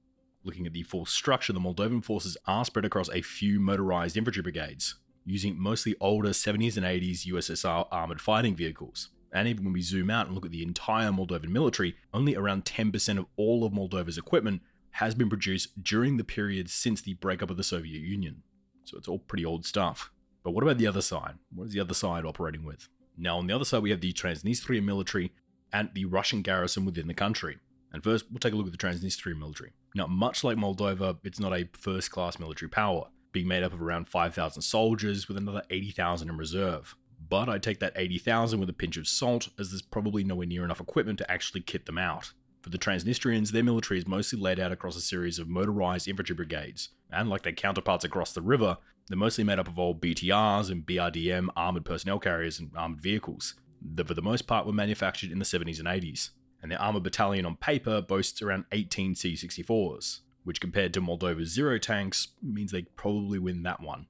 Looking 0.43 0.67
at 0.67 0.73
the 0.73 0.83
force 0.83 1.13
structure, 1.13 1.53
the 1.53 1.61
Moldovan 1.61 2.05
forces 2.05 2.37
are 2.47 2.65
spread 2.65 2.85
across 2.85 3.09
a 3.11 3.23
few 3.23 3.59
motorized 3.59 4.17
infantry 4.17 4.43
brigades, 4.43 4.97
using 5.25 5.61
mostly 5.61 5.95
older 6.01 6.31
70s 6.31 6.77
and 6.77 6.87
80s 6.87 7.27
USSR 7.27 7.89
armored 7.91 8.21
fighting 8.21 8.55
vehicles. 8.55 9.11
And 9.33 9.49
even 9.49 9.65
when 9.65 9.73
we 9.73 9.83
zoom 9.83 10.11
out 10.11 10.27
and 10.27 10.35
look 10.35 10.47
at 10.47 10.53
the 10.53 10.63
entire 10.63 11.11
Moldovan 11.11 11.49
military, 11.49 11.97
only 12.15 12.35
around 12.37 12.65
10% 12.65 13.19
of 13.19 13.27
all 13.37 13.65
of 13.65 13.73
Moldova's 13.73 14.19
equipment 14.19 14.63
has 14.93 15.15
been 15.15 15.29
produced 15.29 15.83
during 15.83 16.17
the 16.17 16.25
period 16.25 16.71
since 16.71 17.03
the 17.03 17.15
breakup 17.15 17.51
of 17.51 17.57
the 17.57 17.65
Soviet 17.65 18.01
Union. 18.01 18.43
So 18.85 18.97
it's 18.97 19.09
all 19.09 19.19
pretty 19.19 19.45
old 19.45 19.67
stuff. 19.67 20.11
But 20.43 20.53
what 20.53 20.63
about 20.63 20.79
the 20.79 20.87
other 20.87 21.03
side? 21.03 21.35
What 21.55 21.65
is 21.65 21.73
the 21.73 21.81
other 21.81 21.93
side 21.93 22.25
operating 22.25 22.65
with? 22.65 22.89
Now, 23.19 23.39
on 23.39 23.47
the 23.47 23.55
other 23.55 23.65
side, 23.65 23.83
we 23.83 23.91
have 23.91 24.01
the 24.01 24.13
Transnistria 24.13 24.83
military 24.83 25.33
and 25.73 25.91
the 25.93 26.05
Russian 26.05 26.43
garrison 26.43 26.85
within 26.85 27.09
the 27.09 27.15
country. 27.15 27.59
And 27.93 28.05
first, 28.05 28.27
we'll 28.31 28.39
take 28.39 28.53
a 28.53 28.57
look 28.57 28.67
at 28.67 28.73
the 28.73 28.79
Transnistria 28.79 29.37
military. 29.37 29.73
Now, 29.95 30.07
much 30.07 30.45
like 30.45 30.57
Moldova, 30.57 31.19
it's 31.25 31.41
not 31.41 31.53
a 31.53 31.69
first 31.73 32.11
class 32.11 32.39
military 32.39 32.69
power, 32.69 33.09
being 33.33 33.49
made 33.49 33.63
up 33.63 33.73
of 33.73 33.83
around 33.83 34.09
5,000 34.09 34.63
soldiers 34.63 35.29
with 35.29 35.37
another 35.37 35.63
80,000 35.71 36.29
in 36.29 36.37
reserve. 36.37 36.95
But 37.29 37.49
I 37.49 37.59
take 37.59 37.81
that 37.81 37.95
80,000 37.97 38.61
with 38.61 38.69
a 38.69 38.75
pinch 38.75 38.97
of 38.97 39.09
salt, 39.09 39.49
as 39.59 39.71
there's 39.71 39.83
probably 39.83 40.25
nowhere 40.25 40.47
near 40.47 40.65
enough 40.65 40.81
equipment 40.81 41.19
to 41.19 41.31
actually 41.31 41.61
kit 41.61 41.87
them 41.87 41.99
out. 41.99 42.33
For 42.63 42.71
the 42.71 42.79
Transnistrians, 42.79 43.51
their 43.51 43.65
military 43.65 43.99
is 43.99 44.07
mostly 44.07 44.39
laid 44.39 44.59
out 44.59 44.73
across 44.73 44.97
a 44.97 45.01
series 45.01 45.39
of 45.39 45.49
motorized 45.49 46.09
infantry 46.09 46.35
brigades, 46.35 46.91
and 47.11 47.29
like 47.29 47.43
their 47.43 47.53
counterparts 47.53 48.05
across 48.05 48.33
the 48.33 48.43
river, 48.43 48.79
they're 49.09 49.17
mostly 49.17 49.45
made 49.45 49.59
up 49.59 49.69
of 49.69 49.79
old 49.79 50.01
BTRs 50.01 50.71
and 50.71 50.85
BRDM 50.85 51.49
armored 51.57 51.85
personnel 51.85 52.19
carriers 52.19 52.59
and 52.59 52.71
armored 52.77 53.01
vehicles 53.01 53.55
that 53.95 54.09
for 54.09 54.15
the 54.15 54.23
most 54.23 54.47
part 54.47 54.67
were 54.67 54.73
manufactured 54.73 55.31
in 55.31 55.39
the 55.39 55.45
70s 55.45 55.79
and 55.79 55.89
80s. 55.89 56.31
And 56.63 56.73
their 56.73 56.81
armored 56.81 57.05
battalion 57.05 57.47
on 57.47 57.57
paper 57.57 58.03
boasts 58.03 58.43
around 58.43 58.65
18 58.73 59.15
T-64s, 59.15 60.21
which 60.43 60.61
compared 60.61 60.93
to 60.95 61.01
Moldova's 61.01 61.51
zero 61.51 61.79
tanks 61.79 62.29
means 62.43 62.73
they 62.73 62.83
probably 62.83 63.39
win 63.39 63.63
that 63.63 63.81
one. 63.81 64.07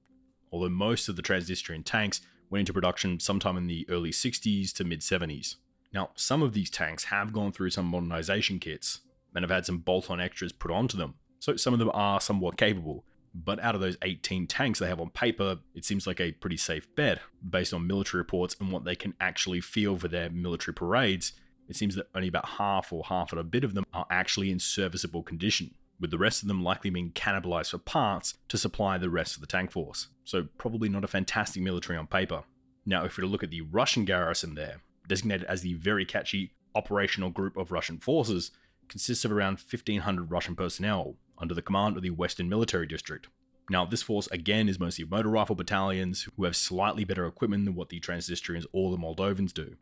Although 0.50 0.70
most 0.70 1.08
of 1.08 1.16
the 1.16 1.22
Transnistrian 1.22 1.84
tanks 1.84 2.22
went 2.50 2.60
into 2.60 2.72
production 2.72 3.20
sometime 3.20 3.56
in 3.56 3.66
the 3.66 3.86
early 3.88 4.10
60s 4.10 4.72
to 4.74 4.84
mid 4.84 5.00
70s. 5.00 5.56
Now, 5.92 6.10
some 6.14 6.42
of 6.42 6.52
these 6.52 6.70
tanks 6.70 7.04
have 7.04 7.32
gone 7.32 7.52
through 7.52 7.70
some 7.70 7.86
modernization 7.86 8.58
kits 8.58 9.00
and 9.34 9.42
have 9.42 9.50
had 9.50 9.66
some 9.66 9.78
bolt 9.78 10.10
on 10.10 10.20
extras 10.20 10.52
put 10.52 10.70
onto 10.70 10.96
them, 10.96 11.14
so 11.38 11.56
some 11.56 11.72
of 11.72 11.78
them 11.78 11.90
are 11.94 12.20
somewhat 12.20 12.56
capable. 12.56 13.04
But 13.34 13.60
out 13.60 13.74
of 13.74 13.82
those 13.82 13.98
18 14.02 14.46
tanks 14.46 14.78
they 14.78 14.88
have 14.88 15.00
on 15.00 15.10
paper, 15.10 15.58
it 15.74 15.84
seems 15.84 16.06
like 16.06 16.20
a 16.20 16.32
pretty 16.32 16.56
safe 16.56 16.88
bet. 16.94 17.20
Based 17.48 17.74
on 17.74 17.86
military 17.86 18.20
reports 18.20 18.56
and 18.58 18.72
what 18.72 18.84
they 18.84 18.96
can 18.96 19.14
actually 19.20 19.60
feel 19.60 19.98
for 19.98 20.08
their 20.08 20.30
military 20.30 20.74
parades, 20.74 21.32
it 21.68 21.76
seems 21.76 21.94
that 21.96 22.08
only 22.14 22.28
about 22.28 22.46
half 22.46 22.92
or 22.92 23.04
half 23.04 23.32
and 23.32 23.40
a 23.40 23.44
bit 23.44 23.64
of 23.64 23.74
them 23.74 23.84
are 23.92 24.06
actually 24.10 24.50
in 24.50 24.58
serviceable 24.58 25.22
condition, 25.22 25.74
with 26.00 26.10
the 26.10 26.18
rest 26.18 26.42
of 26.42 26.48
them 26.48 26.62
likely 26.62 26.90
being 26.90 27.12
cannibalized 27.12 27.70
for 27.70 27.78
parts 27.78 28.34
to 28.48 28.58
supply 28.58 28.98
the 28.98 29.10
rest 29.10 29.34
of 29.34 29.40
the 29.40 29.46
tank 29.46 29.70
force. 29.70 30.08
So, 30.24 30.48
probably 30.58 30.88
not 30.88 31.04
a 31.04 31.08
fantastic 31.08 31.62
military 31.62 31.98
on 31.98 32.06
paper. 32.06 32.44
Now, 32.84 33.04
if 33.04 33.16
we 33.16 33.24
look 33.24 33.42
at 33.42 33.50
the 33.50 33.62
Russian 33.62 34.04
garrison 34.04 34.54
there, 34.54 34.80
designated 35.08 35.46
as 35.46 35.62
the 35.62 35.74
very 35.74 36.04
catchy 36.04 36.52
operational 36.74 37.30
group 37.30 37.56
of 37.56 37.72
Russian 37.72 37.98
forces, 37.98 38.50
consists 38.88 39.24
of 39.24 39.32
around 39.32 39.58
1,500 39.58 40.30
Russian 40.30 40.54
personnel 40.54 41.16
under 41.38 41.54
the 41.54 41.62
command 41.62 41.96
of 41.96 42.02
the 42.02 42.10
Western 42.10 42.48
Military 42.48 42.86
District. 42.86 43.28
Now, 43.68 43.84
this 43.84 44.02
force 44.02 44.28
again 44.28 44.68
is 44.68 44.78
mostly 44.78 45.04
motor 45.04 45.28
rifle 45.28 45.56
battalions 45.56 46.28
who 46.36 46.44
have 46.44 46.54
slightly 46.54 47.04
better 47.04 47.26
equipment 47.26 47.64
than 47.64 47.74
what 47.74 47.88
the 47.88 47.98
Transnistrians 47.98 48.64
or 48.72 48.90
the 48.90 48.96
Moldovans 48.96 49.52
do. 49.52 49.74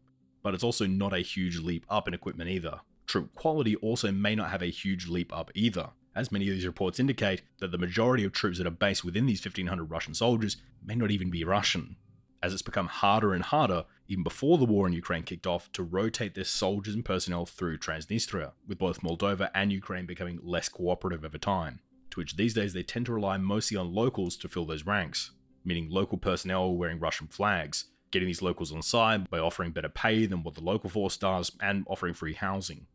But 0.43 0.55
it's 0.55 0.65
also 0.65 0.87
not 0.87 1.13
a 1.13 1.19
huge 1.19 1.59
leap 1.59 1.85
up 1.91 2.09
in 2.09 2.15
equipment 2.15 2.49
either. 2.49 2.81
Troop 3.07 3.35
quality 3.35 3.77
also 3.77 4.11
may 4.11 4.35
not 4.35 4.51
have 4.51 4.63
a 4.63 4.71
huge 4.71 5.07
leap 5.09 5.37
up 5.37 5.51
either, 5.55 5.91
as 6.15 6.33
many 6.33 6.49
of 6.49 6.55
these 6.55 6.67
reports 6.67 7.01
indicate 7.01 7.43
that 7.59 7.71
the 7.71 7.79
majority 7.79 8.25
of 8.25 8.33
troops 8.33 8.59
that 8.59 8.67
are 8.67 8.71
based 8.71 9.05
within 9.05 9.27
these 9.27 9.45
1500 9.45 9.85
Russian 9.85 10.15
soldiers 10.15 10.57
may 10.85 10.95
not 10.95 11.11
even 11.11 11.31
be 11.31 11.45
Russian, 11.45 11.97
as 12.43 12.53
it's 12.53 12.63
become 12.63 12.89
harder 12.89 13.33
and 13.33 13.43
harder, 13.43 13.85
even 14.07 14.23
before 14.23 14.59
the 14.59 14.65
war 14.65 14.87
in 14.87 14.93
Ukraine 14.93 15.23
kicked 15.23 15.47
off, 15.47 15.73
to 15.73 15.83
rotate 15.83 16.35
their 16.35 16.45
soldiers 16.45 16.95
and 16.95 17.05
personnel 17.05 17.47
through 17.47 17.79
Transnistria, 17.79 18.53
with 18.69 18.79
both 18.79 19.01
Moldova 19.01 19.51
and 19.55 19.73
Ukraine 19.73 20.07
becoming 20.07 20.39
less 20.43 20.69
cooperative 20.69 21.25
over 21.25 21.39
time, 21.39 21.81
to 22.11 22.21
which 22.21 22.37
these 22.37 22.55
days 22.55 22.75
they 22.75 22.83
tend 22.83 23.07
to 23.07 23.15
rely 23.15 23.39
mostly 23.39 23.77
on 23.77 23.95
locals 23.95 24.37
to 24.37 24.49
fill 24.49 24.67
those 24.67 24.85
ranks, 24.87 25.31
meaning 25.65 25.89
local 25.89 26.19
personnel 26.19 26.77
wearing 26.77 27.01
Russian 27.01 27.27
flags, 27.27 27.87
getting 28.11 28.27
these 28.27 28.43
locals 28.43 28.73
on 28.73 28.83
side 28.83 29.29
by 29.31 29.39
offering 29.39 29.73
better 29.73 29.89
pay 29.89 30.27
than 30.27 30.43
what 30.43 30.55
the 30.55 30.63
local 30.63 30.91
force 30.91 31.17
does 31.17 31.51
and 31.61 31.85
offering 31.89 32.15
free 32.15 32.35
housing, 32.35 32.87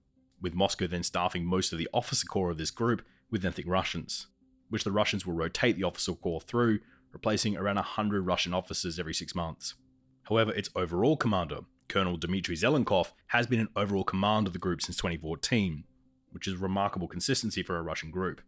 with 0.41 0.53
Moscow 0.53 0.87
then 0.87 1.03
staffing 1.03 1.45
most 1.45 1.71
of 1.71 1.79
the 1.79 1.89
officer 1.93 2.25
corps 2.25 2.51
of 2.51 2.57
this 2.57 2.71
group 2.71 3.01
with 3.29 3.45
ethnic 3.45 3.67
Russians, 3.67 4.27
which 4.69 4.83
the 4.83 4.91
Russians 4.91 5.25
will 5.25 5.33
rotate 5.33 5.77
the 5.77 5.83
officer 5.83 6.13
corps 6.13 6.41
through 6.41 6.79
replacing 7.11 7.57
around 7.57 7.75
100 7.75 8.21
Russian 8.21 8.53
officers 8.53 8.99
every 8.99 9.13
six 9.13 9.35
months. 9.35 9.75
However, 10.23 10.53
its 10.53 10.69
overall 10.75 11.17
commander, 11.17 11.61
Colonel 11.87 12.17
Dmitry 12.17 12.55
Zelenkov, 12.55 13.13
has 13.27 13.47
been 13.47 13.59
in 13.59 13.69
overall 13.75 14.03
command 14.03 14.47
of 14.47 14.53
the 14.53 14.59
group 14.59 14.81
since 14.81 14.97
2014, 14.97 15.83
which 16.31 16.47
is 16.47 16.55
remarkable 16.55 17.07
consistency 17.07 17.63
for 17.63 17.77
a 17.77 17.81
Russian 17.81 18.11
group. 18.11 18.41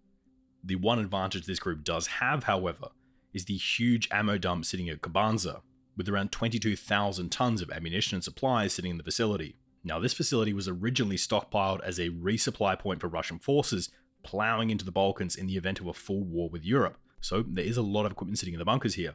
The 0.64 0.76
one 0.76 1.00
advantage 1.00 1.46
this 1.46 1.60
group 1.60 1.84
does 1.84 2.08
have, 2.08 2.44
however, 2.44 2.90
is 3.34 3.46
the 3.46 3.58
huge 3.58 4.08
ammo 4.12 4.38
dump 4.38 4.66
sitting 4.66 4.90
at 4.90 5.02
Kabanza, 5.02 5.62
with 5.98 6.08
around 6.08 6.32
22,000 6.32 7.32
tons 7.32 7.62
of 7.62 7.72
ammunition 7.72 8.16
and 8.16 8.24
supplies 8.24 8.74
sitting 8.74 8.92
in 8.92 8.98
the 8.98 9.04
facility. 9.04 9.58
Now, 9.84 10.00
this 10.00 10.14
facility 10.14 10.54
was 10.54 10.68
originally 10.68 11.16
stockpiled 11.16 11.82
as 11.82 12.00
a 12.00 12.10
resupply 12.10 12.78
point 12.78 13.02
for 13.02 13.08
Russian 13.08 13.40
forces 13.40 13.90
ploughing 14.24 14.70
into 14.70 14.86
the 14.86 14.92
Balkans 14.92 15.36
in 15.36 15.48
the 15.48 15.58
event 15.58 15.80
of 15.80 15.88
a 15.88 15.94
full 15.94 16.24
war 16.24 16.50
with 16.50 16.64
Europe, 16.64 16.98
so 17.20 17.44
there 17.48 17.66
is 17.66 17.78
a 17.78 17.82
lot 17.82 18.06
of 18.06 18.12
equipment 18.12 18.38
sitting 18.38 18.54
in 18.54 18.60
the 18.60 18.66
bunkers 18.66 18.96
here. 18.96 19.14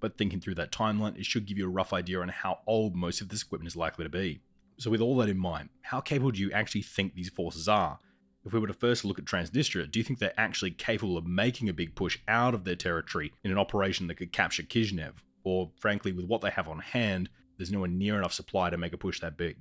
But 0.00 0.16
thinking 0.16 0.40
through 0.40 0.56
that 0.56 0.72
timeline, 0.72 1.18
it 1.18 1.26
should 1.26 1.46
give 1.46 1.58
you 1.58 1.66
a 1.66 1.70
rough 1.70 1.92
idea 1.92 2.20
on 2.20 2.28
how 2.28 2.60
old 2.66 2.94
most 2.94 3.20
of 3.20 3.28
this 3.28 3.42
equipment 3.42 3.68
is 3.68 3.76
likely 3.76 4.04
to 4.04 4.10
be. 4.10 4.40
So, 4.78 4.90
with 4.90 5.00
all 5.00 5.16
that 5.16 5.28
in 5.28 5.38
mind, 5.38 5.70
how 5.82 6.00
capable 6.00 6.32
do 6.32 6.40
you 6.40 6.52
actually 6.52 6.82
think 6.82 7.14
these 7.14 7.30
forces 7.30 7.66
are? 7.66 7.98
If 8.44 8.52
we 8.52 8.60
were 8.60 8.66
to 8.66 8.74
first 8.74 9.04
look 9.04 9.18
at 9.18 9.24
Transnistria, 9.24 9.90
do 9.90 9.98
you 9.98 10.04
think 10.04 10.18
they're 10.18 10.38
actually 10.38 10.70
capable 10.70 11.16
of 11.16 11.26
making 11.26 11.68
a 11.68 11.74
big 11.74 11.94
push 11.94 12.18
out 12.28 12.54
of 12.54 12.64
their 12.64 12.76
territory 12.76 13.32
in 13.42 13.50
an 13.50 13.58
operation 13.58 14.06
that 14.06 14.16
could 14.16 14.32
capture 14.32 14.62
Kishinev? 14.62 15.14
Or, 15.44 15.72
frankly, 15.80 16.12
with 16.12 16.26
what 16.26 16.42
they 16.42 16.50
have 16.50 16.68
on 16.68 16.78
hand, 16.78 17.30
there's 17.56 17.72
nowhere 17.72 17.88
near 17.88 18.16
enough 18.16 18.32
supply 18.32 18.70
to 18.70 18.76
make 18.76 18.92
a 18.92 18.98
push 18.98 19.20
that 19.20 19.36
big? 19.36 19.56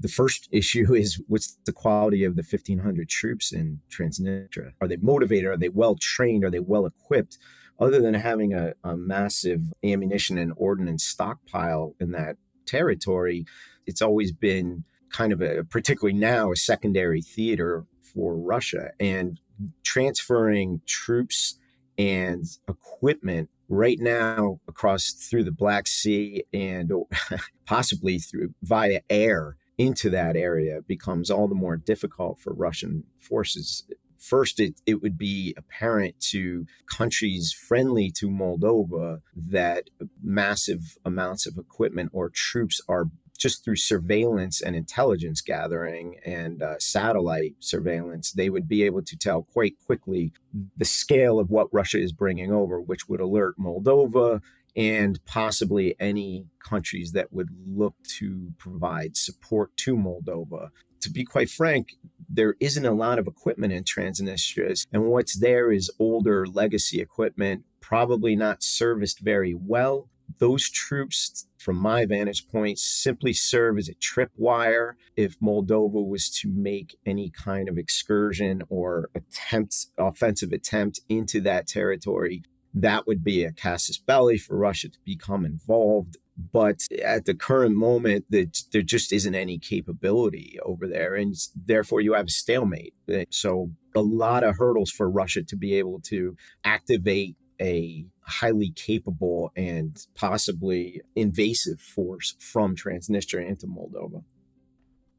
The 0.00 0.08
first 0.08 0.48
issue 0.50 0.94
is 0.94 1.22
what's 1.28 1.58
the 1.66 1.72
quality 1.72 2.24
of 2.24 2.36
the 2.36 2.42
1,500 2.48 3.08
troops 3.08 3.52
in 3.52 3.80
Transnistria? 3.90 4.72
Are 4.80 4.88
they 4.88 4.96
motivated? 4.96 5.46
Are 5.46 5.56
they 5.56 5.68
well 5.68 5.96
trained? 6.00 6.44
Are 6.44 6.50
they 6.50 6.60
well 6.60 6.86
equipped? 6.86 7.38
Other 7.78 8.00
than 8.00 8.14
having 8.14 8.52
a, 8.52 8.74
a 8.84 8.96
massive 8.96 9.62
ammunition 9.82 10.36
and 10.36 10.52
ordnance 10.56 11.04
stockpile 11.04 11.94
in 11.98 12.12
that 12.12 12.36
territory, 12.66 13.46
it's 13.86 14.02
always 14.02 14.32
been 14.32 14.84
kind 15.10 15.32
of 15.32 15.40
a, 15.40 15.64
particularly 15.64 16.18
now, 16.18 16.52
a 16.52 16.56
secondary 16.56 17.22
theater 17.22 17.86
for 18.02 18.36
Russia. 18.36 18.90
And 19.00 19.40
transferring 19.82 20.80
troops 20.86 21.58
and 21.98 22.44
equipment 22.68 23.50
right 23.68 23.98
now 24.00 24.60
across 24.68 25.12
through 25.12 25.44
the 25.44 25.52
Black 25.52 25.86
Sea 25.86 26.44
and 26.52 26.92
possibly 27.66 28.18
through 28.18 28.54
via 28.62 29.00
air 29.08 29.56
into 29.80 30.10
that 30.10 30.36
area 30.36 30.82
becomes 30.86 31.30
all 31.30 31.48
the 31.48 31.54
more 31.54 31.74
difficult 31.74 32.38
for 32.38 32.52
Russian 32.52 33.04
forces. 33.18 33.84
First, 34.18 34.60
it, 34.60 34.78
it 34.84 35.00
would 35.00 35.16
be 35.16 35.54
apparent 35.56 36.20
to 36.32 36.66
countries 36.94 37.50
friendly 37.50 38.10
to 38.10 38.28
Moldova 38.28 39.22
that 39.34 39.88
massive 40.22 40.98
amounts 41.02 41.46
of 41.46 41.56
equipment 41.56 42.10
or 42.12 42.28
troops 42.28 42.82
are 42.90 43.06
just 43.38 43.64
through 43.64 43.76
surveillance 43.76 44.60
and 44.60 44.76
intelligence 44.76 45.40
gathering 45.40 46.16
and 46.26 46.62
uh, 46.62 46.78
satellite 46.78 47.54
surveillance, 47.58 48.32
they 48.32 48.50
would 48.50 48.68
be 48.68 48.82
able 48.82 49.00
to 49.00 49.16
tell 49.16 49.44
quite 49.44 49.72
quickly 49.86 50.30
the 50.76 50.84
scale 50.84 51.38
of 51.38 51.48
what 51.48 51.72
Russia 51.72 51.98
is 51.98 52.12
bringing 52.12 52.52
over, 52.52 52.78
which 52.78 53.08
would 53.08 53.20
alert 53.20 53.54
Moldova 53.58 54.42
and 54.76 55.24
possibly 55.24 55.94
any 55.98 56.46
countries 56.64 57.12
that 57.12 57.32
would 57.32 57.48
look 57.66 57.94
to 58.18 58.52
provide 58.58 59.16
support 59.16 59.76
to 59.78 59.96
Moldova. 59.96 60.70
To 61.02 61.10
be 61.10 61.24
quite 61.24 61.48
frank, 61.48 61.96
there 62.28 62.56
isn't 62.60 62.84
a 62.84 62.92
lot 62.92 63.18
of 63.18 63.26
equipment 63.26 63.72
in 63.72 63.84
Transnistria, 63.84 64.86
and 64.92 65.04
what's 65.06 65.38
there 65.38 65.72
is 65.72 65.90
older 65.98 66.46
legacy 66.46 67.00
equipment, 67.00 67.64
probably 67.80 68.36
not 68.36 68.62
serviced 68.62 69.20
very 69.20 69.54
well. 69.54 70.08
Those 70.38 70.70
troops, 70.70 71.46
from 71.58 71.76
my 71.76 72.06
vantage 72.06 72.48
point, 72.48 72.78
simply 72.78 73.32
serve 73.32 73.78
as 73.78 73.88
a 73.88 73.94
tripwire 73.94 74.92
if 75.16 75.38
Moldova 75.40 76.06
was 76.06 76.30
to 76.40 76.48
make 76.48 76.96
any 77.04 77.30
kind 77.30 77.68
of 77.68 77.78
excursion 77.78 78.62
or 78.68 79.10
attempt, 79.14 79.86
offensive 79.98 80.52
attempt 80.52 81.00
into 81.08 81.40
that 81.40 81.66
territory 81.66 82.42
that 82.74 83.06
would 83.06 83.24
be 83.24 83.44
a 83.44 83.52
casus 83.52 83.98
belli 83.98 84.38
for 84.38 84.56
Russia 84.56 84.88
to 84.88 84.98
become 85.04 85.44
involved. 85.44 86.16
But 86.52 86.86
at 87.04 87.26
the 87.26 87.34
current 87.34 87.76
moment, 87.76 88.26
there 88.30 88.46
just 88.82 89.12
isn't 89.12 89.34
any 89.34 89.58
capability 89.58 90.58
over 90.64 90.86
there, 90.86 91.14
and 91.14 91.34
therefore 91.54 92.00
you 92.00 92.14
have 92.14 92.26
a 92.26 92.30
stalemate. 92.30 92.94
So 93.28 93.72
a 93.94 94.00
lot 94.00 94.42
of 94.42 94.56
hurdles 94.56 94.90
for 94.90 95.10
Russia 95.10 95.42
to 95.42 95.56
be 95.56 95.74
able 95.74 96.00
to 96.04 96.36
activate 96.64 97.36
a 97.60 98.06
highly 98.22 98.70
capable 98.70 99.52
and 99.54 100.06
possibly 100.14 101.02
invasive 101.14 101.78
force 101.78 102.34
from 102.38 102.74
Transnistria 102.74 103.46
into 103.46 103.66
Moldova. 103.66 104.24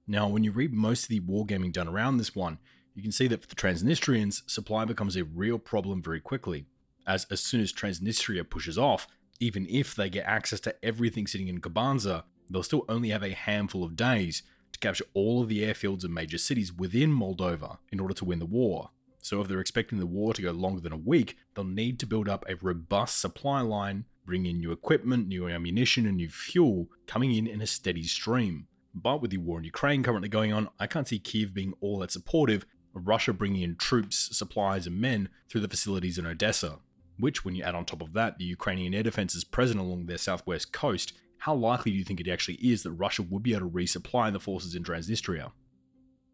Now, 0.08 0.28
when 0.28 0.44
you 0.44 0.52
read 0.52 0.74
most 0.74 1.04
of 1.04 1.10
the 1.10 1.20
wargaming 1.20 1.72
done 1.72 1.88
around 1.88 2.18
this 2.18 2.36
one, 2.36 2.58
you 2.96 3.04
can 3.04 3.12
see 3.12 3.28
that 3.28 3.44
for 3.44 3.48
the 3.48 3.56
Transnistrians, 3.56 4.42
supply 4.50 4.86
becomes 4.86 5.16
a 5.16 5.24
real 5.24 5.60
problem 5.60 6.02
very 6.02 6.20
quickly 6.20 6.66
as 7.08 7.26
as 7.30 7.40
soon 7.40 7.62
as 7.62 7.74
Transnistria 7.74 8.50
pushes 8.50 8.78
off, 8.78 9.08
even 9.40 9.66
if 9.70 9.96
they 9.96 10.10
get 10.10 10.26
access 10.26 10.60
to 10.62 10.76
everything 10.84 11.28
sitting 11.28 11.48
in 11.48 11.62
Kubanza, 11.62 12.24
they'll 12.50 12.64
still 12.64 12.86
only 12.88 13.10
have 13.10 13.24
a 13.24 13.34
handful 13.34 13.84
of 13.84 13.96
days 13.96 14.44
to 14.72 14.80
capture 14.80 15.06
all 15.14 15.42
of 15.42 15.50
the 15.50 15.64
airfields 15.64 16.04
and 16.04 16.14
major 16.14 16.38
cities 16.38 16.72
within 16.72 17.12
Moldova 17.12 17.78
in 17.92 18.00
order 18.00 18.14
to 18.14 18.26
win 18.26 18.40
the 18.40 18.46
war. 18.46 18.90
So 19.24 19.42
if 19.42 19.48
they're 19.48 19.60
expecting 19.60 20.00
the 20.00 20.06
war 20.06 20.34
to 20.34 20.42
go 20.42 20.52
longer 20.52 20.82
than 20.82 20.94
a 20.94 20.98
week, 20.98 21.38
they'll 21.54 21.66
need 21.66 22.00
to 22.00 22.08
build 22.08 22.28
up 22.28 22.44
a 22.48 22.56
robust 22.56 23.20
supply 23.20 23.62
line, 23.62 24.06
bring 24.26 24.46
in 24.46 24.60
new 24.60 24.72
equipment, 24.72 25.28
new 25.28 25.48
ammunition, 25.48 26.08
and 26.08 26.18
new 26.18 26.30
fuel 26.30 26.88
coming 27.08 27.34
in 27.34 27.48
in 27.48 27.62
a 27.62 27.68
steady 27.68 28.04
stream. 28.04 28.68
But 28.94 29.22
with 29.22 29.32
the 29.32 29.38
war 29.38 29.60
in 29.60 29.64
Ukraine 29.64 30.04
currently 30.04 30.30
going 30.30 30.52
on, 30.52 30.70
I 30.80 30.88
can't 30.88 31.08
see 31.08 31.20
Kiev 31.20 31.54
being 31.54 31.74
all 31.82 32.00
that 32.00 32.12
supportive 32.12 32.66
of 32.96 33.08
Russia 33.08 33.32
bringing 33.32 33.62
in 33.62 33.76
troops, 33.76 34.36
supplies, 34.38 34.88
and 34.88 35.00
men 35.00 35.30
through 35.50 35.62
the 35.62 35.70
facilities 35.70 36.18
in 36.18 36.26
Odessa. 36.26 36.80
Which, 37.20 37.46
when 37.46 37.56
you 37.56 37.64
add 37.64 37.76
on 37.76 37.86
top 37.86 38.02
of 38.02 38.14
that 38.14 38.38
the 38.38 38.46
Ukrainian 38.46 38.94
air 38.94 39.04
defenses 39.04 39.44
present 39.44 39.80
along 39.80 40.06
their 40.06 40.18
southwest 40.18 40.72
coast, 40.72 41.14
how 41.40 41.56
likely 41.56 41.92
do 41.92 41.98
you 41.98 42.04
think 42.04 42.20
it 42.20 42.28
actually 42.28 42.56
is 42.56 42.84
that 42.84 42.92
Russia 42.92 43.24
would 43.24 43.44
be 43.44 43.54
able 43.54 43.70
to 43.70 43.76
resupply 43.76 44.32
the 44.32 44.40
forces 44.40 44.76
in 44.76 44.84
Transnistria? 44.84 45.52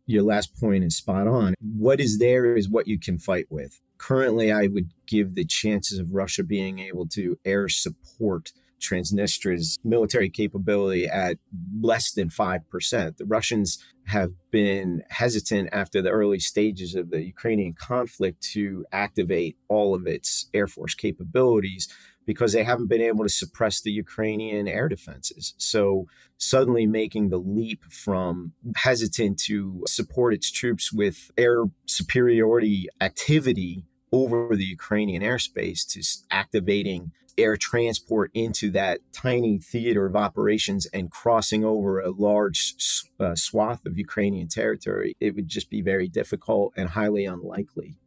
Your 0.05 0.23
last 0.23 0.57
point 0.59 0.83
is 0.83 0.95
spot 0.95 1.27
on. 1.27 1.53
What 1.59 1.99
is 1.99 2.19
there 2.19 2.55
is 2.55 2.69
what 2.69 2.87
you 2.87 2.97
can 2.99 3.17
fight 3.17 3.47
with. 3.49 3.81
Currently, 3.97 4.51
I 4.51 4.67
would 4.67 4.91
give 5.05 5.35
the 5.35 5.45
chances 5.45 5.99
of 5.99 6.13
Russia 6.13 6.43
being 6.43 6.79
able 6.79 7.07
to 7.09 7.37
air 7.43 7.67
support 7.67 8.53
Transnistria's 8.79 9.77
military 9.83 10.29
capability 10.29 11.07
at 11.07 11.37
less 11.81 12.11
than 12.11 12.29
5%. 12.29 13.17
The 13.17 13.25
Russians 13.25 13.83
have 14.05 14.31
been 14.51 15.03
hesitant 15.09 15.69
after 15.71 16.01
the 16.01 16.09
early 16.09 16.39
stages 16.39 16.95
of 16.95 17.09
the 17.09 17.23
Ukrainian 17.23 17.73
conflict 17.73 18.41
to 18.53 18.85
activate 18.91 19.57
all 19.67 19.93
of 19.93 20.07
its 20.07 20.49
Air 20.53 20.67
Force 20.67 20.95
capabilities 20.95 21.87
because 22.25 22.51
they 22.53 22.63
haven't 22.63 22.87
been 22.87 23.01
able 23.01 23.23
to 23.23 23.29
suppress 23.29 23.81
the 23.81 23.91
Ukrainian 23.91 24.67
air 24.67 24.89
defenses. 24.89 25.55
So, 25.57 26.07
suddenly 26.37 26.85
making 26.85 27.29
the 27.29 27.39
leap 27.39 27.83
from 27.89 28.51
hesitant 28.75 29.39
to 29.39 29.83
support 29.87 30.33
its 30.33 30.51
troops 30.51 30.93
with 30.93 31.31
air 31.37 31.63
superiority 31.85 32.87
activity 33.01 33.85
over 34.11 34.55
the 34.55 34.65
Ukrainian 34.65 35.23
airspace 35.23 35.87
to 35.93 36.01
activating 36.29 37.11
air 37.37 37.57
transport 37.57 38.31
into 38.33 38.71
that 38.71 38.99
tiny 39.13 39.59
theater 39.59 40.05
of 40.05 40.15
operations 40.15 40.85
and 40.87 41.11
crossing 41.11 41.63
over 41.63 41.99
a 41.99 42.11
large 42.11 42.75
uh, 43.19 43.35
swath 43.35 43.85
of 43.85 43.97
Ukrainian 43.97 44.47
territory, 44.47 45.15
it 45.19 45.35
would 45.35 45.47
just 45.47 45.69
be 45.69 45.81
very 45.81 46.07
difficult 46.07 46.73
and 46.75 46.89
highly 46.89 47.25
unlikely. 47.25 47.97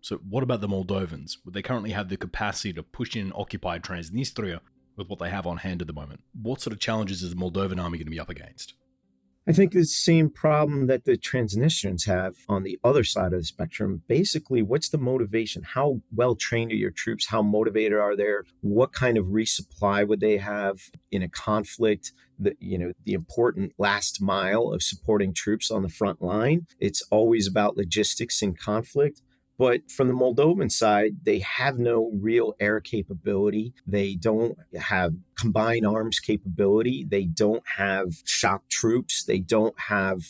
So, 0.00 0.16
what 0.16 0.42
about 0.42 0.60
the 0.60 0.68
Moldovans? 0.68 1.36
Would 1.44 1.54
they 1.54 1.62
currently 1.62 1.90
have 1.90 2.08
the 2.08 2.16
capacity 2.16 2.72
to 2.72 2.82
push 2.82 3.16
in 3.16 3.32
occupied 3.34 3.82
Transnistria 3.82 4.60
with 4.96 5.08
what 5.08 5.18
they 5.18 5.30
have 5.30 5.46
on 5.46 5.58
hand 5.58 5.82
at 5.82 5.86
the 5.86 5.92
moment? 5.92 6.20
What 6.32 6.60
sort 6.60 6.72
of 6.72 6.80
challenges 6.80 7.22
is 7.22 7.30
the 7.30 7.36
Moldovan 7.36 7.82
army 7.82 7.98
going 7.98 8.06
to 8.06 8.10
be 8.10 8.20
up 8.20 8.30
against? 8.30 8.74
I 9.48 9.52
think 9.52 9.72
the 9.72 9.84
same 9.84 10.28
problem 10.28 10.86
that 10.88 11.04
the 11.04 11.16
Transnistrians 11.16 12.06
have 12.06 12.34
on 12.48 12.62
the 12.62 12.78
other 12.84 13.02
side 13.02 13.32
of 13.32 13.40
the 13.40 13.44
spectrum. 13.44 14.02
Basically, 14.06 14.60
what's 14.60 14.90
the 14.90 14.98
motivation? 14.98 15.62
How 15.62 16.02
well 16.14 16.34
trained 16.36 16.72
are 16.72 16.76
your 16.76 16.90
troops? 16.90 17.28
How 17.28 17.40
motivated 17.40 17.98
are 17.98 18.14
they? 18.14 18.30
What 18.60 18.92
kind 18.92 19.16
of 19.16 19.26
resupply 19.26 20.06
would 20.06 20.20
they 20.20 20.36
have 20.36 20.90
in 21.10 21.22
a 21.22 21.28
conflict? 21.28 22.12
The, 22.38 22.56
you 22.58 22.78
know 22.78 22.92
the 23.04 23.12
important 23.12 23.72
last 23.76 24.22
mile 24.22 24.72
of 24.72 24.82
supporting 24.82 25.34
troops 25.34 25.70
on 25.70 25.82
the 25.82 25.88
front 25.88 26.22
line. 26.22 26.66
It's 26.78 27.02
always 27.10 27.46
about 27.46 27.76
logistics 27.76 28.40
in 28.42 28.54
conflict. 28.54 29.20
But 29.60 29.90
from 29.90 30.08
the 30.08 30.14
Moldovan 30.14 30.72
side, 30.72 31.16
they 31.24 31.40
have 31.40 31.78
no 31.78 32.10
real 32.14 32.54
air 32.58 32.80
capability. 32.80 33.74
They 33.86 34.14
don't 34.14 34.56
have 34.74 35.12
combined 35.38 35.86
arms 35.86 36.18
capability. 36.18 37.04
They 37.06 37.24
don't 37.26 37.62
have 37.76 38.22
shock 38.24 38.66
troops. 38.70 39.22
They 39.22 39.38
don't 39.38 39.78
have 39.78 40.22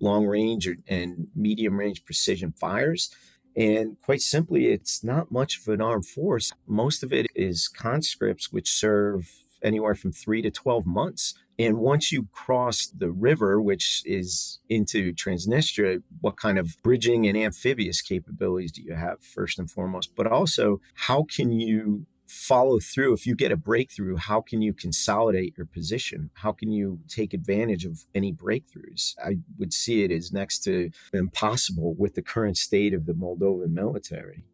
long 0.00 0.24
range 0.24 0.66
and 0.88 1.26
medium 1.36 1.78
range 1.78 2.02
precision 2.06 2.54
fires. 2.58 3.14
And 3.54 4.00
quite 4.00 4.22
simply, 4.22 4.68
it's 4.68 5.04
not 5.04 5.30
much 5.30 5.58
of 5.58 5.68
an 5.68 5.82
armed 5.82 6.06
force. 6.06 6.54
Most 6.66 7.02
of 7.02 7.12
it 7.12 7.26
is 7.34 7.68
conscripts, 7.68 8.50
which 8.50 8.70
serve 8.70 9.30
anywhere 9.62 9.96
from 9.96 10.12
three 10.12 10.40
to 10.40 10.50
12 10.50 10.86
months. 10.86 11.34
And 11.58 11.78
once 11.78 12.12
you 12.12 12.28
cross 12.32 12.86
the 12.86 13.10
river, 13.10 13.60
which 13.60 14.02
is 14.06 14.60
into 14.68 15.12
Transnistria, 15.12 16.02
what 16.20 16.36
kind 16.36 16.56
of 16.56 16.76
bridging 16.84 17.26
and 17.26 17.36
amphibious 17.36 18.00
capabilities 18.00 18.70
do 18.70 18.82
you 18.82 18.94
have, 18.94 19.22
first 19.22 19.58
and 19.58 19.68
foremost? 19.68 20.14
But 20.14 20.28
also, 20.28 20.80
how 20.94 21.24
can 21.24 21.50
you 21.50 22.06
follow 22.28 22.78
through? 22.78 23.14
If 23.14 23.26
you 23.26 23.34
get 23.34 23.50
a 23.50 23.56
breakthrough 23.56 24.16
how 24.16 24.40
can 24.40 24.62
you 24.62 24.72
consolidate 24.72 25.54
your 25.56 25.66
position? 25.66 26.30
How 26.34 26.52
can 26.52 26.70
you 26.70 27.00
take 27.08 27.34
advantage 27.34 27.84
of 27.84 28.04
any 28.14 28.32
breakthroughs? 28.32 29.14
I 29.24 29.38
would 29.58 29.72
see 29.72 30.04
it 30.04 30.12
as 30.12 30.32
next 30.32 30.60
to 30.64 30.90
impossible 31.12 31.94
with 31.94 32.14
the 32.14 32.22
current 32.22 32.56
state 32.56 32.94
of 32.94 33.06
the 33.06 33.14
moldovan 33.14 33.72
military. 33.72 34.44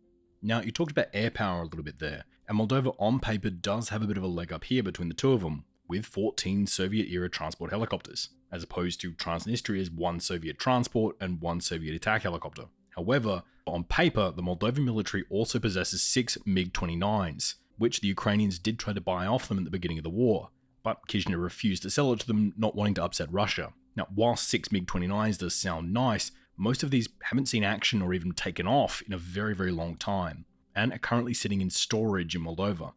Now 0.41 0.61
you 0.61 0.71
talked 0.71 0.93
about 0.93 1.09
air 1.13 1.31
power 1.31 1.63
a 1.63 1.65
little 1.65 1.83
bit 1.83 1.99
there 1.99 2.25
and 2.49 2.59
moldova 2.59 2.95
on 2.99 3.19
paper 3.19 3.51
does 3.51 3.89
have 3.89 4.03
a 4.03 4.07
bit 4.07 4.17
of 4.17 4.23
a 4.23 4.29
leg 4.29 4.53
up 4.53 4.65
here 4.65 4.83
between 4.83 5.09
the 5.09 5.15
two 5.15 5.33
of 5.33 5.41
them 5.41 5.65
with 5.89 6.07
14 6.07 6.66
Soviet 6.66 7.09
era 7.11 7.28
transport 7.28 7.70
helicopters, 7.70 8.30
as 8.51 8.62
opposed 8.62 9.01
to 9.01 9.12
Transnistria's 9.12 9.91
one 9.91 10.20
Soviet 10.20 10.59
transport 10.59 11.16
and 11.20 11.41
one 11.41 11.61
Soviet 11.61 11.95
attack 11.95 12.22
helicopter. 12.22 12.64
However, 12.91 13.43
on 13.66 13.85
paper, 13.85 14.32
the 14.35 14.43
Moldovan 14.43 14.85
military 14.85 15.24
also 15.30 15.59
possesses 15.59 16.03
six 16.03 16.39
MiG 16.47 16.72
29s, 16.72 17.55
which 17.78 18.01
the 18.01 18.09
Ukrainians 18.09 18.59
did 18.59 18.78
try 18.78 18.93
to 18.93 19.01
buy 19.01 19.26
off 19.26 19.49
them 19.49 19.59
at 19.59 19.64
the 19.64 19.70
beginning 19.70 19.99
of 19.99 20.05
the 20.05 20.11
war, 20.11 20.51
but 20.82 21.07
Kishinev 21.09 21.43
refused 21.43 21.82
to 21.82 21.91
sell 21.91 22.12
it 22.12 22.20
to 22.20 22.26
them, 22.26 22.53
not 22.57 22.76
wanting 22.76 22.95
to 22.95 23.05
upset 23.05 23.32
Russia. 23.32 23.72
Now, 23.97 24.07
while 24.14 24.37
six 24.37 24.70
MiG 24.70 24.87
29s 24.87 25.39
does 25.39 25.55
sound 25.55 25.93
nice, 25.93 26.30
most 26.57 26.82
of 26.82 26.91
these 26.91 27.09
haven't 27.22 27.47
seen 27.47 27.64
action 27.64 28.03
or 28.03 28.14
even 28.14 28.32
taken 28.32 28.66
off 28.66 29.03
in 29.03 29.12
a 29.12 29.18
very, 29.18 29.55
very 29.55 29.72
long 29.72 29.97
time, 29.97 30.45
and 30.74 30.93
are 30.93 30.99
currently 30.99 31.35
sitting 31.35 31.61
in 31.61 31.70
storage 31.70 32.35
in 32.35 32.43
Moldova. 32.43 32.93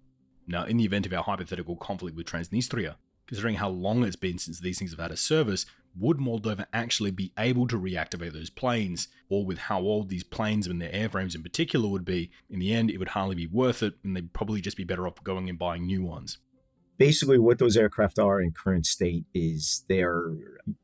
Now, 0.47 0.65
in 0.65 0.77
the 0.77 0.85
event 0.85 1.05
of 1.05 1.13
our 1.13 1.23
hypothetical 1.23 1.75
conflict 1.75 2.15
with 2.15 2.25
Transnistria, 2.25 2.95
considering 3.27 3.55
how 3.55 3.69
long 3.69 4.03
it's 4.03 4.15
been 4.15 4.37
since 4.37 4.59
these 4.59 4.79
things 4.79 4.91
have 4.91 4.99
had 4.99 5.11
a 5.11 5.17
service, 5.17 5.65
would 5.95 6.17
Moldova 6.17 6.65
actually 6.71 7.11
be 7.11 7.33
able 7.37 7.67
to 7.67 7.77
reactivate 7.77 8.33
those 8.33 8.49
planes? 8.49 9.09
Or 9.29 9.45
with 9.45 9.57
how 9.57 9.81
old 9.81 10.09
these 10.09 10.23
planes 10.23 10.65
and 10.67 10.81
their 10.81 10.91
airframes 10.91 11.35
in 11.35 11.43
particular 11.43 11.89
would 11.89 12.05
be, 12.05 12.31
in 12.49 12.59
the 12.59 12.73
end, 12.73 12.89
it 12.89 12.97
would 12.97 13.09
hardly 13.09 13.35
be 13.35 13.47
worth 13.47 13.83
it, 13.83 13.95
and 14.03 14.15
they'd 14.15 14.33
probably 14.33 14.61
just 14.61 14.77
be 14.77 14.83
better 14.85 15.05
off 15.05 15.21
going 15.23 15.49
and 15.49 15.59
buying 15.59 15.85
new 15.85 16.03
ones 16.03 16.37
basically 16.97 17.37
what 17.37 17.59
those 17.59 17.77
aircraft 17.77 18.19
are 18.19 18.41
in 18.41 18.51
current 18.51 18.85
state 18.85 19.25
is 19.33 19.83
they're 19.87 20.31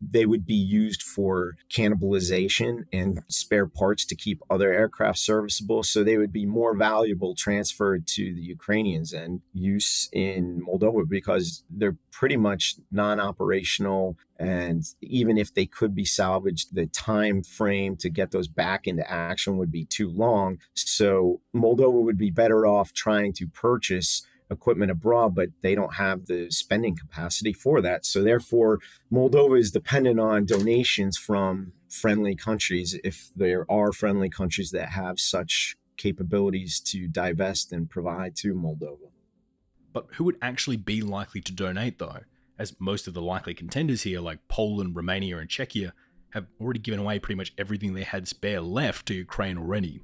they 0.02 0.26
would 0.26 0.46
be 0.46 0.54
used 0.54 1.02
for 1.02 1.56
cannibalization 1.70 2.86
and 2.94 3.22
spare 3.28 3.68
parts 3.68 4.06
to 4.06 4.16
keep 4.16 4.42
other 4.50 4.72
aircraft 4.72 5.18
serviceable. 5.20 5.84
So 5.84 6.04
they 6.04 6.18
would 6.18 6.32
be 6.32 6.46
more 6.46 6.76
valuable 6.76 7.36
transferred 7.36 8.08
to 8.08 8.34
the 8.34 8.42
Ukrainians 8.42 9.12
and 9.14 9.42
use 9.54 10.10
in 10.14 10.66
Moldova 10.66 11.08
because 11.08 11.64
they're 11.70 11.98
pretty 12.12 12.38
much 12.38 12.76
non-operational. 12.92 14.18
And 14.40 14.84
even 15.02 15.38
if 15.38 15.54
they 15.54 15.66
could 15.66 15.96
be 15.96 16.06
salvaged 16.06 16.74
the 16.74 16.88
time 16.88 17.44
frame 17.44 17.98
to 17.98 18.10
get 18.10 18.32
those 18.32 18.48
back 18.48 18.88
into 18.88 19.10
action 19.10 19.58
would 19.58 19.72
be 19.72 19.86
too 19.86 20.10
long. 20.10 20.60
So 20.76 21.42
Moldova 21.56 22.02
would 22.02 22.18
be 22.18 22.32
better 22.32 22.66
off 22.66 22.94
trying 22.94 23.34
to 23.34 23.48
purchase 23.48 24.26
equipment 24.50 24.92
abroad, 24.92 25.36
but 25.36 25.50
they 25.62 25.76
don't 25.76 25.96
have 25.96 26.26
the 26.26 26.50
spending 26.50 26.96
capacity 26.96 27.54
for 27.54 27.82
that. 27.82 28.06
So 28.06 28.24
therefore, 28.24 28.80
Moldova 29.12 29.60
is 29.60 29.72
dependent 29.72 30.20
on 30.20 30.46
donations 30.46 31.18
from 31.18 31.74
friendly 31.90 32.36
countries 32.36 32.98
if 33.04 33.32
there 33.36 33.66
are 33.70 33.92
friendly 33.92 34.30
countries 34.30 34.72
that 34.72 34.90
have 34.90 35.20
such 35.20 35.76
capabilities 35.98 36.80
to 36.80 37.08
divest 37.08 37.72
and 37.72 37.90
provide 37.90 38.36
to 38.38 38.54
Moldova. 38.54 39.12
But 39.92 40.08
who 40.14 40.24
would 40.24 40.38
actually 40.42 40.78
be 40.78 41.02
likely 41.02 41.42
to 41.42 41.52
donate 41.52 42.00
though? 42.00 42.20
As 42.58 42.76
most 42.80 43.08
of 43.08 43.14
the 43.14 43.22
likely 43.22 43.54
contenders 43.54 44.04
here, 44.04 44.20
like 44.20 44.48
Poland, 44.48 44.96
Romania, 44.96 45.38
and 45.38 45.50
Czechia, 45.50 45.92
have 46.32 46.48
already 46.60 46.80
given 46.80 47.00
away 47.00 47.20
pretty 47.20 47.38
much 47.38 47.54
everything 47.58 47.94
they 47.94 48.04
had 48.04 48.28
spare 48.28 48.62
left 48.62 49.06
to 49.08 49.14
Ukraine 49.14 49.58
already. 49.58 50.02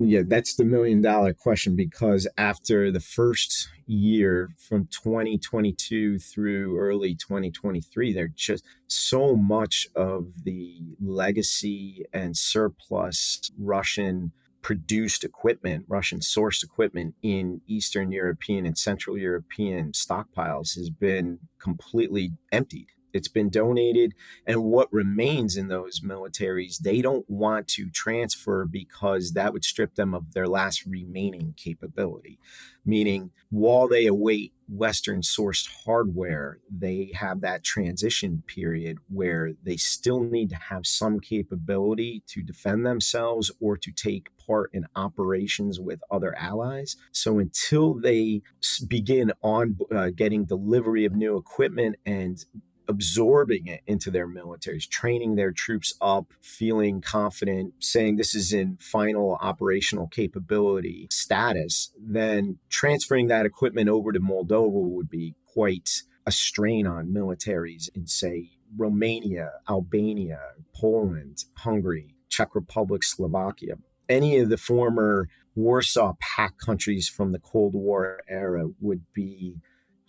Yeah, 0.00 0.22
that's 0.24 0.54
the 0.54 0.64
million 0.64 1.02
dollar 1.02 1.34
question 1.34 1.74
because 1.74 2.28
after 2.38 2.92
the 2.92 3.00
first 3.00 3.68
year 3.86 4.50
from 4.56 4.86
2022 4.86 6.20
through 6.20 6.78
early 6.78 7.16
2023, 7.16 8.12
there 8.12 8.28
just 8.28 8.64
so 8.86 9.34
much 9.34 9.88
of 9.96 10.44
the 10.44 10.76
legacy 11.00 12.04
and 12.12 12.36
surplus 12.36 13.50
Russian 13.58 14.30
produced 14.62 15.24
equipment, 15.24 15.84
Russian 15.88 16.20
sourced 16.20 16.62
equipment 16.62 17.16
in 17.22 17.60
Eastern 17.66 18.12
European 18.12 18.66
and 18.66 18.78
Central 18.78 19.18
European 19.18 19.90
stockpiles 19.92 20.76
has 20.76 20.90
been 20.90 21.40
completely 21.58 22.32
emptied 22.52 22.88
it's 23.12 23.28
been 23.28 23.50
donated. 23.50 24.14
And 24.46 24.64
what 24.64 24.92
remains 24.92 25.56
in 25.56 25.68
those 25.68 26.00
militaries, 26.00 26.78
they 26.78 27.02
don't 27.02 27.28
want 27.28 27.68
to 27.68 27.90
transfer 27.90 28.64
because 28.64 29.32
that 29.32 29.52
would 29.52 29.64
strip 29.64 29.94
them 29.94 30.14
of 30.14 30.32
their 30.34 30.48
last 30.48 30.84
remaining 30.84 31.54
capability. 31.56 32.38
Meaning, 32.84 33.30
while 33.50 33.88
they 33.88 34.06
await 34.06 34.52
Western 34.68 35.22
sourced 35.22 35.68
hardware, 35.84 36.58
they 36.70 37.12
have 37.14 37.40
that 37.40 37.64
transition 37.64 38.42
period 38.46 38.98
where 39.08 39.52
they 39.62 39.76
still 39.76 40.20
need 40.20 40.50
to 40.50 40.56
have 40.56 40.86
some 40.86 41.20
capability 41.20 42.22
to 42.28 42.42
defend 42.42 42.84
themselves 42.84 43.50
or 43.60 43.76
to 43.76 43.90
take 43.90 44.30
part 44.38 44.70
in 44.72 44.86
operations 44.96 45.78
with 45.78 46.00
other 46.10 46.34
allies. 46.36 46.96
So 47.12 47.38
until 47.38 47.94
they 47.94 48.42
begin 48.86 49.32
on 49.42 49.78
uh, 49.94 50.10
getting 50.14 50.44
delivery 50.44 51.04
of 51.04 51.14
new 51.14 51.36
equipment 51.36 51.96
and 52.06 52.44
absorbing 52.88 53.66
it 53.66 53.82
into 53.86 54.10
their 54.10 54.26
militaries, 54.26 54.88
training 54.88 55.36
their 55.36 55.52
troops 55.52 55.94
up, 56.00 56.32
feeling 56.40 57.00
confident, 57.00 57.74
saying 57.78 58.16
this 58.16 58.34
is 58.34 58.52
in 58.52 58.78
final 58.80 59.38
operational 59.42 60.08
capability 60.08 61.06
status, 61.10 61.90
then 62.00 62.58
transferring 62.70 63.28
that 63.28 63.46
equipment 63.46 63.88
over 63.88 64.10
to 64.10 64.20
Moldova 64.20 64.90
would 64.90 65.10
be 65.10 65.34
quite 65.46 66.02
a 66.26 66.32
strain 66.32 66.86
on 66.86 67.08
militaries 67.08 67.88
in, 67.94 68.06
say, 68.06 68.50
Romania, 68.76 69.50
Albania, 69.68 70.40
Poland, 70.74 71.44
Hungary, 71.58 72.14
Czech 72.28 72.54
Republic, 72.54 73.02
Slovakia. 73.02 73.76
Any 74.08 74.38
of 74.38 74.48
the 74.48 74.56
former 74.56 75.28
Warsaw 75.54 76.14
Pact 76.20 76.60
countries 76.60 77.08
from 77.08 77.32
the 77.32 77.38
Cold 77.38 77.74
War 77.74 78.20
era 78.28 78.68
would 78.80 79.02
be 79.12 79.56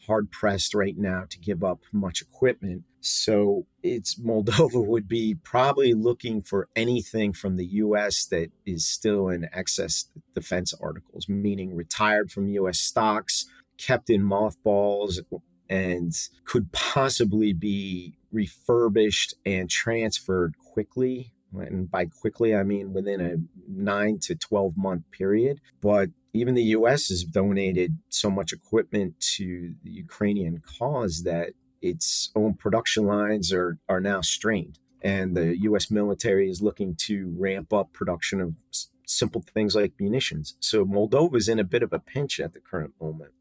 hard 0.10 0.32
pressed 0.32 0.74
right 0.74 0.98
now 0.98 1.24
to 1.30 1.40
give 1.40 1.64
up 1.64 1.82
much 1.94 2.22
equipment. 2.22 2.84
So 3.00 3.68
it's 3.84 4.20
Moldova 4.20 4.86
would 4.86 5.08
be 5.08 5.36
probably 5.36 5.94
looking 5.94 6.42
for 6.42 6.68
anything 6.76 7.32
from 7.32 7.56
the 7.56 7.66
US 7.66 8.26
that 8.26 8.50
is 8.66 8.86
still 8.86 9.30
in 9.30 9.48
excess 9.54 10.06
defense 10.34 10.74
articles, 10.82 11.30
meaning 11.30 11.76
retired 11.76 12.32
from 12.32 12.48
US 12.48 12.80
stocks, 12.80 13.46
kept 13.78 14.10
in 14.10 14.24
mothballs, 14.24 15.22
and 15.70 16.12
could 16.44 16.72
possibly 16.72 17.54
be 17.54 18.18
refurbished 18.32 19.36
and 19.46 19.70
transferred 19.70 20.56
quickly 20.58 21.34
and 21.54 21.90
by 21.90 22.06
quickly, 22.06 22.56
I 22.56 22.64
mean 22.64 22.94
within 22.94 23.22
a 23.22 23.36
nine 23.68 24.20
to 24.24 24.36
12 24.36 24.78
month 24.78 25.04
period. 25.12 25.60
But 25.82 26.10
even 26.34 26.56
the 26.56 26.64
US 26.64 27.10
has 27.10 27.24
donated 27.24 27.98
so 28.10 28.30
much 28.30 28.54
equipment 28.54 29.20
to 29.38 29.76
the 29.84 29.92
Ukrainian 29.92 30.62
cause 30.80 31.24
that 31.24 31.52
its 31.82 32.32
own 32.36 32.54
production 32.54 33.06
lines 33.06 33.52
are, 33.54 33.78
are 33.88 34.02
now 34.02 34.22
strained. 34.22 34.80
And 35.02 35.36
the 35.36 35.58
US 35.62 35.90
military 35.90 36.50
is 36.50 36.62
looking 36.62 36.96
to 37.08 37.34
ramp 37.38 37.74
up 37.74 37.94
production 37.94 38.42
of 38.42 38.56
s- 38.72 38.90
simple 39.06 39.44
things 39.54 39.76
like 39.76 39.94
munitions. 40.00 40.56
So 40.60 40.86
Moldova 40.86 41.36
is 41.38 41.50
in 41.50 41.58
a 41.58 41.64
bit 41.64 41.84
of 41.84 41.94
a 41.94 42.00
pinch 42.00 42.40
at 42.40 42.54
the 42.54 42.60
current 42.60 42.94
moment 43.02 43.32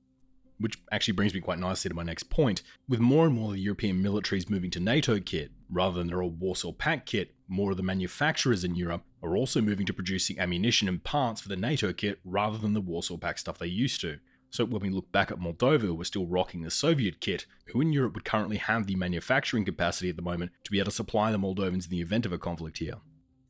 which 0.58 0.76
actually 0.90 1.14
brings 1.14 1.34
me 1.34 1.40
quite 1.40 1.58
nicely 1.58 1.88
to 1.88 1.94
my 1.94 2.02
next 2.02 2.24
point. 2.24 2.62
With 2.88 3.00
more 3.00 3.26
and 3.26 3.34
more 3.34 3.48
of 3.48 3.54
the 3.54 3.60
European 3.60 4.02
militaries 4.02 4.50
moving 4.50 4.70
to 4.72 4.80
NATO 4.80 5.20
kit 5.20 5.52
rather 5.70 5.98
than 5.98 6.08
their 6.08 6.22
old 6.22 6.40
Warsaw 6.40 6.72
Pact 6.72 7.06
kit, 7.06 7.34
more 7.48 7.70
of 7.70 7.76
the 7.76 7.82
manufacturers 7.82 8.64
in 8.64 8.74
Europe 8.74 9.04
are 9.22 9.36
also 9.36 9.60
moving 9.60 9.86
to 9.86 9.92
producing 9.92 10.38
ammunition 10.38 10.88
and 10.88 11.02
parts 11.02 11.40
for 11.40 11.48
the 11.48 11.56
NATO 11.56 11.92
kit 11.92 12.18
rather 12.24 12.58
than 12.58 12.74
the 12.74 12.80
Warsaw 12.80 13.16
Pact 13.16 13.40
stuff 13.40 13.58
they 13.58 13.66
used 13.66 14.00
to. 14.02 14.18
So 14.50 14.64
when 14.64 14.80
we 14.80 14.88
look 14.88 15.12
back 15.12 15.30
at 15.30 15.40
Moldova, 15.40 15.94
we're 15.94 16.04
still 16.04 16.26
rocking 16.26 16.62
the 16.62 16.70
Soviet 16.70 17.20
kit, 17.20 17.44
who 17.66 17.82
in 17.82 17.92
Europe 17.92 18.14
would 18.14 18.24
currently 18.24 18.56
have 18.56 18.86
the 18.86 18.96
manufacturing 18.96 19.64
capacity 19.64 20.08
at 20.08 20.16
the 20.16 20.22
moment 20.22 20.52
to 20.64 20.70
be 20.70 20.78
able 20.78 20.86
to 20.86 20.96
supply 20.96 21.30
the 21.30 21.38
Moldovans 21.38 21.84
in 21.84 21.90
the 21.90 22.00
event 22.00 22.24
of 22.24 22.32
a 22.32 22.38
conflict 22.38 22.78
here 22.78 22.96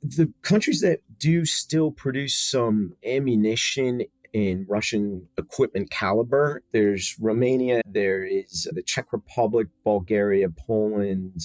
the 0.03 0.33
countries 0.43 0.81
that 0.81 1.01
do 1.19 1.45
still 1.45 1.91
produce 1.91 2.35
some 2.35 2.95
ammunition 3.05 4.03
in 4.33 4.67
Russian 4.69 5.29
equipment 5.37 5.91
caliber. 5.91 6.63
There's 6.73 7.17
Romania, 7.21 7.83
there 7.87 8.25
is 8.25 8.69
the 8.73 8.83
Czech 8.83 9.13
Republic, 9.13 9.69
Bulgaria, 9.85 10.49
Poland, 10.51 11.41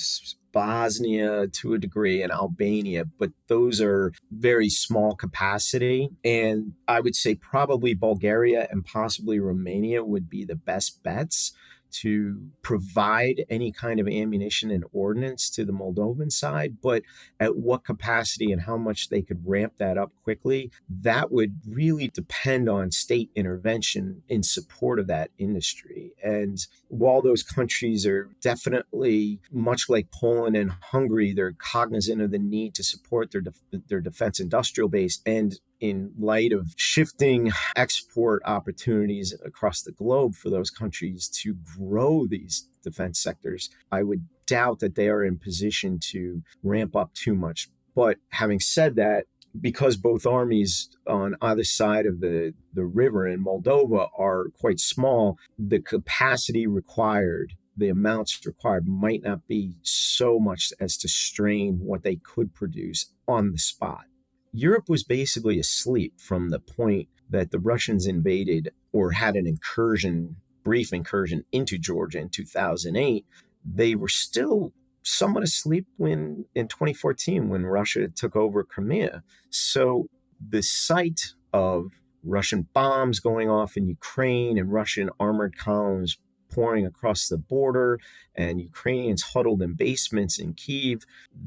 Bosnia 0.52 1.48
to 1.48 1.74
a 1.74 1.80
degree, 1.80 2.22
and 2.22 2.32
Albania, 2.32 3.06
but 3.06 3.32
those 3.48 3.82
are 3.82 4.14
very 4.32 4.70
small 4.70 5.16
capacity. 5.16 6.10
And 6.24 6.74
I 6.88 7.00
would 7.00 7.16
say 7.16 7.36
probably 7.36 7.94
Bulgaria 7.96 8.68
and 8.70 8.86
possibly 8.86 9.40
Romania 9.40 10.04
would 10.04 10.30
be 10.30 10.46
the 10.46 10.56
best 10.56 11.04
bets 11.04 11.54
to 11.94 12.50
provide 12.62 13.46
any 13.50 13.72
kind 13.72 14.00
of 14.00 14.08
ammunition 14.08 14.72
and 14.72 14.84
ordnance 14.92 15.50
to 15.52 15.66
the 15.66 15.74
Moldovan 15.74 16.32
side, 16.32 16.78
but 16.82 17.04
at 17.40 17.56
what 17.56 17.84
capacity 17.84 18.52
and 18.52 18.64
how 18.64 18.78
much 18.78 19.10
they 19.10 19.22
could 19.22 19.48
ramp 19.48 19.74
that 19.78 19.98
up 19.98 20.12
quickly, 20.24 20.72
that 20.90 21.32
would 21.32 21.60
really 21.68 22.08
depend 22.08 22.70
on 22.70 22.92
state 22.92 23.30
intervention 23.36 24.24
in 24.28 24.44
support 24.44 25.00
of 25.00 25.08
that 25.08 25.32
industry. 25.38 26.14
And 26.24 26.58
while 26.88 27.22
those 27.22 27.44
countries 27.44 28.06
are 28.06 28.30
definitely 28.42 29.40
much 29.52 29.90
like 29.90 30.12
Poland 30.12 30.56
and 30.56 30.72
Hungary, 30.72 31.34
they're 31.34 31.54
cognizant 31.54 32.22
of 32.22 32.32
the 32.32 32.40
need 32.40 32.74
to 32.76 32.84
support 32.84 33.32
their 33.32 33.42
their 33.88 34.02
defense 34.02 34.40
industrial 34.40 34.90
base 34.90 35.22
and 35.26 35.60
in 35.84 36.14
light 36.18 36.54
of 36.54 36.74
shifting 36.78 37.52
export 37.76 38.42
opportunities 38.46 39.36
across 39.44 39.82
the 39.82 39.92
globe 39.92 40.34
for 40.34 40.50
those 40.50 40.70
countries 40.70 41.28
to 41.28 41.58
grow 41.78 42.26
these 42.26 42.70
defense 42.82 43.20
sectors, 43.20 43.70
I 43.92 44.04
would 44.04 44.26
doubt 44.46 44.80
that 44.80 44.96
they 44.96 45.10
are 45.10 45.26
in 45.26 45.40
position 45.40 46.00
to 46.12 46.42
ramp 46.64 46.96
up 46.96 47.14
too 47.14 47.36
much. 47.36 47.68
But 47.94 48.16
having 48.30 48.62
said 48.62 48.96
that, 48.96 49.26
because 49.60 49.98
both 49.98 50.26
armies 50.26 50.88
on 51.06 51.36
either 51.42 51.66
side 51.66 52.06
of 52.06 52.22
the, 52.22 52.54
the 52.74 52.86
river 52.86 53.28
in 53.28 53.44
Moldova 53.44 54.08
are 54.18 54.46
quite 54.58 54.80
small, 54.80 55.38
the 55.60 55.82
capacity 55.82 56.66
required, 56.66 57.56
the 57.76 57.90
amounts 57.90 58.40
required 58.46 58.88
might 58.88 59.22
not 59.22 59.50
be 59.50 59.74
so 59.82 60.40
much 60.40 60.72
as 60.80 60.96
to 61.00 61.10
strain 61.10 61.80
what 61.82 62.04
they 62.04 62.16
could 62.16 62.54
produce 62.54 63.08
on 63.28 63.52
the 63.52 63.58
spot. 63.58 64.06
Europe 64.54 64.88
was 64.88 65.04
basically 65.04 65.60
asleep 65.60 66.14
from 66.20 66.50
the 66.50 66.60
point 66.60 67.10
that 67.28 67.50
the 67.50 67.60
Russians 67.60 68.06
invaded 68.06 68.72
or 68.92 69.12
had 69.12 69.36
an 69.36 69.48
incursion, 69.48 70.36
brief 70.64 70.94
incursion 70.94 71.44
into 71.52 71.80
Georgia 71.80 72.20
in 72.20 72.30
2008. 72.30 73.26
They 73.66 73.96
were 73.96 74.08
still 74.08 74.72
somewhat 75.02 75.44
asleep 75.44 75.88
when 75.98 76.46
in 76.54 76.68
2014 76.68 77.50
when 77.50 77.66
Russia 77.66 78.08
took 78.08 78.36
over 78.36 78.64
Crimea. 78.64 79.24
So 79.50 80.08
the 80.40 80.62
sight 80.62 81.34
of 81.52 81.88
Russian 82.24 82.68
bombs 82.74 83.20
going 83.20 83.50
off 83.50 83.76
in 83.76 83.88
Ukraine 83.88 84.58
and 84.60 84.72
Russian 84.72 85.10
armored 85.20 85.58
columns 85.58 86.18
pouring 86.54 86.86
across 86.86 87.28
the 87.28 87.38
border 87.38 88.00
and 88.36 88.62
Ukrainians 88.62 89.24
huddled 89.34 89.64
in 89.64 89.74
basements 89.74 90.38
in 90.38 90.54
Kiev, 90.54 91.04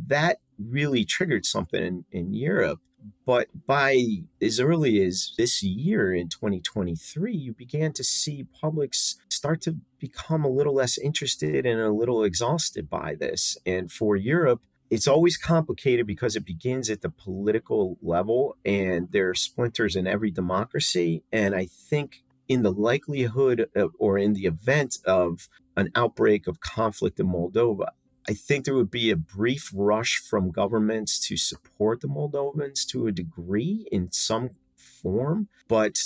that 0.09 0.39
really 0.59 1.05
triggered 1.05 1.47
something 1.47 1.83
in, 1.83 2.05
in 2.11 2.35
Europe 2.35 2.81
but 3.25 3.49
by 3.67 4.05
as 4.41 4.61
early 4.61 5.03
as 5.05 5.33
this 5.37 5.63
year 5.63 6.15
in 6.15 6.29
2023, 6.29 7.35
you 7.35 7.53
began 7.53 7.93
to 7.95 8.05
see 8.05 8.45
publics 8.45 9.17
start 9.29 9.61
to 9.63 9.77
become 9.99 10.45
a 10.45 10.51
little 10.51 10.75
less 10.75 10.99
interested 10.99 11.67
and 11.67 11.81
a 11.81 11.93
little 11.93 12.23
exhausted 12.23 12.89
by 12.89 13.15
this. 13.15 13.57
And 13.67 13.91
for 13.91 14.17
Europe, 14.17 14.63
it's 14.91 15.09
always 15.09 15.37
complicated 15.37 16.07
because 16.07 16.37
it 16.37 16.45
begins 16.45 16.89
at 16.91 17.01
the 17.01 17.11
political 17.11 17.99
level 18.03 18.57
and 18.65 19.09
there 19.11 19.29
are 19.31 19.35
splinters 19.35 19.97
in 19.97 20.07
every 20.07 20.31
democracy. 20.31 21.25
And 21.33 21.55
I 21.55 21.67
think 21.67 22.23
in 22.49 22.63
the 22.63 22.73
likelihood 22.73 23.69
of, 23.75 23.93
or 23.99 24.19
in 24.19 24.35
the 24.35 24.47
event 24.47 24.99
of 25.05 25.49
an 25.77 25.91
outbreak 25.95 26.47
of 26.47 26.61
conflict 26.61 27.19
in 27.19 27.27
Moldova, 27.27 27.89
I 28.29 28.35
think 28.35 28.65
there 28.65 28.75
would 28.75 28.91
be 28.91 29.11
a 29.11 29.17
brief 29.17 29.71
rush 29.75 30.19
from 30.19 30.51
governments 30.51 31.21
to 31.29 31.37
support 31.37 32.01
the 32.01 32.09
Moldovans 32.09 32.87
to 32.89 33.07
a 33.07 33.13
degree 33.13 33.87
in 33.93 34.11
some 34.11 34.51
form, 34.77 35.49
but 35.69 35.99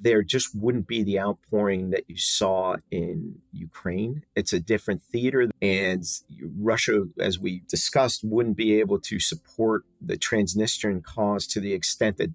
there 0.00 0.22
just 0.22 0.54
wouldn't 0.54 0.86
be 0.86 1.02
the 1.02 1.18
outpouring 1.18 1.90
that 1.90 2.04
you 2.08 2.16
saw 2.16 2.76
in 2.90 3.40
Ukraine. 3.52 4.24
It's 4.36 4.52
a 4.52 4.60
different 4.60 5.02
theater, 5.02 5.50
and 5.60 6.04
Russia, 6.58 7.04
as 7.18 7.38
we 7.38 7.62
discussed, 7.68 8.22
wouldn't 8.24 8.56
be 8.56 8.78
able 8.78 9.00
to 9.00 9.18
support 9.18 9.84
the 10.00 10.16
Transnistrian 10.16 11.02
cause 11.02 11.46
to 11.48 11.60
the 11.60 11.72
extent 11.72 12.18
that 12.18 12.30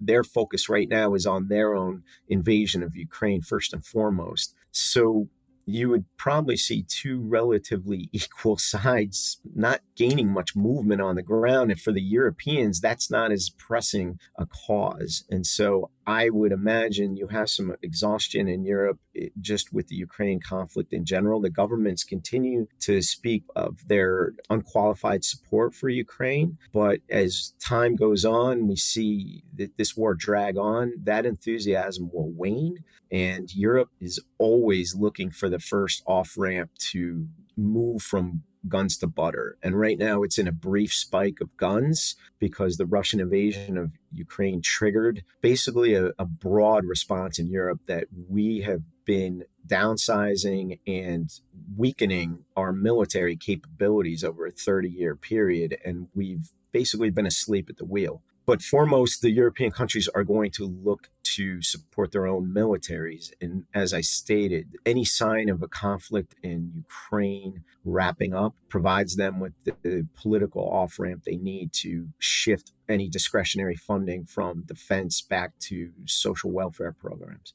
their 0.00 0.22
focus 0.22 0.68
right 0.68 0.88
now 0.88 1.14
is 1.14 1.26
on 1.26 1.48
their 1.48 1.74
own 1.74 2.02
invasion 2.28 2.82
of 2.82 2.96
Ukraine, 2.96 3.42
first 3.42 3.72
and 3.72 3.84
foremost. 3.84 4.54
So 4.70 5.28
you 5.64 5.88
would 5.88 6.04
probably 6.16 6.56
see 6.56 6.82
two 6.82 7.20
relatively 7.20 8.08
equal 8.12 8.56
sides 8.56 9.40
not 9.54 9.80
gaining 9.96 10.28
much 10.32 10.56
movement 10.56 11.00
on 11.00 11.16
the 11.16 11.22
ground. 11.22 11.70
And 11.70 11.80
for 11.80 11.92
the 11.92 12.02
Europeans, 12.02 12.80
that's 12.80 13.10
not 13.10 13.32
as 13.32 13.50
pressing 13.50 14.18
a 14.36 14.46
cause. 14.46 15.24
And 15.30 15.46
so 15.46 15.90
I 16.06 16.30
would 16.30 16.52
imagine 16.52 17.16
you 17.16 17.28
have 17.28 17.48
some 17.48 17.76
exhaustion 17.82 18.48
in 18.48 18.64
Europe 18.64 18.98
eh, 19.16 19.28
just 19.40 19.72
with 19.72 19.88
the 19.88 19.94
Ukraine 19.94 20.40
conflict 20.40 20.92
in 20.92 21.04
general. 21.04 21.40
The 21.40 21.50
governments 21.50 22.04
continue 22.04 22.66
to 22.80 23.02
speak 23.02 23.44
of 23.54 23.86
their 23.86 24.32
unqualified 24.50 25.24
support 25.24 25.74
for 25.74 25.88
Ukraine. 25.88 26.58
But 26.72 27.00
as 27.08 27.54
time 27.60 27.94
goes 27.96 28.24
on, 28.24 28.66
we 28.66 28.76
see 28.76 29.44
that 29.56 29.76
this 29.76 29.96
war 29.96 30.14
drag 30.14 30.56
on, 30.56 30.92
that 31.04 31.26
enthusiasm 31.26 32.10
will 32.12 32.30
wane. 32.30 32.78
And 33.10 33.54
Europe 33.54 33.90
is 34.00 34.20
always 34.38 34.96
looking 34.96 35.30
for 35.30 35.48
the 35.48 35.58
first 35.58 36.02
off 36.06 36.34
ramp 36.36 36.70
to 36.92 37.28
move 37.56 38.02
from 38.02 38.42
guns 38.68 38.96
to 38.98 39.06
butter. 39.06 39.56
And 39.62 39.78
right 39.78 39.98
now 39.98 40.22
it's 40.22 40.38
in 40.38 40.48
a 40.48 40.52
brief 40.52 40.92
spike 40.92 41.40
of 41.40 41.56
guns 41.56 42.14
because 42.38 42.76
the 42.76 42.86
Russian 42.86 43.20
invasion 43.20 43.76
of 43.76 43.92
Ukraine 44.12 44.62
triggered 44.62 45.24
basically 45.40 45.94
a, 45.94 46.12
a, 46.18 46.24
broad 46.24 46.84
response 46.84 47.38
in 47.38 47.48
Europe 47.48 47.80
that 47.86 48.06
we 48.28 48.60
have 48.60 48.82
been 49.04 49.44
downsizing 49.66 50.78
and 50.86 51.30
weakening 51.76 52.44
our 52.56 52.72
military 52.72 53.36
capabilities 53.36 54.22
over 54.24 54.46
a 54.46 54.52
30 54.52 54.88
year 54.88 55.16
period. 55.16 55.78
And 55.84 56.08
we've 56.14 56.52
basically 56.72 57.10
been 57.10 57.26
asleep 57.26 57.68
at 57.68 57.78
the 57.78 57.84
wheel. 57.84 58.22
But 58.44 58.62
foremost, 58.62 59.22
the 59.22 59.30
European 59.30 59.70
countries 59.70 60.08
are 60.14 60.24
going 60.24 60.50
to 60.52 60.66
look 60.66 61.08
to 61.36 61.62
support 61.62 62.12
their 62.12 62.26
own 62.26 62.52
militaries. 62.52 63.32
And 63.40 63.64
as 63.74 63.92
I 63.92 64.00
stated, 64.00 64.76
any 64.84 65.04
sign 65.04 65.48
of 65.48 65.62
a 65.62 65.68
conflict 65.68 66.34
in 66.42 66.72
Ukraine 66.74 67.64
wrapping 67.84 68.34
up 68.34 68.54
provides 68.68 69.16
them 69.16 69.40
with 69.40 69.52
the, 69.64 69.74
the 69.82 70.06
political 70.14 70.62
off 70.62 70.98
ramp 70.98 71.24
they 71.24 71.36
need 71.36 71.72
to 71.72 72.08
shift 72.18 72.72
any 72.88 73.08
discretionary 73.08 73.76
funding 73.76 74.24
from 74.24 74.62
defense 74.62 75.20
back 75.20 75.58
to 75.60 75.90
social 76.06 76.50
welfare 76.50 76.92
programs. 76.92 77.54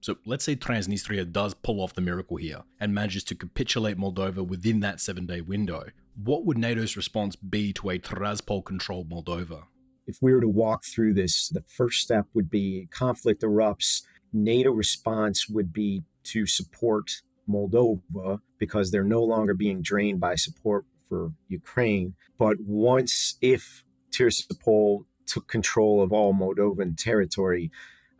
So 0.00 0.16
let's 0.24 0.44
say 0.44 0.56
Transnistria 0.56 1.30
does 1.30 1.52
pull 1.52 1.80
off 1.80 1.94
the 1.94 2.00
miracle 2.00 2.38
here 2.38 2.62
and 2.80 2.94
manages 2.94 3.22
to 3.24 3.34
capitulate 3.34 3.98
Moldova 3.98 4.46
within 4.46 4.80
that 4.80 5.00
seven 5.00 5.26
day 5.26 5.42
window. 5.42 5.84
What 6.22 6.46
would 6.46 6.56
NATO's 6.56 6.96
response 6.96 7.36
be 7.36 7.72
to 7.74 7.90
a 7.90 7.98
Tiraspol 7.98 8.64
controlled 8.64 9.10
Moldova? 9.10 9.64
If 10.10 10.18
we 10.20 10.34
were 10.34 10.40
to 10.40 10.48
walk 10.48 10.84
through 10.84 11.14
this, 11.14 11.48
the 11.48 11.62
first 11.62 12.00
step 12.00 12.26
would 12.34 12.50
be 12.50 12.88
conflict 12.90 13.42
erupts. 13.42 14.02
NATO 14.32 14.70
response 14.72 15.48
would 15.48 15.72
be 15.72 16.02
to 16.24 16.46
support 16.46 17.22
Moldova 17.48 18.40
because 18.58 18.90
they're 18.90 19.04
no 19.04 19.22
longer 19.22 19.54
being 19.54 19.82
drained 19.82 20.20
by 20.20 20.34
support 20.34 20.84
for 21.08 21.32
Ukraine. 21.48 22.14
But 22.38 22.56
once, 22.60 23.36
if 23.40 23.84
Tiraspol 24.10 25.04
took 25.26 25.46
control 25.46 26.02
of 26.02 26.12
all 26.12 26.34
Moldovan 26.34 26.96
territory, 26.96 27.70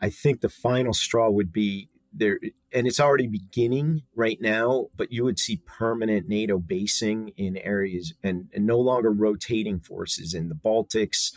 I 0.01 0.11
think 0.11 0.41
the 0.41 0.49
final 0.49 0.95
straw 0.95 1.29
would 1.29 1.53
be 1.53 1.89
there, 2.13 2.39
and 2.73 2.87
it's 2.87 3.01
already 3.01 3.27
beginning 3.27 4.03
right 4.15 4.41
now, 4.41 4.89
but 4.97 5.13
you 5.13 5.25
would 5.25 5.39
see 5.39 5.63
permanent 5.67 6.29
NATO 6.29 6.59
basing 6.59 7.33
in 7.37 7.57
areas 7.57 8.15
and, 8.23 8.49
and 8.55 8.65
no 8.65 8.79
longer 8.79 9.11
rotating 9.11 9.81
forces 9.81 10.35
in 10.35 10.49
the 10.49 10.55
Baltics, 10.55 11.33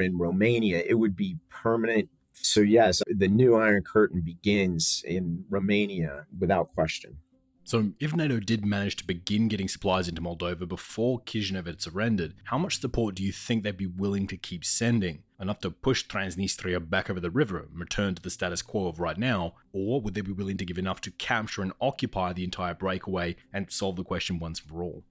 in 0.00 0.18
Romania, 0.18 0.82
it 0.86 0.94
would 0.94 1.16
be 1.16 1.38
permanent. 1.48 2.08
So, 2.32 2.60
yes, 2.60 3.02
the 3.06 3.28
new 3.28 3.56
Iron 3.56 3.82
Curtain 3.82 4.20
begins 4.20 5.02
in 5.06 5.44
Romania 5.48 6.26
without 6.38 6.74
question. 6.74 7.18
So, 7.66 7.90
if 7.98 8.14
NATO 8.14 8.38
did 8.38 8.64
manage 8.64 8.94
to 8.96 9.04
begin 9.04 9.48
getting 9.48 9.66
supplies 9.66 10.06
into 10.06 10.22
Moldova 10.22 10.68
before 10.68 11.20
Kishinev 11.22 11.66
had 11.66 11.82
surrendered, 11.82 12.34
how 12.44 12.58
much 12.58 12.80
support 12.80 13.16
do 13.16 13.24
you 13.24 13.32
think 13.32 13.64
they'd 13.64 13.76
be 13.76 13.88
willing 13.88 14.28
to 14.28 14.36
keep 14.36 14.64
sending? 14.64 15.24
Enough 15.40 15.58
to 15.62 15.72
push 15.72 16.06
Transnistria 16.06 16.88
back 16.88 17.10
over 17.10 17.18
the 17.18 17.28
river 17.28 17.58
and 17.58 17.80
return 17.80 18.14
to 18.14 18.22
the 18.22 18.30
status 18.30 18.62
quo 18.62 18.86
of 18.86 19.00
right 19.00 19.18
now? 19.18 19.54
Or 19.72 20.00
would 20.00 20.14
they 20.14 20.20
be 20.20 20.30
willing 20.30 20.56
to 20.58 20.64
give 20.64 20.78
enough 20.78 21.00
to 21.02 21.10
capture 21.10 21.60
and 21.60 21.72
occupy 21.80 22.32
the 22.32 22.44
entire 22.44 22.72
breakaway 22.72 23.34
and 23.52 23.68
solve 23.68 23.96
the 23.96 24.04
question 24.04 24.38
once 24.38 24.60
for 24.60 24.84
all? 24.84 25.02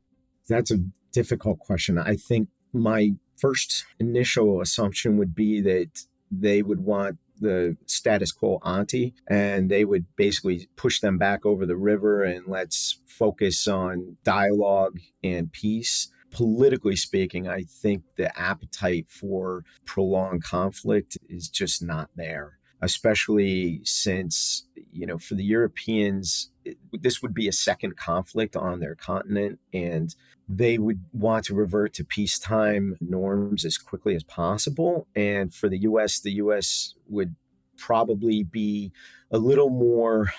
That's 0.48 0.72
a 0.72 0.78
difficult 1.12 1.60
question. 1.60 1.98
I 1.98 2.16
think 2.16 2.48
my 2.72 3.16
first 3.38 3.86
initial 4.00 4.62
assumption 4.62 5.18
would 5.18 5.36
be 5.36 5.62
that 5.62 6.06
they 6.32 6.62
would 6.62 6.82
want 6.82 7.18
the 7.40 7.76
status 7.86 8.32
quo 8.32 8.60
ante 8.66 9.14
and 9.28 9.70
they 9.70 9.84
would 9.84 10.06
basically 10.16 10.70
push 10.78 11.02
them 11.02 11.18
back 11.18 11.46
over 11.46 11.66
the 11.66 11.76
river 11.76 12.24
and 12.24 12.48
let's 12.48 13.00
focus 13.06 13.68
on 13.68 14.16
dialogue 14.24 15.00
and 15.24 15.52
peace 15.52 16.10
politically 16.36 16.98
speaking, 16.98 17.48
I 17.48 17.64
think 17.64 18.04
the 18.18 18.38
appetite 18.38 19.06
for 19.10 19.64
prolonged 19.86 20.44
conflict 20.44 21.18
is 21.30 21.48
just 21.48 21.82
not 21.82 22.10
there, 22.18 22.60
especially 22.82 23.80
since, 23.86 24.66
you 24.92 25.08
know, 25.08 25.18
for 25.18 25.36
the 25.36 25.46
Europeans, 25.46 26.52
it, 26.66 26.78
this 26.92 27.22
would 27.22 27.34
be 27.34 27.48
a 27.48 27.54
second 27.54 27.96
conflict 27.96 28.58
on 28.58 28.82
their 28.82 28.96
continent. 28.96 29.60
And 29.74 30.14
they 30.48 30.78
would 30.78 31.02
want 31.12 31.46
to 31.46 31.56
revert 31.56 31.94
to 31.94 32.04
peacetime 32.04 32.98
norms 33.02 33.66
as 33.66 33.78
quickly 33.78 34.16
as 34.16 34.24
possible. 34.24 35.08
And 35.16 35.54
for 35.54 35.70
the 35.70 35.80
US, 35.80 36.20
the 36.20 36.34
US 36.34 36.94
would 37.08 37.36
probably 37.78 38.44
be 38.44 38.92
a 39.32 39.38
little 39.38 39.70
more 39.70 40.32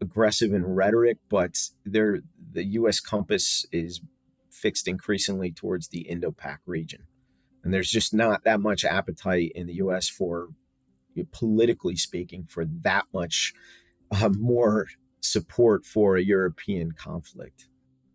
aggressive 0.00 0.52
in 0.52 0.64
rhetoric, 0.64 1.18
but 1.28 1.58
the 1.84 2.22
US 2.54 3.00
compass 3.00 3.66
is 3.72 4.00
fixed 4.50 4.86
increasingly 4.88 5.50
towards 5.50 5.88
the 5.88 6.00
Indo 6.02 6.30
Pac 6.30 6.60
region. 6.66 7.04
And 7.64 7.72
there's 7.72 7.90
just 7.90 8.14
not 8.14 8.44
that 8.44 8.60
much 8.60 8.84
appetite 8.84 9.52
in 9.54 9.66
the 9.66 9.74
US 9.74 10.08
for, 10.08 10.48
politically 11.32 11.96
speaking, 11.96 12.44
for 12.48 12.64
that 12.64 13.06
much 13.12 13.54
uh, 14.10 14.30
more 14.38 14.88
support 15.20 15.84
for 15.84 16.16
a 16.16 16.22
European 16.22 16.92
conflict. 16.92 17.66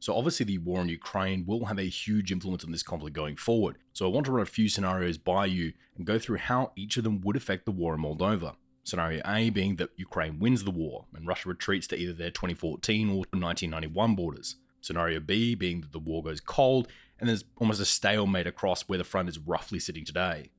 So 0.04 0.18
obviously 0.18 0.46
the 0.46 0.58
war 0.58 0.82
in 0.82 0.90
Ukraine 0.90 1.46
will 1.46 1.64
have 1.64 1.80
a 1.80 1.84
huge 1.84 2.34
influence 2.34 2.66
on 2.66 2.74
this 2.74 2.84
conflict 2.84 3.16
going 3.16 3.38
forward. 3.38 3.78
So 3.94 4.06
I 4.06 4.10
want 4.10 4.26
to 4.26 4.34
run 4.34 4.44
a 4.44 4.46
few 4.46 4.68
scenarios 4.68 5.18
by 5.18 5.46
you 5.46 5.72
and 5.96 6.06
go 6.06 6.20
through 6.20 6.40
how 6.40 6.74
each 6.76 6.98
of 6.98 7.06
them 7.06 7.22
would 7.22 7.38
affect 7.38 7.64
the 7.64 7.72
war 7.72 7.96
in 7.96 8.02
Moldova. 8.02 8.58
Scenario 8.84 9.22
A 9.26 9.50
being 9.50 9.78
that 9.78 9.92
Ukraine 9.96 10.40
wins 10.40 10.66
the 10.66 10.72
war 10.72 11.06
and 11.16 11.26
Russia 11.26 11.48
retreats 11.48 11.88
to 11.88 11.96
either 11.96 12.12
their 12.12 12.32
2014 12.32 13.08
or 13.12 13.20
1991 13.20 14.14
borders. 14.14 14.58
Scenario 14.82 15.22
B 15.22 15.56
being 15.56 15.80
that 15.80 15.94
the 15.94 16.00
war 16.00 16.22
goes 16.22 16.42
cold 16.42 16.90
and 17.18 17.30
there's 17.30 17.46
almost 17.56 17.80
a 17.80 17.86
stalemate 17.86 18.46
across 18.46 18.82
where 18.90 18.98
the 18.98 19.06
front 19.06 19.30
is 19.30 19.40
roughly 19.40 19.80
sitting 19.80 20.04
today. 20.04 20.50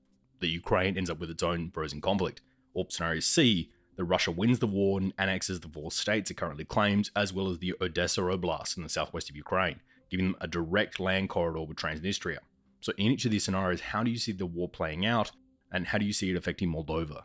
That 0.40 0.48
Ukraine 0.48 0.96
ends 0.96 1.10
up 1.10 1.20
with 1.20 1.28
its 1.28 1.42
own 1.42 1.70
frozen 1.70 2.00
conflict. 2.00 2.40
Or 2.72 2.86
scenario 2.88 3.20
C 3.20 3.70
that 3.96 4.04
Russia 4.04 4.30
wins 4.30 4.58
the 4.58 4.66
war 4.66 4.98
and 4.98 5.12
annexes 5.18 5.60
the 5.60 5.68
four 5.68 5.90
states 5.90 6.30
it 6.30 6.36
currently 6.36 6.64
claims, 6.64 7.10
as 7.16 7.32
well 7.32 7.50
as 7.50 7.58
the 7.58 7.74
Odessa 7.80 8.20
Oblast 8.20 8.76
in 8.76 8.82
the 8.82 8.88
southwest 8.88 9.30
of 9.30 9.36
Ukraine, 9.36 9.80
giving 10.10 10.26
them 10.26 10.36
a 10.40 10.48
direct 10.48 11.00
land 11.00 11.28
corridor 11.28 11.62
with 11.62 11.76
Transnistria. 11.76 12.38
So, 12.80 12.92
in 12.98 13.12
each 13.12 13.24
of 13.24 13.30
these 13.30 13.44
scenarios, 13.44 13.80
how 13.80 14.02
do 14.02 14.10
you 14.10 14.18
see 14.18 14.32
the 14.32 14.46
war 14.46 14.68
playing 14.68 15.06
out, 15.06 15.32
and 15.72 15.86
how 15.86 15.98
do 15.98 16.04
you 16.04 16.12
see 16.12 16.30
it 16.30 16.36
affecting 16.36 16.72
Moldova? 16.72 17.22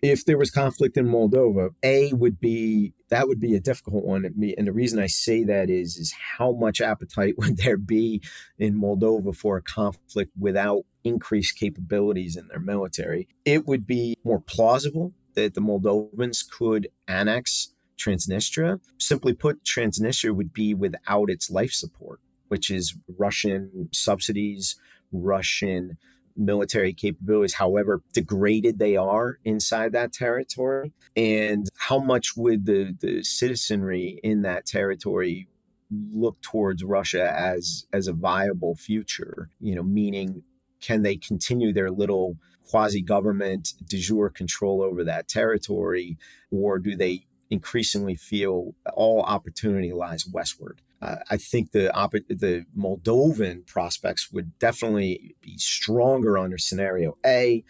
If 0.00 0.24
there 0.24 0.38
was 0.38 0.50
conflict 0.50 0.96
in 0.96 1.08
Moldova, 1.08 1.70
A 1.82 2.12
would 2.12 2.38
be 2.38 2.94
that 3.10 3.26
would 3.26 3.40
be 3.40 3.56
a 3.56 3.60
difficult 3.60 4.04
one. 4.04 4.24
And 4.24 4.66
the 4.66 4.72
reason 4.72 5.00
I 5.00 5.08
say 5.08 5.42
that 5.44 5.70
is 5.70 5.96
is 5.96 6.14
how 6.38 6.52
much 6.52 6.80
appetite 6.80 7.34
would 7.38 7.56
there 7.58 7.76
be 7.76 8.22
in 8.58 8.80
Moldova 8.80 9.34
for 9.34 9.56
a 9.56 9.62
conflict 9.62 10.32
without 10.38 10.84
increased 11.02 11.58
capabilities 11.58 12.36
in 12.36 12.46
their 12.48 12.60
military? 12.60 13.28
It 13.44 13.66
would 13.66 13.86
be 13.86 14.16
more 14.24 14.40
plausible 14.40 15.12
that 15.44 15.54
the 15.54 15.60
Moldovans 15.60 16.48
could 16.48 16.88
annex 17.06 17.72
Transnistria. 17.98 18.80
Simply 18.98 19.32
put, 19.32 19.64
Transnistria 19.64 20.34
would 20.34 20.52
be 20.52 20.74
without 20.74 21.30
its 21.30 21.50
life 21.50 21.72
support, 21.72 22.20
which 22.48 22.70
is 22.70 22.96
Russian 23.18 23.88
subsidies, 23.92 24.76
Russian 25.12 25.98
military 26.36 26.92
capabilities, 26.92 27.54
however 27.54 28.02
degraded 28.12 28.78
they 28.78 28.96
are 28.96 29.38
inside 29.44 29.92
that 29.92 30.12
territory, 30.12 30.92
and 31.16 31.68
how 31.76 31.98
much 31.98 32.36
would 32.36 32.64
the, 32.66 32.94
the 33.00 33.24
citizenry 33.24 34.20
in 34.22 34.42
that 34.42 34.64
territory 34.64 35.48
look 35.90 36.40
towards 36.42 36.84
Russia 36.84 37.34
as 37.36 37.86
as 37.92 38.06
a 38.06 38.12
viable 38.12 38.76
future, 38.76 39.50
you 39.60 39.74
know, 39.74 39.82
meaning 39.82 40.42
can 40.80 41.02
they 41.02 41.16
continue 41.16 41.72
their 41.72 41.90
little 41.90 42.36
quasi 42.68 43.00
government 43.02 43.74
de 43.86 43.98
jure 43.98 44.28
control 44.28 44.82
over 44.82 45.04
that 45.04 45.28
territory, 45.28 46.18
or 46.50 46.78
do 46.78 46.94
they 46.96 47.26
increasingly 47.50 48.14
feel 48.14 48.74
all 48.94 49.22
opportunity 49.22 49.92
lies 49.92 50.26
westward? 50.26 50.80
Uh, 51.00 51.16
I 51.30 51.36
think 51.36 51.72
the 51.72 51.92
op- 51.94 52.12
the 52.12 52.66
Moldovan 52.76 53.66
prospects 53.66 54.32
would 54.32 54.58
definitely 54.58 55.36
be 55.40 55.56
stronger 55.56 56.36
under 56.36 56.58
scenario 56.58 57.16
A. 57.24 57.64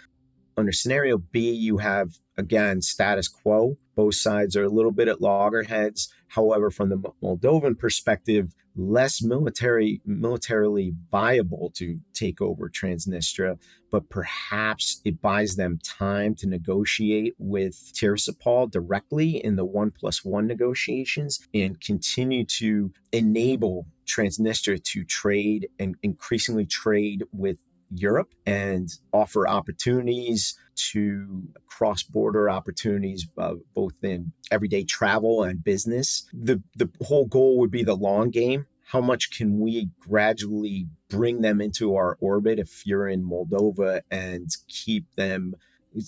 Under 0.57 0.73
scenario 0.73 1.19
B, 1.19 1.53
you 1.53 1.79
have 1.79 2.19
again 2.37 2.83
status 2.83 3.29
quo. 3.29 3.77
Both 3.95 4.15
sides 4.15 4.57
are 4.57 4.65
a 4.65 4.69
little 4.71 4.93
bit 4.93 5.09
at 5.09 5.21
loggerheads. 5.21 6.13
However, 6.29 6.71
from 6.71 6.89
the 6.89 6.97
Moldovan 7.23 7.79
perspective, 7.79 8.55
less 8.79 9.21
military 9.21 10.01
militarily 10.07 10.95
viable 11.11 11.73
to 11.75 11.99
take 12.15 12.41
over 12.41 12.71
Transnistria, 12.71 13.59
but 13.91 14.09
perhaps 14.09 15.01
it 15.05 15.21
buys 15.21 15.57
them 15.57 15.79
time 15.83 16.35
to 16.37 16.47
negotiate 16.47 17.35
with 17.39 17.93
Tiraspol 17.93 18.71
directly 18.71 19.45
in 19.45 19.57
the 19.57 19.65
one 19.65 19.91
plus 19.91 20.25
one 20.25 20.47
negotiations 20.47 21.41
and 21.53 21.81
continue 21.81 22.45
to 22.45 22.93
enable 23.13 23.87
Transnistria 24.07 24.83
to 24.85 25.05
trade 25.05 25.69
and 25.79 25.97
increasingly 26.03 26.65
trade 26.65 27.25
with 27.33 27.59
Europe 27.91 28.35
and 28.47 28.89
offer 29.13 29.49
opportunities 29.49 30.57
to 30.93 31.49
cross 31.67 32.03
border 32.03 32.49
opportunities, 32.49 33.27
uh, 33.37 33.55
both 33.75 34.03
in 34.03 34.33
everyday 34.51 34.85
travel 34.85 35.43
and 35.43 35.63
business. 35.63 36.29
The, 36.33 36.63
the 36.77 36.91
whole 37.03 37.27
goal 37.27 37.59
would 37.59 37.71
be 37.71 37.83
the 37.83 37.97
long 37.97 38.31
game. 38.31 38.67
How 38.87 39.01
much 39.01 39.37
can 39.37 39.61
we 39.61 39.91
gradually 40.01 40.89
bring 41.11 41.43
them 41.43 41.61
into 41.61 41.95
our 41.95 42.17
orbit 42.21 42.59
if 42.59 42.87
you're 42.87 43.09
in 43.09 43.23
Moldova 43.23 44.01
and 44.11 44.51
keep 44.67 45.15
them, 45.15 45.55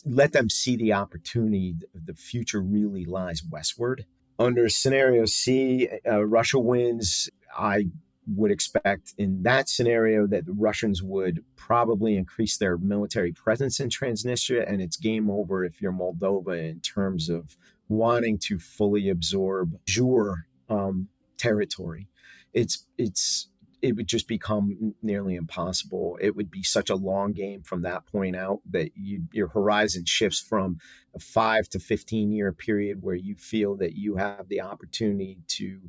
let 0.06 0.32
them 0.32 0.48
see 0.48 0.76
the 0.76 0.94
opportunity? 0.94 1.74
The 1.92 2.14
future 2.14 2.62
really 2.62 3.04
lies 3.04 3.42
westward. 3.44 4.06
Under 4.38 4.70
scenario 4.70 5.26
C, 5.26 5.88
uh, 6.10 6.24
Russia 6.24 6.58
wins. 6.58 7.28
I 7.54 7.88
would 8.35 8.51
expect 8.51 9.14
in 9.18 9.43
that 9.43 9.68
scenario 9.68 10.26
that 10.26 10.47
the 10.47 10.53
Russians 10.53 11.03
would 11.03 11.45
probably 11.57 12.16
increase 12.16 12.57
their 12.57 12.78
military 12.78 13.33
presence 13.33 13.81
in 13.81 13.89
Transnistria, 13.89 14.70
and 14.70 14.81
it's 14.81 14.97
game 14.97 15.31
over 15.31 15.64
if 15.64 15.81
you're 15.81 15.93
Moldova 15.93 16.68
in 16.68 16.81
terms 16.81 17.28
of 17.28 17.57
wanting 17.89 18.39
to 18.39 18.59
fully 18.59 19.09
absorb 19.09 19.76
Zhur 19.87 20.43
um, 20.68 21.09
territory. 21.37 22.09
It's 22.53 22.87
it's 22.99 23.49
it 23.83 23.97
would 23.97 24.07
just 24.07 24.28
become 24.28 24.95
nearly 25.03 25.35
impossible. 25.35 26.18
It 26.20 26.37
would 26.37 26.51
be 26.51 26.62
such 26.62 26.91
a 26.91 26.95
long 26.95 27.33
game 27.33 27.62
from 27.62 27.83
that 27.83 28.07
point 28.07 28.37
out 28.37 28.61
that 28.70 28.91
you, 28.95 29.22
your 29.33 29.49
horizon 29.49 30.05
shifts 30.05 30.39
from 30.39 30.78
a 31.14 31.18
five 31.18 31.68
to 31.70 31.78
15 31.78 32.31
year 32.31 32.53
period 32.53 32.99
where 33.01 33.14
you 33.14 33.37
feel 33.37 33.76
that 33.76 33.95
you 33.95 34.16
have 34.16 34.49
the 34.49 34.61
opportunity 34.61 35.39
to 35.49 35.81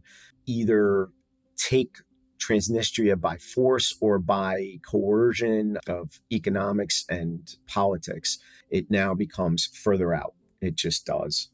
either 0.46 1.10
take 1.58 1.98
Transnistria 2.42 3.20
by 3.20 3.38
force 3.38 3.96
or 4.02 4.20
by 4.20 4.80
coercion 4.86 5.78
of 5.88 6.20
economics 6.32 7.06
and 7.10 7.56
politics, 7.68 8.39
it 8.70 8.89
now 8.89 9.14
becomes 9.14 9.68
further 9.68 10.14
out. 10.14 10.34
It 10.60 10.76
just 10.76 11.06
does. 11.06 11.50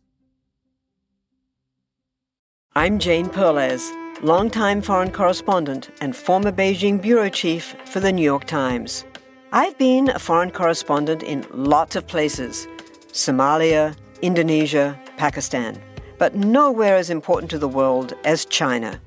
I'm 2.76 3.00
Jane 3.00 3.28
Perlez, 3.30 3.92
longtime 4.22 4.82
foreign 4.82 5.12
correspondent 5.12 5.90
and 6.00 6.16
former 6.16 6.52
Beijing 6.52 7.02
bureau 7.02 7.30
chief 7.30 7.76
for 7.86 8.00
the 8.00 8.12
New 8.12 8.22
York 8.24 8.46
Times. 8.46 9.04
I've 9.52 9.78
been 9.78 10.10
a 10.10 10.20
foreign 10.20 10.52
correspondent 10.52 11.24
in 11.24 11.46
lots 11.52 11.96
of 11.96 12.06
places 12.06 12.68
Somalia, 13.12 13.96
Indonesia, 14.22 15.00
Pakistan, 15.18 15.82
but 16.20 16.36
nowhere 16.36 16.98
as 16.98 17.10
important 17.10 17.50
to 17.52 17.58
the 17.58 17.68
world 17.68 18.14
as 18.26 18.46
China. 18.46 19.02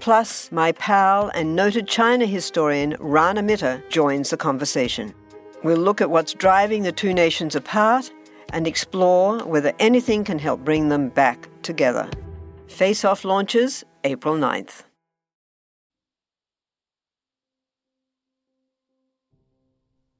Plus, 0.00 0.50
my 0.50 0.72
pal 0.72 1.30
and 1.34 1.54
noted 1.54 1.86
China 1.86 2.24
historian 2.24 2.96
Rana 2.98 3.42
Mitter 3.42 3.84
joins 3.90 4.30
the 4.30 4.36
conversation. 4.36 5.14
We'll 5.62 5.76
look 5.76 6.00
at 6.00 6.10
what's 6.10 6.32
driving 6.32 6.82
the 6.82 6.92
two 6.92 7.12
nations 7.12 7.54
apart 7.54 8.10
and 8.54 8.66
explore 8.66 9.40
whether 9.44 9.74
anything 9.78 10.24
can 10.24 10.38
help 10.38 10.64
bring 10.64 10.88
them 10.88 11.10
back 11.10 11.48
together. 11.62 12.08
Face 12.66 13.04
Off 13.04 13.24
launches 13.26 13.84
April 14.02 14.36
9th. 14.36 14.84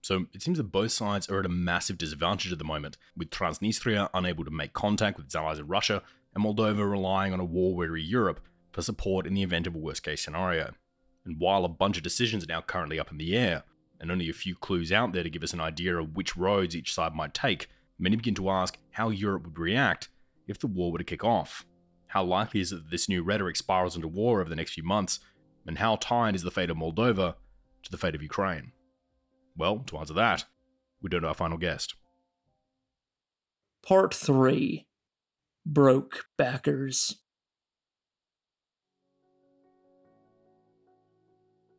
So 0.02 0.26
it 0.34 0.42
seems 0.42 0.58
that 0.58 0.64
both 0.64 0.92
sides 0.92 1.28
are 1.30 1.40
at 1.40 1.46
a 1.46 1.50
massive 1.50 1.96
disadvantage 1.96 2.52
at 2.52 2.58
the 2.58 2.64
moment, 2.64 2.98
with 3.16 3.30
Transnistria 3.30 4.10
unable 4.12 4.44
to 4.44 4.50
make 4.50 4.74
contact 4.74 5.16
with 5.16 5.26
its 5.26 5.34
allies 5.34 5.58
in 5.58 5.68
Russia, 5.68 6.02
and 6.34 6.44
Moldova 6.44 6.88
relying 6.88 7.32
on 7.32 7.40
a 7.40 7.44
war 7.44 7.74
weary 7.74 8.02
Europe 8.02 8.40
for 8.72 8.82
support 8.82 9.26
in 9.26 9.34
the 9.34 9.42
event 9.42 9.66
of 9.66 9.74
a 9.74 9.78
worst 9.78 10.02
case 10.02 10.22
scenario. 10.22 10.72
And 11.24 11.38
while 11.38 11.64
a 11.64 11.68
bunch 11.68 11.96
of 11.96 12.02
decisions 12.02 12.44
are 12.44 12.48
now 12.48 12.62
currently 12.62 12.98
up 12.98 13.10
in 13.10 13.18
the 13.18 13.36
air, 13.36 13.64
and 14.00 14.10
only 14.10 14.30
a 14.30 14.34
few 14.34 14.54
clues 14.54 14.90
out 14.90 15.12
there 15.12 15.22
to 15.22 15.30
give 15.30 15.42
us 15.42 15.52
an 15.52 15.60
idea 15.60 15.96
of 15.96 16.16
which 16.16 16.36
roads 16.36 16.74
each 16.74 16.94
side 16.94 17.14
might 17.14 17.34
take, 17.34 17.68
many 17.98 18.16
begin 18.16 18.34
to 18.34 18.48
ask 18.48 18.78
how 18.92 19.10
Europe 19.10 19.44
would 19.44 19.58
react 19.58 20.08
if 20.48 20.58
the 20.58 20.66
war 20.66 20.90
were 20.90 20.98
to 20.98 21.04
kick 21.04 21.22
off. 21.22 21.66
How 22.06 22.24
likely 22.24 22.60
is 22.60 22.72
it 22.72 22.76
that 22.76 22.90
this 22.90 23.08
new 23.08 23.22
rhetoric 23.22 23.56
spirals 23.56 23.94
into 23.94 24.08
war 24.08 24.40
over 24.40 24.48
the 24.48 24.56
next 24.56 24.72
few 24.72 24.82
months? 24.82 25.20
And 25.66 25.78
how 25.78 25.96
tied 25.96 26.34
is 26.34 26.42
the 26.42 26.50
fate 26.50 26.70
of 26.70 26.76
Moldova 26.78 27.34
to 27.82 27.90
the 27.90 27.98
fate 27.98 28.14
of 28.14 28.22
Ukraine? 28.22 28.72
Well, 29.56 29.80
to 29.86 29.98
answer 29.98 30.14
that, 30.14 30.46
we 31.02 31.10
turn 31.10 31.22
to 31.22 31.28
our 31.28 31.34
final 31.34 31.58
guest. 31.58 31.94
Part 33.82 34.14
3 34.14 34.86
Broke 35.64 36.26
Backers. 36.36 37.16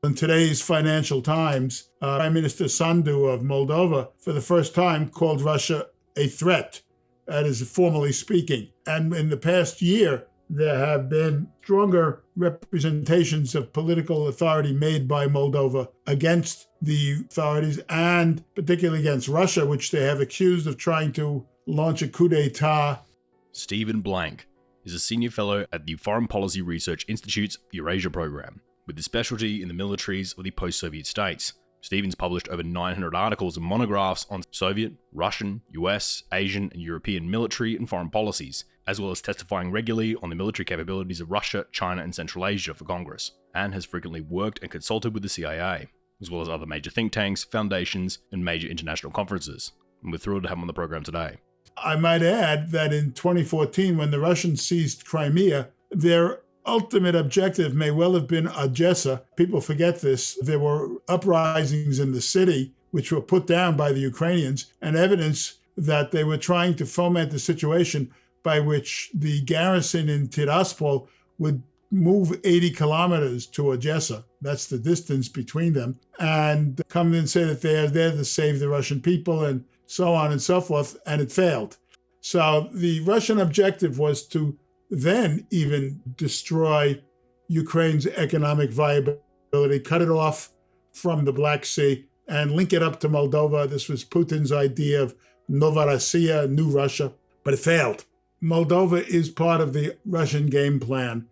In 0.04 0.16
today's 0.16 0.64
Financial 0.64 1.22
Times, 1.22 1.90
uh, 2.02 2.18
Prime 2.18 2.34
Minister 2.34 2.68
Sandu 2.68 3.26
of 3.26 3.42
Moldova, 3.42 4.10
for 4.18 4.34
the 4.34 4.42
first 4.42 4.74
time, 4.74 5.08
called 5.08 5.42
Russia 5.44 5.90
a 6.18 6.26
threat. 6.26 6.82
That 7.28 7.46
is 7.46 7.62
formally 7.70 8.12
speaking. 8.12 8.70
And 8.88 9.14
in 9.14 9.30
the 9.30 9.38
past 9.38 9.80
year, 9.80 10.26
there 10.50 10.80
have 10.80 11.08
been 11.08 11.50
stronger 11.62 12.24
representations 12.36 13.54
of 13.54 13.74
political 13.74 14.28
authority 14.28 14.74
made 14.74 15.08
by 15.08 15.28
Moldova 15.28 15.90
against 16.08 16.68
the 16.82 17.24
authorities 17.30 17.80
and 17.88 18.44
particularly 18.56 19.02
against 19.02 19.28
Russia, 19.28 19.68
which 19.68 19.92
they 19.92 20.04
have 20.04 20.20
accused 20.20 20.66
of 20.66 20.78
trying 20.78 21.12
to 21.12 21.46
launch 21.68 22.02
a 22.02 22.08
coup 22.08 22.28
d'etat. 22.28 23.06
Stephen 23.52 24.02
Blank 24.02 24.48
is 24.84 24.96
a 24.96 25.00
senior 25.00 25.30
fellow 25.30 25.68
at 25.72 25.86
the 25.86 25.94
Foreign 25.94 26.28
Policy 26.28 26.64
Research 26.64 27.06
Institute's 27.08 27.60
Eurasia 27.72 28.10
program 28.10 28.62
with 28.88 28.98
a 28.98 29.04
specialty 29.04 29.62
in 29.62 29.68
the 29.68 29.74
militaries 29.74 30.38
of 30.38 30.44
the 30.44 30.52
post 30.52 30.80
Soviet 30.80 31.06
states. 31.08 31.54
Stevens 31.82 32.14
published 32.14 32.48
over 32.50 32.62
900 32.62 33.16
articles 33.16 33.58
and 33.58 33.66
monographs 33.66 34.28
on 34.30 34.44
Soviet, 34.52 34.94
Russian, 35.12 35.62
US, 35.72 36.24
Asian, 36.32 36.70
and 36.72 36.82
European 36.82 37.30
military 37.30 37.76
and 37.76 37.90
foreign 37.90 38.10
policies, 38.10 38.66
as 38.86 39.02
well 39.02 39.12
as 39.12 39.22
testifying 39.22 39.72
regularly 39.72 40.16
on 40.22 40.30
the 40.30 40.36
military 40.36 40.66
capabilities 40.66 41.22
of 41.22 41.32
Russia, 41.32 41.66
China, 41.72 42.04
and 42.04 42.14
Central 42.14 42.46
Asia 42.46 42.74
for 42.74 42.86
Congress, 42.86 43.32
and 43.56 43.74
has 43.74 43.86
frequently 43.86 44.22
worked 44.22 44.60
and 44.62 44.70
consulted 44.70 45.14
with 45.14 45.24
the 45.24 45.30
CIA, 45.30 45.88
as 46.22 46.30
well 46.30 46.42
as 46.42 46.50
other 46.50 46.68
major 46.68 46.92
think 46.92 47.12
tanks, 47.12 47.44
foundations, 47.44 48.20
and 48.32 48.46
major 48.46 48.68
international 48.68 49.12
conferences. 49.12 49.72
And 50.04 50.12
we're 50.12 50.20
thrilled 50.20 50.44
to 50.44 50.50
have 50.50 50.58
him 50.58 50.64
on 50.64 50.68
the 50.68 50.74
program 50.74 51.04
today. 51.04 51.38
I 51.78 51.96
might 51.96 52.22
add 52.22 52.72
that 52.72 52.94
in 52.94 53.14
2014, 53.14 53.98
when 53.98 54.12
the 54.12 54.20
Russians 54.20 54.62
seized 54.62 55.06
Crimea, 55.06 55.70
their 55.90 56.41
ultimate 56.66 57.16
objective 57.16 57.74
may 57.74 57.92
well 57.92 58.14
have 58.14 58.28
been 58.28 58.48
Odessa. 58.48 59.24
People 59.36 59.62
forget 59.62 60.02
this. 60.02 60.36
There 60.42 60.60
were 60.60 60.90
uprisings 61.08 62.00
in 62.00 62.12
the 62.12 62.22
city 62.22 62.74
which 62.92 63.12
were 63.12 63.22
put 63.22 63.48
down 63.48 63.78
by 63.78 63.92
the 63.92 64.00
Ukrainians 64.00 64.68
and 64.82 64.96
evidence 64.96 65.56
that 65.78 66.12
they 66.12 66.24
were 66.24 66.38
trying 66.38 66.76
to 66.76 66.86
foment 66.86 67.32
the 67.32 67.40
situation 67.40 68.12
by 68.44 68.60
which 68.60 69.12
the 69.14 69.42
garrison 69.42 70.10
in 70.10 70.28
Tiraspol 70.28 71.08
would 71.40 71.64
move 71.92 72.40
80 72.44 72.72
kilometers 72.72 73.46
to 73.48 73.72
Odessa. 73.72 74.26
That's 74.42 74.68
the 74.68 74.78
distance 74.78 75.28
between 75.30 75.74
them. 75.74 76.00
And 76.20 76.82
come 76.88 77.14
and 77.14 77.30
say 77.30 77.44
that 77.46 77.62
they 77.62 77.78
are 77.78 77.88
there 77.88 78.12
to 78.12 78.26
save 78.26 78.60
the 78.60 78.70
Russian 78.70 79.02
people 79.02 79.44
and 79.44 79.66
so 79.86 80.14
on 80.14 80.32
and 80.32 80.42
so 80.42 80.62
forth. 80.62 80.98
And 81.06 81.22
it 81.22 81.32
failed. 81.32 81.78
So 82.22 82.70
the 82.72 83.02
Russian 83.02 83.40
objective 83.40 84.00
was 84.00 84.26
to 84.28 84.58
then 84.92 85.48
even 85.50 86.02
destroy 86.18 87.02
Ukraine's 87.48 88.06
economic 88.06 88.72
viability, 88.72 89.80
cut 89.80 90.02
it 90.02 90.10
off 90.10 90.52
from 90.94 91.24
the 91.24 91.34
Black 91.34 91.66
Sea, 91.66 92.06
and 92.28 92.52
link 92.52 92.74
it 92.74 92.84
up 92.84 93.00
to 93.00 93.10
Moldova. 93.10 93.70
This 93.70 93.88
was 93.88 94.04
Putin's 94.04 94.52
idea 94.52 95.02
of 95.02 95.16
Novorossiya, 95.50 96.50
New 96.50 96.70
Russia, 96.70 97.14
but 97.44 97.54
it 97.54 97.60
failed. 97.60 98.06
Moldova 98.44 99.06
is 99.08 99.30
part 99.30 99.62
of 99.62 99.74
the 99.74 99.98
Russian 100.06 100.48
game 100.48 100.80
plan 100.80 101.28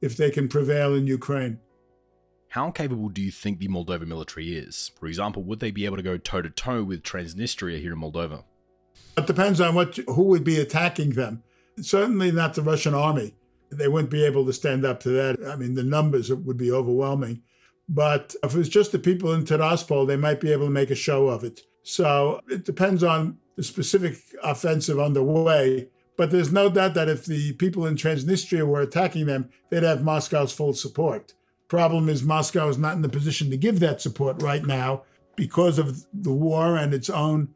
if 0.00 0.16
they 0.16 0.30
can 0.30 0.48
prevail 0.48 0.94
in 0.94 1.06
Ukraine. 1.06 1.60
How 2.48 2.70
capable 2.70 3.08
do 3.08 3.20
you 3.20 3.30
think 3.30 3.58
the 3.58 3.68
Moldova 3.68 4.06
military 4.06 4.56
is? 4.56 4.92
For 4.98 5.06
example, 5.06 5.42
would 5.44 5.60
they 5.60 5.70
be 5.70 5.86
able 5.86 5.96
to 5.96 6.02
go 6.02 6.16
toe 6.16 6.42
to 6.42 6.50
toe 6.50 6.84
with 6.84 7.02
Transnistria 7.02 7.80
here 7.80 7.92
in 7.92 8.00
Moldova? 8.00 8.44
It 9.16 9.26
depends 9.26 9.60
on 9.60 9.74
what 9.74 9.96
who 10.08 10.22
would 10.24 10.44
be 10.44 10.60
attacking 10.60 11.10
them. 11.10 11.42
Certainly 11.80 12.32
not 12.32 12.54
the 12.54 12.62
Russian 12.62 12.94
army. 12.94 13.34
They 13.70 13.88
wouldn't 13.88 14.10
be 14.10 14.24
able 14.24 14.46
to 14.46 14.52
stand 14.52 14.84
up 14.84 15.00
to 15.00 15.08
that. 15.10 15.38
I 15.48 15.56
mean, 15.56 15.74
the 15.74 15.82
numbers 15.82 16.32
would 16.32 16.56
be 16.56 16.70
overwhelming. 16.70 17.42
But 17.88 18.34
if 18.42 18.54
it 18.54 18.58
was 18.58 18.68
just 18.68 18.92
the 18.92 18.98
people 18.98 19.32
in 19.34 19.44
Tiraspol, 19.44 20.06
they 20.06 20.16
might 20.16 20.40
be 20.40 20.52
able 20.52 20.66
to 20.66 20.72
make 20.72 20.90
a 20.90 20.94
show 20.94 21.28
of 21.28 21.44
it. 21.44 21.62
So 21.82 22.40
it 22.48 22.64
depends 22.64 23.02
on 23.02 23.38
the 23.56 23.62
specific 23.62 24.18
offensive 24.42 24.98
underway. 24.98 25.88
But 26.16 26.30
there's 26.30 26.52
no 26.52 26.70
doubt 26.70 26.94
that 26.94 27.08
if 27.08 27.26
the 27.26 27.52
people 27.54 27.86
in 27.86 27.96
Transnistria 27.96 28.66
were 28.66 28.80
attacking 28.80 29.26
them, 29.26 29.50
they'd 29.70 29.82
have 29.82 30.02
Moscow's 30.02 30.52
full 30.52 30.72
support. 30.72 31.34
Problem 31.68 32.08
is, 32.08 32.22
Moscow 32.22 32.68
is 32.68 32.78
not 32.78 32.94
in 32.94 33.02
the 33.02 33.08
position 33.08 33.50
to 33.50 33.56
give 33.56 33.80
that 33.80 34.00
support 34.00 34.40
right 34.42 34.64
now 34.64 35.02
because 35.34 35.78
of 35.78 36.06
the 36.12 36.32
war 36.32 36.76
and 36.76 36.94
its 36.94 37.10
own 37.10 37.48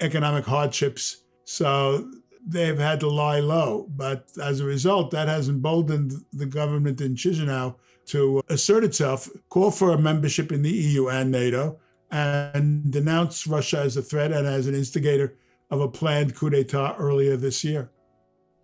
economic 0.00 0.46
hardships. 0.46 1.24
So 1.44 2.10
they've 2.46 2.78
had 2.78 3.00
to 3.00 3.08
lie 3.08 3.40
low. 3.40 3.88
But 3.94 4.28
as 4.40 4.60
a 4.60 4.64
result, 4.64 5.10
that 5.10 5.28
has 5.28 5.48
emboldened 5.48 6.12
the 6.32 6.46
government 6.46 7.00
in 7.00 7.16
Chisinau 7.16 7.74
to 8.06 8.40
assert 8.48 8.84
itself, 8.84 9.28
call 9.48 9.72
for 9.72 9.90
a 9.92 9.98
membership 9.98 10.52
in 10.52 10.62
the 10.62 10.70
EU 10.70 11.08
and 11.08 11.30
NATO, 11.30 11.80
and 12.10 12.90
denounce 12.90 13.46
Russia 13.46 13.80
as 13.80 13.96
a 13.96 14.02
threat 14.02 14.30
and 14.30 14.46
as 14.46 14.68
an 14.68 14.74
instigator 14.76 15.36
of 15.70 15.80
a 15.80 15.88
planned 15.88 16.36
coup 16.36 16.50
d'etat 16.50 16.94
earlier 16.98 17.36
this 17.36 17.64
year. 17.64 17.90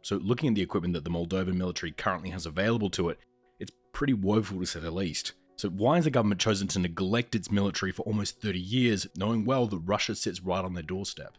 So, 0.02 0.16
looking 0.16 0.50
at 0.50 0.54
the 0.54 0.62
equipment 0.62 0.94
that 0.94 1.04
the 1.04 1.10
Moldovan 1.10 1.54
military 1.54 1.92
currently 1.92 2.30
has 2.30 2.46
available 2.46 2.90
to 2.90 3.08
it, 3.08 3.18
it's 3.58 3.72
pretty 3.92 4.14
woeful 4.14 4.60
to 4.60 4.66
say 4.66 4.80
the 4.80 4.90
least. 4.90 5.32
So, 5.56 5.68
why 5.70 5.96
has 5.96 6.04
the 6.04 6.10
government 6.10 6.40
chosen 6.40 6.68
to 6.68 6.78
neglect 6.78 7.34
its 7.34 7.50
military 7.50 7.92
for 7.92 8.02
almost 8.02 8.40
30 8.40 8.60
years, 8.60 9.06
knowing 9.16 9.44
well 9.44 9.66
that 9.66 9.78
Russia 9.78 10.14
sits 10.14 10.40
right 10.40 10.64
on 10.64 10.74
their 10.74 10.82
doorstep? 10.82 11.36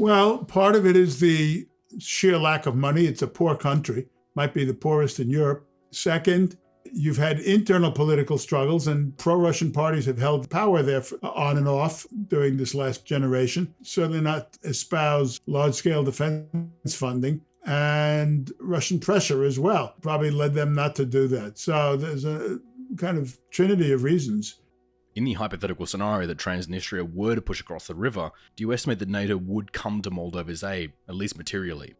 Well, 0.00 0.38
part 0.38 0.76
of 0.76 0.86
it 0.86 0.96
is 0.96 1.20
the 1.20 1.68
sheer 1.98 2.38
lack 2.38 2.64
of 2.64 2.74
money. 2.74 3.04
It's 3.04 3.20
a 3.20 3.26
poor 3.26 3.54
country, 3.54 4.06
might 4.34 4.54
be 4.54 4.64
the 4.64 4.72
poorest 4.72 5.20
in 5.20 5.28
Europe. 5.28 5.68
Second, 5.90 6.56
you've 6.90 7.18
had 7.18 7.38
internal 7.40 7.92
political 7.92 8.38
struggles, 8.38 8.86
and 8.86 9.14
pro 9.18 9.34
Russian 9.34 9.72
parties 9.72 10.06
have 10.06 10.18
held 10.18 10.48
power 10.48 10.82
there 10.82 11.02
uh, 11.22 11.28
on 11.28 11.58
and 11.58 11.68
off 11.68 12.06
during 12.28 12.56
this 12.56 12.74
last 12.74 13.04
generation. 13.04 13.74
Certainly 13.82 14.22
not 14.22 14.56
espouse 14.64 15.38
large 15.46 15.74
scale 15.74 16.02
defense 16.02 16.94
funding 16.94 17.42
and 17.66 18.50
Russian 18.58 19.00
pressure 19.00 19.44
as 19.44 19.58
well 19.58 19.94
probably 20.00 20.30
led 20.30 20.54
them 20.54 20.74
not 20.74 20.96
to 20.96 21.04
do 21.04 21.28
that. 21.28 21.58
So 21.58 21.98
there's 21.98 22.24
a 22.24 22.58
kind 22.96 23.18
of 23.18 23.38
trinity 23.50 23.92
of 23.92 24.02
reasons. 24.02 24.60
In 25.16 25.24
the 25.24 25.32
hypothetical 25.34 25.86
scenario 25.86 26.28
that 26.28 26.38
Transnistria 26.38 27.12
were 27.12 27.34
to 27.34 27.42
push 27.42 27.60
across 27.60 27.88
the 27.88 27.94
river, 27.94 28.30
do 28.54 28.62
you 28.62 28.72
estimate 28.72 29.00
that 29.00 29.08
NATO 29.08 29.36
would 29.36 29.72
come 29.72 30.02
to 30.02 30.10
Moldova's 30.10 30.62
aid, 30.62 30.92
at 31.08 31.16
least 31.16 31.36
materially? 31.36 31.94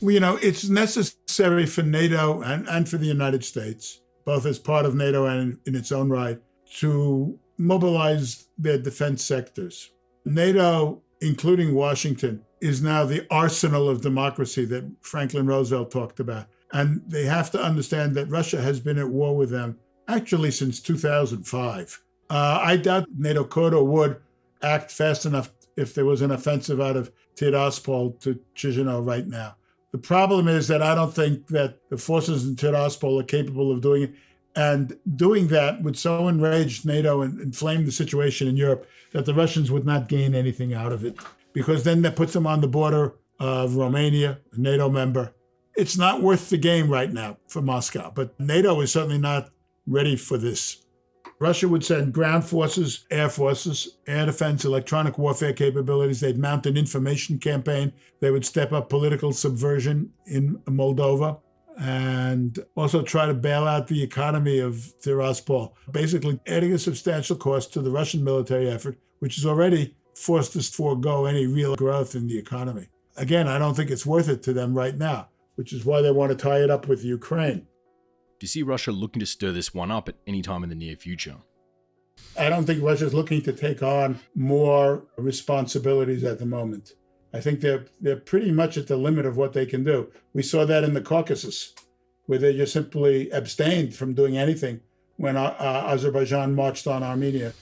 Well, 0.00 0.12
you 0.12 0.20
know, 0.20 0.36
it's 0.36 0.68
necessary 0.68 1.66
for 1.66 1.82
NATO 1.82 2.40
and, 2.42 2.68
and 2.68 2.88
for 2.88 2.98
the 2.98 3.06
United 3.06 3.44
States, 3.44 4.00
both 4.24 4.46
as 4.46 4.58
part 4.58 4.86
of 4.86 4.94
NATO 4.94 5.26
and 5.26 5.58
in 5.66 5.74
its 5.74 5.90
own 5.90 6.08
right, 6.08 6.40
to 6.78 7.38
mobilize 7.58 8.48
their 8.58 8.78
defense 8.78 9.24
sectors. 9.24 9.90
NATO, 10.24 11.02
including 11.20 11.74
Washington, 11.74 12.44
is 12.60 12.80
now 12.80 13.04
the 13.04 13.26
arsenal 13.30 13.88
of 13.88 14.00
democracy 14.00 14.64
that 14.66 14.88
Franklin 15.00 15.46
Roosevelt 15.46 15.90
talked 15.90 16.20
about. 16.20 16.46
And 16.72 17.02
they 17.06 17.24
have 17.24 17.50
to 17.50 17.62
understand 17.62 18.14
that 18.14 18.30
Russia 18.30 18.62
has 18.62 18.80
been 18.80 18.98
at 18.98 19.08
war 19.08 19.36
with 19.36 19.50
them 19.50 19.78
actually 20.08 20.50
since 20.52 20.80
2005. 20.80 22.02
Uh, 22.32 22.58
I 22.62 22.78
doubt 22.78 23.08
NATO 23.14 23.44
could 23.44 23.74
or 23.74 23.84
would 23.84 24.16
act 24.62 24.90
fast 24.90 25.26
enough 25.26 25.52
if 25.76 25.94
there 25.94 26.06
was 26.06 26.22
an 26.22 26.30
offensive 26.30 26.80
out 26.80 26.96
of 26.96 27.12
Tiraspol 27.36 28.18
to 28.20 28.40
Chisinau 28.56 29.06
right 29.06 29.26
now. 29.26 29.56
The 29.90 29.98
problem 29.98 30.48
is 30.48 30.66
that 30.68 30.80
I 30.80 30.94
don't 30.94 31.14
think 31.14 31.48
that 31.48 31.76
the 31.90 31.98
forces 31.98 32.48
in 32.48 32.56
Tiraspol 32.56 33.20
are 33.20 33.24
capable 33.24 33.70
of 33.70 33.82
doing 33.82 34.04
it. 34.04 34.14
And 34.56 34.96
doing 35.14 35.48
that 35.48 35.82
would 35.82 35.98
so 35.98 36.26
enrage 36.26 36.86
NATO 36.86 37.20
and 37.20 37.38
inflame 37.38 37.84
the 37.84 37.92
situation 37.92 38.48
in 38.48 38.56
Europe 38.56 38.88
that 39.12 39.26
the 39.26 39.34
Russians 39.34 39.70
would 39.70 39.84
not 39.84 40.08
gain 40.08 40.34
anything 40.34 40.72
out 40.72 40.92
of 40.92 41.04
it 41.04 41.18
because 41.52 41.84
then 41.84 42.00
that 42.00 42.16
puts 42.16 42.32
them 42.32 42.46
on 42.46 42.62
the 42.62 42.66
border 42.66 43.12
of 43.40 43.76
Romania, 43.76 44.38
a 44.54 44.58
NATO 44.58 44.88
member. 44.88 45.34
It's 45.76 45.98
not 45.98 46.22
worth 46.22 46.48
the 46.48 46.56
game 46.56 46.88
right 46.88 47.12
now 47.12 47.36
for 47.46 47.60
Moscow, 47.60 48.10
but 48.14 48.40
NATO 48.40 48.80
is 48.80 48.90
certainly 48.90 49.18
not 49.18 49.50
ready 49.86 50.16
for 50.16 50.38
this. 50.38 50.81
Russia 51.42 51.66
would 51.66 51.84
send 51.84 52.12
ground 52.14 52.44
forces, 52.44 53.04
air 53.10 53.28
forces, 53.28 53.98
air 54.06 54.26
defense, 54.26 54.64
electronic 54.64 55.18
warfare 55.18 55.52
capabilities. 55.52 56.20
They'd 56.20 56.38
mount 56.38 56.66
an 56.66 56.76
information 56.76 57.38
campaign. 57.40 57.92
They 58.20 58.30
would 58.30 58.46
step 58.46 58.72
up 58.72 58.88
political 58.88 59.32
subversion 59.32 60.12
in 60.24 60.58
Moldova 60.66 61.40
and 61.76 62.60
also 62.76 63.02
try 63.02 63.26
to 63.26 63.34
bail 63.34 63.66
out 63.66 63.88
the 63.88 64.04
economy 64.04 64.60
of 64.60 64.74
Tiraspol, 65.04 65.72
basically 65.90 66.38
adding 66.46 66.74
a 66.74 66.78
substantial 66.78 67.34
cost 67.34 67.72
to 67.72 67.82
the 67.82 67.90
Russian 67.90 68.22
military 68.22 68.70
effort, 68.70 69.00
which 69.18 69.36
is 69.36 69.44
already 69.44 69.96
forced 70.14 70.54
us 70.54 70.70
to 70.70 70.76
forego 70.76 71.24
any 71.24 71.48
real 71.48 71.74
growth 71.74 72.14
in 72.14 72.28
the 72.28 72.38
economy. 72.38 72.86
Again, 73.16 73.48
I 73.48 73.58
don't 73.58 73.74
think 73.74 73.90
it's 73.90 74.06
worth 74.06 74.28
it 74.28 74.44
to 74.44 74.52
them 74.52 74.74
right 74.74 74.96
now, 74.96 75.30
which 75.56 75.72
is 75.72 75.84
why 75.84 76.02
they 76.02 76.12
want 76.12 76.30
to 76.30 76.36
tie 76.36 76.62
it 76.62 76.70
up 76.70 76.86
with 76.86 77.04
Ukraine. 77.04 77.66
Do 78.42 78.46
you 78.46 78.48
see 78.48 78.64
Russia 78.64 78.90
looking 78.90 79.20
to 79.20 79.26
stir 79.26 79.52
this 79.52 79.72
one 79.72 79.92
up 79.92 80.08
at 80.08 80.16
any 80.26 80.42
time 80.42 80.64
in 80.64 80.68
the 80.68 80.74
near 80.74 80.96
future? 80.96 81.36
I 82.36 82.48
don't 82.48 82.64
think 82.64 82.82
Russia's 82.82 83.14
looking 83.14 83.40
to 83.42 83.52
take 83.52 83.84
on 83.84 84.18
more 84.34 85.04
responsibilities 85.16 86.24
at 86.24 86.40
the 86.40 86.44
moment. 86.44 86.94
I 87.32 87.38
think 87.38 87.60
they're 87.60 87.84
they're 88.00 88.16
pretty 88.16 88.50
much 88.50 88.76
at 88.76 88.88
the 88.88 88.96
limit 88.96 89.26
of 89.26 89.36
what 89.36 89.52
they 89.52 89.64
can 89.64 89.84
do. 89.84 90.10
We 90.34 90.42
saw 90.42 90.64
that 90.64 90.82
in 90.82 90.92
the 90.92 91.00
Caucasus, 91.00 91.72
where 92.26 92.40
they 92.40 92.56
just 92.56 92.72
simply 92.72 93.30
abstained 93.30 93.94
from 93.94 94.12
doing 94.12 94.36
anything 94.36 94.80
when 95.18 95.36
uh, 95.36 95.54
Azerbaijan 95.60 96.56
marched 96.56 96.88
on 96.88 97.04
Armenia. 97.04 97.52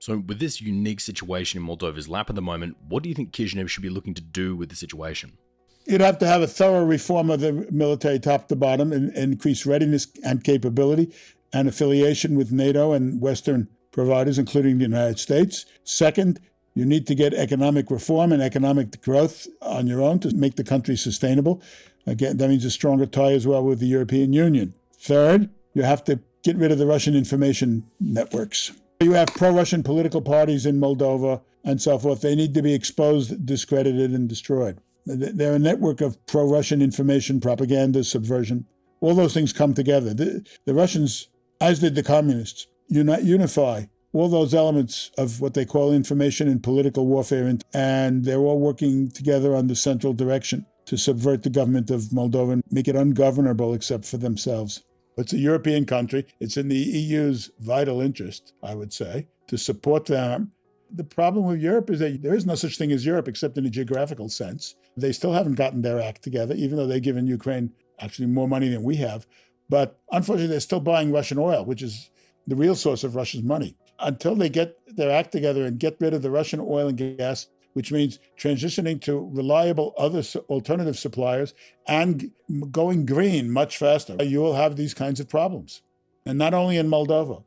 So, 0.00 0.18
with 0.18 0.40
this 0.40 0.60
unique 0.60 0.98
situation 0.98 1.60
in 1.60 1.68
Moldova's 1.68 2.08
lap 2.08 2.30
at 2.30 2.34
the 2.34 2.42
moment, 2.42 2.78
what 2.88 3.04
do 3.04 3.08
you 3.08 3.14
think 3.14 3.30
Kishinev 3.30 3.68
should 3.68 3.84
be 3.84 3.90
looking 3.90 4.14
to 4.14 4.22
do 4.22 4.56
with 4.56 4.70
the 4.70 4.76
situation? 4.76 5.38
You'd 5.86 6.00
have 6.00 6.18
to 6.18 6.26
have 6.26 6.42
a 6.42 6.48
thorough 6.48 6.84
reform 6.84 7.30
of 7.30 7.40
the 7.40 7.66
military 7.70 8.18
top 8.18 8.48
to 8.48 8.56
bottom 8.56 8.92
and, 8.92 9.16
increase 9.16 9.64
readiness 9.64 10.08
and 10.24 10.42
capability 10.42 11.12
and 11.52 11.68
affiliation 11.68 12.36
with 12.36 12.50
NATO 12.50 12.92
and 12.92 13.20
Western 13.20 13.68
providers, 13.92 14.38
including 14.38 14.78
the 14.78 14.84
United 14.84 15.20
States. 15.20 15.64
Second, 15.84 16.40
you 16.74 16.84
need 16.84 17.06
to 17.06 17.14
get 17.14 17.32
economic 17.32 17.90
reform 17.90 18.32
and 18.32 18.42
economic 18.42 19.00
growth 19.00 19.46
on 19.62 19.86
your 19.86 20.02
own 20.02 20.18
to 20.20 20.34
make 20.34 20.56
the 20.56 20.64
country 20.64 20.96
sustainable. 20.96 21.62
Again, 22.04 22.36
that 22.36 22.48
means 22.48 22.64
a 22.64 22.70
stronger 22.70 23.06
tie 23.06 23.32
as 23.32 23.46
well 23.46 23.64
with 23.64 23.78
the 23.78 23.86
European 23.86 24.32
Union. 24.32 24.74
Third, 24.98 25.50
you 25.72 25.82
have 25.82 26.04
to 26.04 26.20
get 26.42 26.56
rid 26.56 26.72
of 26.72 26.78
the 26.78 26.86
Russian 26.86 27.14
information 27.14 27.84
networks. 28.00 28.72
You 29.00 29.12
have 29.12 29.28
pro 29.28 29.50
Russian 29.50 29.82
political 29.82 30.20
parties 30.20 30.66
in 30.66 30.80
Moldova 30.80 31.42
and 31.64 31.80
so 31.80 31.98
forth. 31.98 32.20
They 32.20 32.34
need 32.34 32.54
to 32.54 32.62
be 32.62 32.74
exposed, 32.74 33.46
discredited, 33.46 34.12
and 34.12 34.28
destroyed. 34.28 34.78
They're 35.06 35.54
a 35.54 35.58
network 35.58 36.00
of 36.00 36.24
pro 36.26 36.50
Russian 36.50 36.82
information, 36.82 37.40
propaganda, 37.40 38.02
subversion. 38.04 38.66
All 39.00 39.14
those 39.14 39.34
things 39.34 39.52
come 39.52 39.72
together. 39.72 40.12
The, 40.12 40.46
the 40.64 40.74
Russians, 40.74 41.28
as 41.60 41.78
did 41.78 41.94
the 41.94 42.02
communists, 42.02 42.66
uni- 42.88 43.22
unify 43.22 43.84
all 44.12 44.28
those 44.28 44.54
elements 44.54 45.10
of 45.18 45.40
what 45.40 45.54
they 45.54 45.64
call 45.64 45.92
information 45.92 46.48
and 46.48 46.62
political 46.62 47.06
warfare, 47.06 47.46
and, 47.46 47.62
and 47.74 48.24
they're 48.24 48.38
all 48.38 48.58
working 48.58 49.10
together 49.10 49.54
on 49.54 49.66
the 49.66 49.76
central 49.76 50.12
direction 50.12 50.66
to 50.86 50.96
subvert 50.96 51.42
the 51.42 51.50
government 51.50 51.90
of 51.90 52.02
Moldova 52.04 52.54
and 52.54 52.62
make 52.70 52.88
it 52.88 52.96
ungovernable 52.96 53.74
except 53.74 54.04
for 54.04 54.16
themselves. 54.16 54.82
It's 55.18 55.32
a 55.32 55.38
European 55.38 55.86
country. 55.86 56.26
It's 56.40 56.56
in 56.56 56.68
the 56.68 56.76
EU's 56.76 57.50
vital 57.60 58.00
interest, 58.00 58.54
I 58.62 58.74
would 58.74 58.92
say, 58.92 59.28
to 59.48 59.58
support 59.58 60.06
them. 60.06 60.52
The 60.94 61.04
problem 61.04 61.46
with 61.46 61.60
Europe 61.60 61.90
is 61.90 61.98
that 62.00 62.22
there 62.22 62.34
is 62.34 62.46
no 62.46 62.54
such 62.54 62.78
thing 62.78 62.92
as 62.92 63.04
Europe 63.04 63.28
except 63.28 63.58
in 63.58 63.66
a 63.66 63.70
geographical 63.70 64.28
sense. 64.28 64.76
They 64.96 65.12
still 65.12 65.32
haven't 65.32 65.54
gotten 65.54 65.82
their 65.82 66.00
act 66.00 66.22
together, 66.22 66.54
even 66.54 66.76
though 66.76 66.86
they've 66.86 67.02
given 67.02 67.26
Ukraine 67.26 67.72
actually 68.00 68.28
more 68.28 68.48
money 68.48 68.68
than 68.68 68.82
we 68.82 68.96
have. 68.96 69.26
But 69.68 69.98
unfortunately, 70.12 70.48
they're 70.48 70.60
still 70.60 70.80
buying 70.80 71.12
Russian 71.12 71.38
oil, 71.38 71.64
which 71.64 71.82
is 71.82 72.10
the 72.46 72.56
real 72.56 72.76
source 72.76 73.04
of 73.04 73.16
Russia's 73.16 73.42
money. 73.42 73.76
Until 73.98 74.34
they 74.34 74.48
get 74.48 74.78
their 74.96 75.10
act 75.10 75.32
together 75.32 75.64
and 75.64 75.78
get 75.78 75.96
rid 76.00 76.14
of 76.14 76.22
the 76.22 76.30
Russian 76.30 76.60
oil 76.60 76.88
and 76.88 76.98
gas 76.98 77.48
which 77.76 77.92
means 77.92 78.18
transitioning 78.38 78.98
to 78.98 79.28
reliable 79.34 79.92
other 79.98 80.22
alternative 80.48 80.98
suppliers 80.98 81.52
and 81.86 82.30
going 82.70 83.04
green 83.04 83.50
much 83.50 83.76
faster. 83.76 84.16
You 84.24 84.40
will 84.40 84.54
have 84.54 84.76
these 84.76 84.94
kinds 84.94 85.20
of 85.20 85.28
problems. 85.28 85.82
And 86.24 86.38
not 86.38 86.54
only 86.54 86.78
in 86.78 86.88
Moldova. 86.88 87.44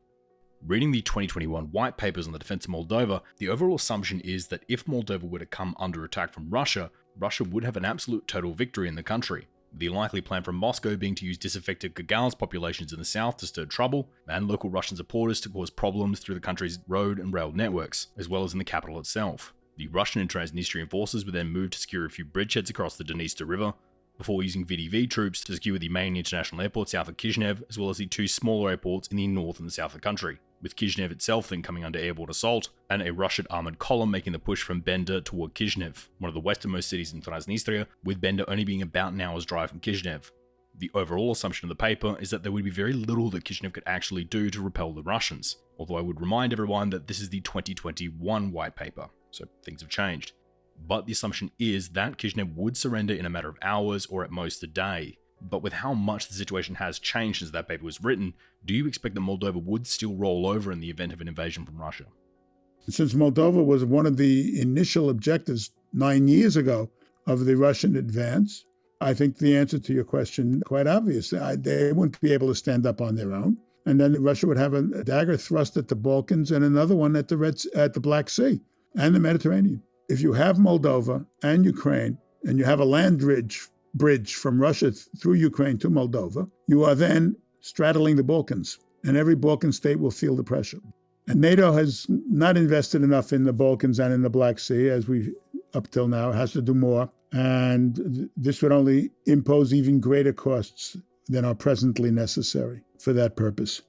Reading 0.66 0.92
the 0.92 1.02
2021 1.02 1.66
white 1.72 1.96
papers 1.96 2.28
on 2.28 2.34
the 2.34 2.40
defense 2.40 2.66
of 2.66 2.72
Moldova, 2.72 3.22
the 3.38 3.48
overall 3.48 3.76
assumption 3.76 4.20
is 4.20 4.48
that 4.48 4.66
if 4.68 4.86
Moldova 4.86 5.24
were 5.24 5.40
to 5.40 5.46
come 5.46 5.74
under 5.80 6.04
attack 6.04 6.34
from 6.34 6.50
Russia, 6.50 6.92
Russia 7.18 7.46
would 7.46 7.64
have 7.64 7.78
an 7.78 7.86
absolute 7.86 8.28
total 8.28 8.54
victory 8.54 8.88
in 8.88 8.96
the 8.96 9.04
country. 9.04 9.48
the 9.72 9.88
likely 9.88 10.20
plan 10.20 10.44
from 10.44 10.56
Moscow 10.56 10.96
being 10.96 11.16
to 11.16 11.26
use 11.26 11.38
disaffected 11.38 11.94
Gagauz 11.94 12.38
populations 12.38 12.92
in 12.92 13.00
the 13.00 13.06
south 13.06 13.38
to 13.38 13.48
stir 13.48 13.66
trouble, 13.66 14.10
and 14.28 14.48
local 14.48 14.70
Russian 14.70 14.98
supporters 14.98 15.40
to 15.42 15.50
cause 15.50 15.70
problems 15.70 16.20
through 16.20 16.36
the 16.36 16.42
country's 16.42 16.80
road 16.88 17.20
and 17.20 17.34
rail 17.34 17.52
networks, 17.52 18.08
as 18.18 18.28
well 18.28 18.44
as 18.44 18.52
in 18.52 18.60
the 18.60 18.66
capital 18.66 19.00
itself. 19.00 19.54
The 19.78 19.88
Russian 19.88 20.22
and 20.22 20.30
Transnistrian 20.30 20.90
forces 20.90 21.24
would 21.24 21.36
then 21.36 21.52
move 21.52 21.70
to 21.72 21.80
secure 21.80 22.06
a 22.06 22.10
few 22.10 22.26
bridgeheads 22.26 22.70
across 22.70 22.98
the 22.98 23.04
Dniester 23.04 23.48
River, 23.48 23.74
before 24.18 24.44
using 24.44 24.66
VDV 24.66 25.10
troops 25.10 25.42
to 25.46 25.54
secure 25.54 25.80
the 25.80 25.88
main 25.88 26.18
international 26.18 26.62
airport 26.62 26.90
south 26.90 27.08
of 27.08 27.16
Kishinev, 27.16 27.64
as 27.70 27.78
well 27.78 27.90
as 27.90 27.98
the 27.98 28.08
two 28.08 28.28
smaller 28.28 28.72
airports 28.72 29.08
in 29.08 29.18
the 29.18 29.28
north 29.28 29.60
and 29.60 29.72
south 29.72 29.92
of 29.92 29.94
the 29.94 30.00
country, 30.00 30.40
with 30.62 30.76
Kishinev 30.76 31.12
itself 31.12 31.50
then 31.50 31.62
coming 31.62 31.84
under 31.84 32.00
airborne 32.00 32.30
assault, 32.30 32.70
and 32.90 33.02
a 33.02 33.14
Russian 33.14 33.48
armoured 33.50 33.80
column 33.80 34.12
making 34.12 34.34
the 34.34 34.40
push 34.40 34.62
from 34.62 34.82
Bender 34.82 35.22
toward 35.22 35.56
Kishinev, 35.56 36.08
one 36.20 36.30
of 36.30 36.34
the 36.34 36.40
westernmost 36.40 36.90
cities 36.90 37.14
in 37.14 37.22
Transnistria, 37.22 37.86
with 38.04 38.22
Bender 38.22 38.46
only 38.48 38.64
being 38.64 38.82
about 38.82 39.14
an 39.14 39.22
hour's 39.22 39.46
drive 39.46 39.70
from 39.70 39.80
Kishinev. 39.80 40.32
The 40.78 40.92
overall 40.94 41.32
assumption 41.32 41.66
of 41.66 41.70
the 41.70 41.84
paper 41.84 42.18
is 42.20 42.30
that 42.30 42.44
there 42.44 42.52
would 42.52 42.64
be 42.64 42.70
very 42.70 42.94
little 42.94 43.30
that 43.32 43.44
Kishinev 43.44 43.74
could 43.74 43.84
actually 43.86 44.24
do 44.24 44.50
to 44.50 44.62
repel 44.62 44.94
the 44.94 45.04
Russians, 45.04 45.58
although 45.78 45.98
I 45.98 46.02
would 46.02 46.22
remind 46.22 46.54
everyone 46.54 46.90
that 46.92 47.08
this 47.08 47.20
is 47.20 47.30
the 47.30 47.42
2021 47.42 48.52
white 48.52 48.76
paper, 48.76 49.10
so 49.32 49.46
things 49.64 49.82
have 49.82 49.90
changed 49.90 50.34
but 50.88 51.06
the 51.06 51.12
assumption 51.12 51.52
is 51.60 51.90
that 51.90 52.18
Kishinev 52.18 52.56
would 52.56 52.78
surrender 52.78 53.14
in 53.14 53.26
a 53.26 53.30
matter 53.30 53.50
of 53.50 53.58
hours 53.62 54.06
or 54.06 54.24
at 54.24 54.32
most 54.32 54.64
a 54.64 54.68
day. 54.68 55.18
But 55.42 55.64
with 55.64 55.74
how 55.74 55.94
much 55.94 56.28
the 56.28 56.34
situation 56.34 56.76
has 56.76 57.00
changed 57.00 57.40
since 57.40 57.52
that 57.52 57.68
paper 57.68 57.86
was 57.86 58.04
written, 58.04 58.34
do 58.66 58.74
you 58.74 58.88
expect 58.88 59.16
that 59.16 59.22
Moldova 59.22 59.64
would 59.64 59.88
still 59.88 60.16
roll 60.16 60.46
over 60.48 60.72
in 60.72 60.80
the 60.80 60.90
event 60.90 61.14
of 61.14 61.22
an 61.22 61.28
invasion 61.28 61.66
from 61.66 61.78
Russia? 61.78 62.06
Since 62.88 63.14
Moldova 63.14 63.64
was 63.64 63.86
one 63.86 64.06
of 64.06 64.18
the 64.18 64.60
initial 64.60 65.10
objectives 65.10 65.72
nine 65.94 66.28
years 66.28 66.56
ago 66.56 66.90
of 67.28 67.46
the 67.46 67.56
Russian 67.56 67.96
advance, 67.96 68.66
I 69.02 69.14
think 69.14 69.38
the 69.38 69.56
answer 69.56 69.80
to 69.80 69.94
your 69.94 70.04
question 70.04 70.56
is 70.56 70.64
quite 70.64 70.88
obvious. 70.88 71.30
They 71.30 71.94
wouldn't 71.94 72.20
be 72.20 72.34
able 72.34 72.48
to 72.50 72.56
stand 72.56 72.86
up 72.86 73.02
on 73.02 73.16
their 73.16 73.34
own, 73.34 73.58
and 73.86 74.00
then 74.00 74.22
Russia 74.22 74.48
would 74.48 74.58
have 74.58 74.74
a 74.74 75.04
dagger 75.04 75.38
thrust 75.38 75.78
at 75.78 75.88
the 75.88 75.96
Balkans 75.96 76.52
and 76.52 76.66
another 76.66 76.96
one 76.96 77.16
at 77.16 77.28
the 77.28 77.38
Red, 77.38 77.62
at 77.76 77.94
the 77.94 78.00
Black 78.00 78.30
Sea 78.30 78.60
and 78.96 79.16
the 79.16 79.20
Mediterranean 79.20 79.84
if 80.10 80.22
you 80.22 80.34
have 80.34 80.58
Moldova 80.58 81.26
and 81.44 81.64
Ukraine, 81.64 82.18
and 82.44 82.58
you 82.58 82.66
have 82.66 82.80
a 82.80 82.86
land 82.86 83.20
bridge, 83.20 83.68
bridge 83.94 84.36
from 84.36 84.62
Russia 84.62 84.92
through 84.92 85.34
Ukraine 85.34 85.78
to 85.80 85.90
Moldova, 85.90 86.50
you 86.68 86.84
are 86.84 86.96
then 86.96 87.36
straddling 87.62 88.16
the 88.16 88.24
Balkans, 88.24 88.80
and 89.04 89.18
every 89.18 89.36
Balkan 89.36 89.72
state 89.72 90.00
will 90.00 90.12
feel 90.12 90.36
the 90.36 90.44
pressure. 90.44 90.80
And 91.28 91.42
NATO 91.42 91.72
has 91.74 92.06
not 92.10 92.58
invested 92.58 93.04
enough 93.04 93.34
in 93.34 93.44
the 93.44 93.54
Balkans 93.54 94.00
and 94.00 94.14
in 94.14 94.22
the 94.22 94.30
Black 94.30 94.60
Sea, 94.60 94.90
as 94.90 95.08
we 95.08 95.34
up 95.74 95.90
till 95.92 96.08
now, 96.08 96.32
has 96.32 96.52
to 96.54 96.62
do 96.62 96.74
more. 96.74 97.10
And 97.32 98.30
this 98.36 98.62
would 98.62 98.72
only 98.72 99.12
impose 99.28 99.74
even 99.74 100.00
greater 100.00 100.34
costs 100.34 100.98
than 101.28 101.46
are 101.46 101.54
presently 101.54 102.10
necessary 102.10 102.82
for 103.00 103.14
that 103.14 103.36
purpose. 103.36 103.84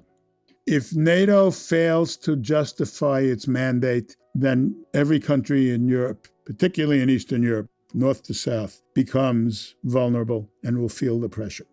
If 0.66 0.94
NATO 0.94 1.50
fails 1.50 2.18
to 2.18 2.36
justify 2.36 3.20
its 3.20 3.48
mandate 3.48 4.14
then 4.34 4.74
every 4.94 5.20
country 5.20 5.70
in 5.70 5.88
Europe, 5.88 6.28
particularly 6.44 7.02
in 7.02 7.10
Eastern 7.10 7.42
Europe, 7.42 7.69
north 7.94 8.22
to 8.24 8.34
south, 8.34 8.82
becomes 8.94 9.74
vulnerable 9.84 10.50
and 10.62 10.78
will 10.78 10.88
feel 10.88 11.18
the 11.20 11.28
pressure. 11.28 11.66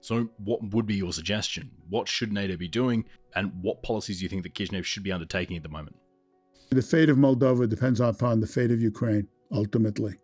So, 0.00 0.28
what 0.38 0.62
would 0.72 0.86
be 0.86 0.96
your 0.96 1.12
suggestion? 1.12 1.70
What 1.88 2.08
should 2.08 2.32
NATO 2.32 2.56
be 2.56 2.68
doing, 2.68 3.06
and 3.34 3.52
what 3.62 3.82
policies 3.82 4.18
do 4.18 4.24
you 4.24 4.28
think 4.28 4.42
that 4.42 4.54
Kishinev 4.54 4.84
should 4.84 5.02
be 5.02 5.12
undertaking 5.12 5.56
at 5.56 5.62
the 5.62 5.68
moment? 5.68 5.96
The 6.70 6.82
fate 6.82 7.08
of 7.08 7.16
Moldova 7.16 7.68
depends 7.68 8.00
upon 8.00 8.40
the 8.40 8.46
fate 8.46 8.70
of 8.70 8.82
Ukraine, 8.82 9.28
ultimately. 9.50 10.16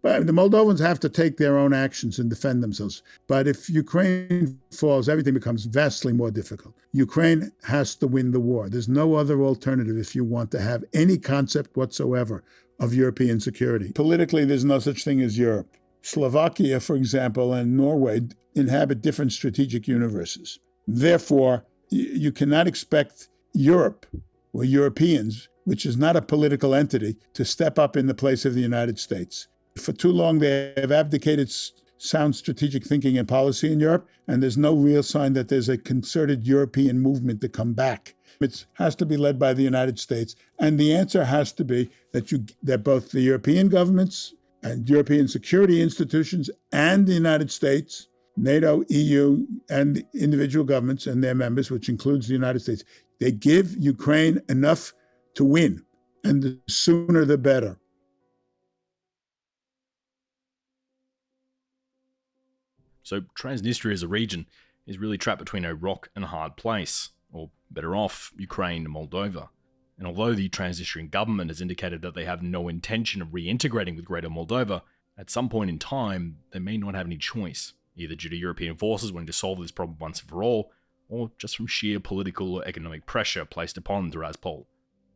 But 0.00 0.26
the 0.26 0.32
Moldovans 0.32 0.78
have 0.78 1.00
to 1.00 1.08
take 1.08 1.36
their 1.36 1.58
own 1.58 1.72
actions 1.72 2.18
and 2.18 2.30
defend 2.30 2.62
themselves. 2.62 3.02
But 3.26 3.48
if 3.48 3.68
Ukraine 3.68 4.60
falls, 4.70 5.08
everything 5.08 5.34
becomes 5.34 5.64
vastly 5.64 6.12
more 6.12 6.30
difficult. 6.30 6.74
Ukraine 6.92 7.50
has 7.64 7.96
to 7.96 8.06
win 8.06 8.30
the 8.30 8.40
war. 8.40 8.68
There's 8.68 8.88
no 8.88 9.14
other 9.14 9.42
alternative 9.42 9.98
if 9.98 10.14
you 10.14 10.24
want 10.24 10.50
to 10.52 10.60
have 10.60 10.84
any 10.94 11.18
concept 11.18 11.76
whatsoever 11.76 12.44
of 12.80 12.94
European 12.94 13.40
security. 13.40 13.92
Politically, 13.92 14.44
there's 14.44 14.64
no 14.64 14.78
such 14.78 15.04
thing 15.04 15.20
as 15.20 15.38
Europe. 15.38 15.76
Slovakia, 16.02 16.80
for 16.80 16.96
example, 16.96 17.52
and 17.52 17.76
Norway 17.76 18.20
inhabit 18.54 19.02
different 19.02 19.32
strategic 19.32 19.88
universes. 19.88 20.58
Therefore, 20.86 21.64
you 21.90 22.32
cannot 22.32 22.66
expect 22.66 23.28
Europe 23.52 24.06
or 24.52 24.64
Europeans, 24.64 25.48
which 25.64 25.84
is 25.84 25.96
not 25.96 26.16
a 26.16 26.22
political 26.22 26.74
entity, 26.74 27.16
to 27.34 27.44
step 27.44 27.78
up 27.78 27.96
in 27.96 28.06
the 28.06 28.14
place 28.14 28.44
of 28.44 28.54
the 28.54 28.60
United 28.60 28.98
States. 28.98 29.48
For 29.76 29.92
too 29.92 30.12
long, 30.12 30.38
they 30.38 30.72
have 30.76 30.92
abdicated 30.92 31.52
sound 31.98 32.36
strategic 32.36 32.84
thinking 32.84 33.18
and 33.18 33.28
policy 33.28 33.72
in 33.72 33.80
Europe, 33.80 34.08
and 34.26 34.42
there's 34.42 34.56
no 34.56 34.74
real 34.74 35.02
sign 35.02 35.32
that 35.34 35.48
there's 35.48 35.68
a 35.68 35.76
concerted 35.76 36.46
European 36.46 37.00
movement 37.00 37.40
to 37.40 37.48
come 37.48 37.74
back. 37.74 38.14
It 38.40 38.66
has 38.74 38.94
to 38.96 39.06
be 39.06 39.16
led 39.16 39.38
by 39.38 39.52
the 39.52 39.62
United 39.62 39.98
States, 39.98 40.36
and 40.60 40.78
the 40.78 40.94
answer 40.94 41.24
has 41.24 41.52
to 41.54 41.64
be 41.64 41.90
that 42.12 42.30
you 42.30 42.46
that 42.62 42.84
both 42.84 43.10
the 43.10 43.20
European 43.20 43.68
governments 43.68 44.34
and 44.62 44.88
European 44.88 45.26
security 45.26 45.82
institutions 45.82 46.48
and 46.72 47.06
the 47.06 47.14
United 47.14 47.50
States, 47.50 48.08
NATO, 48.36 48.84
EU, 48.88 49.44
and 49.68 50.04
individual 50.14 50.64
governments 50.64 51.06
and 51.06 51.22
their 51.22 51.34
members, 51.34 51.70
which 51.70 51.88
includes 51.88 52.28
the 52.28 52.34
United 52.34 52.60
States, 52.60 52.84
they 53.18 53.32
give 53.32 53.76
Ukraine 53.76 54.40
enough 54.48 54.92
to 55.34 55.44
win, 55.44 55.84
and 56.22 56.42
the 56.42 56.60
sooner 56.68 57.24
the 57.24 57.38
better. 57.38 57.78
So 63.02 63.22
Transnistria 63.40 63.92
as 63.92 64.02
a 64.02 64.08
region 64.08 64.46
is 64.86 64.98
really 64.98 65.18
trapped 65.18 65.40
between 65.40 65.64
a 65.64 65.74
rock 65.74 66.10
and 66.14 66.24
a 66.24 66.28
hard 66.28 66.56
place, 66.56 67.10
better 67.70 67.96
off, 67.96 68.32
Ukraine 68.36 68.84
and 68.84 68.94
Moldova. 68.94 69.48
And 69.98 70.06
although 70.06 70.34
the 70.34 70.48
Transnistrian 70.48 71.10
government 71.10 71.50
has 71.50 71.60
indicated 71.60 72.02
that 72.02 72.14
they 72.14 72.24
have 72.24 72.42
no 72.42 72.68
intention 72.68 73.20
of 73.20 73.28
reintegrating 73.28 73.96
with 73.96 74.04
Greater 74.04 74.28
Moldova, 74.28 74.82
at 75.18 75.30
some 75.30 75.48
point 75.48 75.70
in 75.70 75.78
time, 75.78 76.38
they 76.52 76.60
may 76.60 76.76
not 76.76 76.94
have 76.94 77.06
any 77.06 77.16
choice, 77.16 77.72
either 77.96 78.14
due 78.14 78.28
to 78.28 78.36
European 78.36 78.76
forces 78.76 79.12
wanting 79.12 79.26
to 79.26 79.32
solve 79.32 79.60
this 79.60 79.72
problem 79.72 79.98
once 79.98 80.20
and 80.20 80.28
for 80.28 80.42
all, 80.44 80.70
or 81.08 81.32
just 81.38 81.56
from 81.56 81.66
sheer 81.66 81.98
political 81.98 82.54
or 82.54 82.64
economic 82.64 83.06
pressure 83.06 83.44
placed 83.44 83.76
upon 83.76 84.12
Tiraspol. 84.12 84.66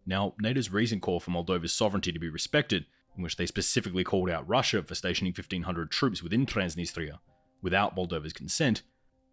Now, 0.04 0.34
NATO's 0.40 0.70
recent 0.70 1.02
call 1.02 1.20
for 1.20 1.30
Moldova's 1.30 1.72
sovereignty 1.72 2.10
to 2.10 2.18
be 2.18 2.28
respected, 2.28 2.86
in 3.16 3.22
which 3.22 3.36
they 3.36 3.46
specifically 3.46 4.02
called 4.02 4.30
out 4.30 4.48
Russia 4.48 4.82
for 4.82 4.96
stationing 4.96 5.32
1,500 5.32 5.90
troops 5.92 6.22
within 6.22 6.46
Transnistria, 6.46 7.18
without 7.60 7.94
Moldova's 7.94 8.32
consent 8.32 8.82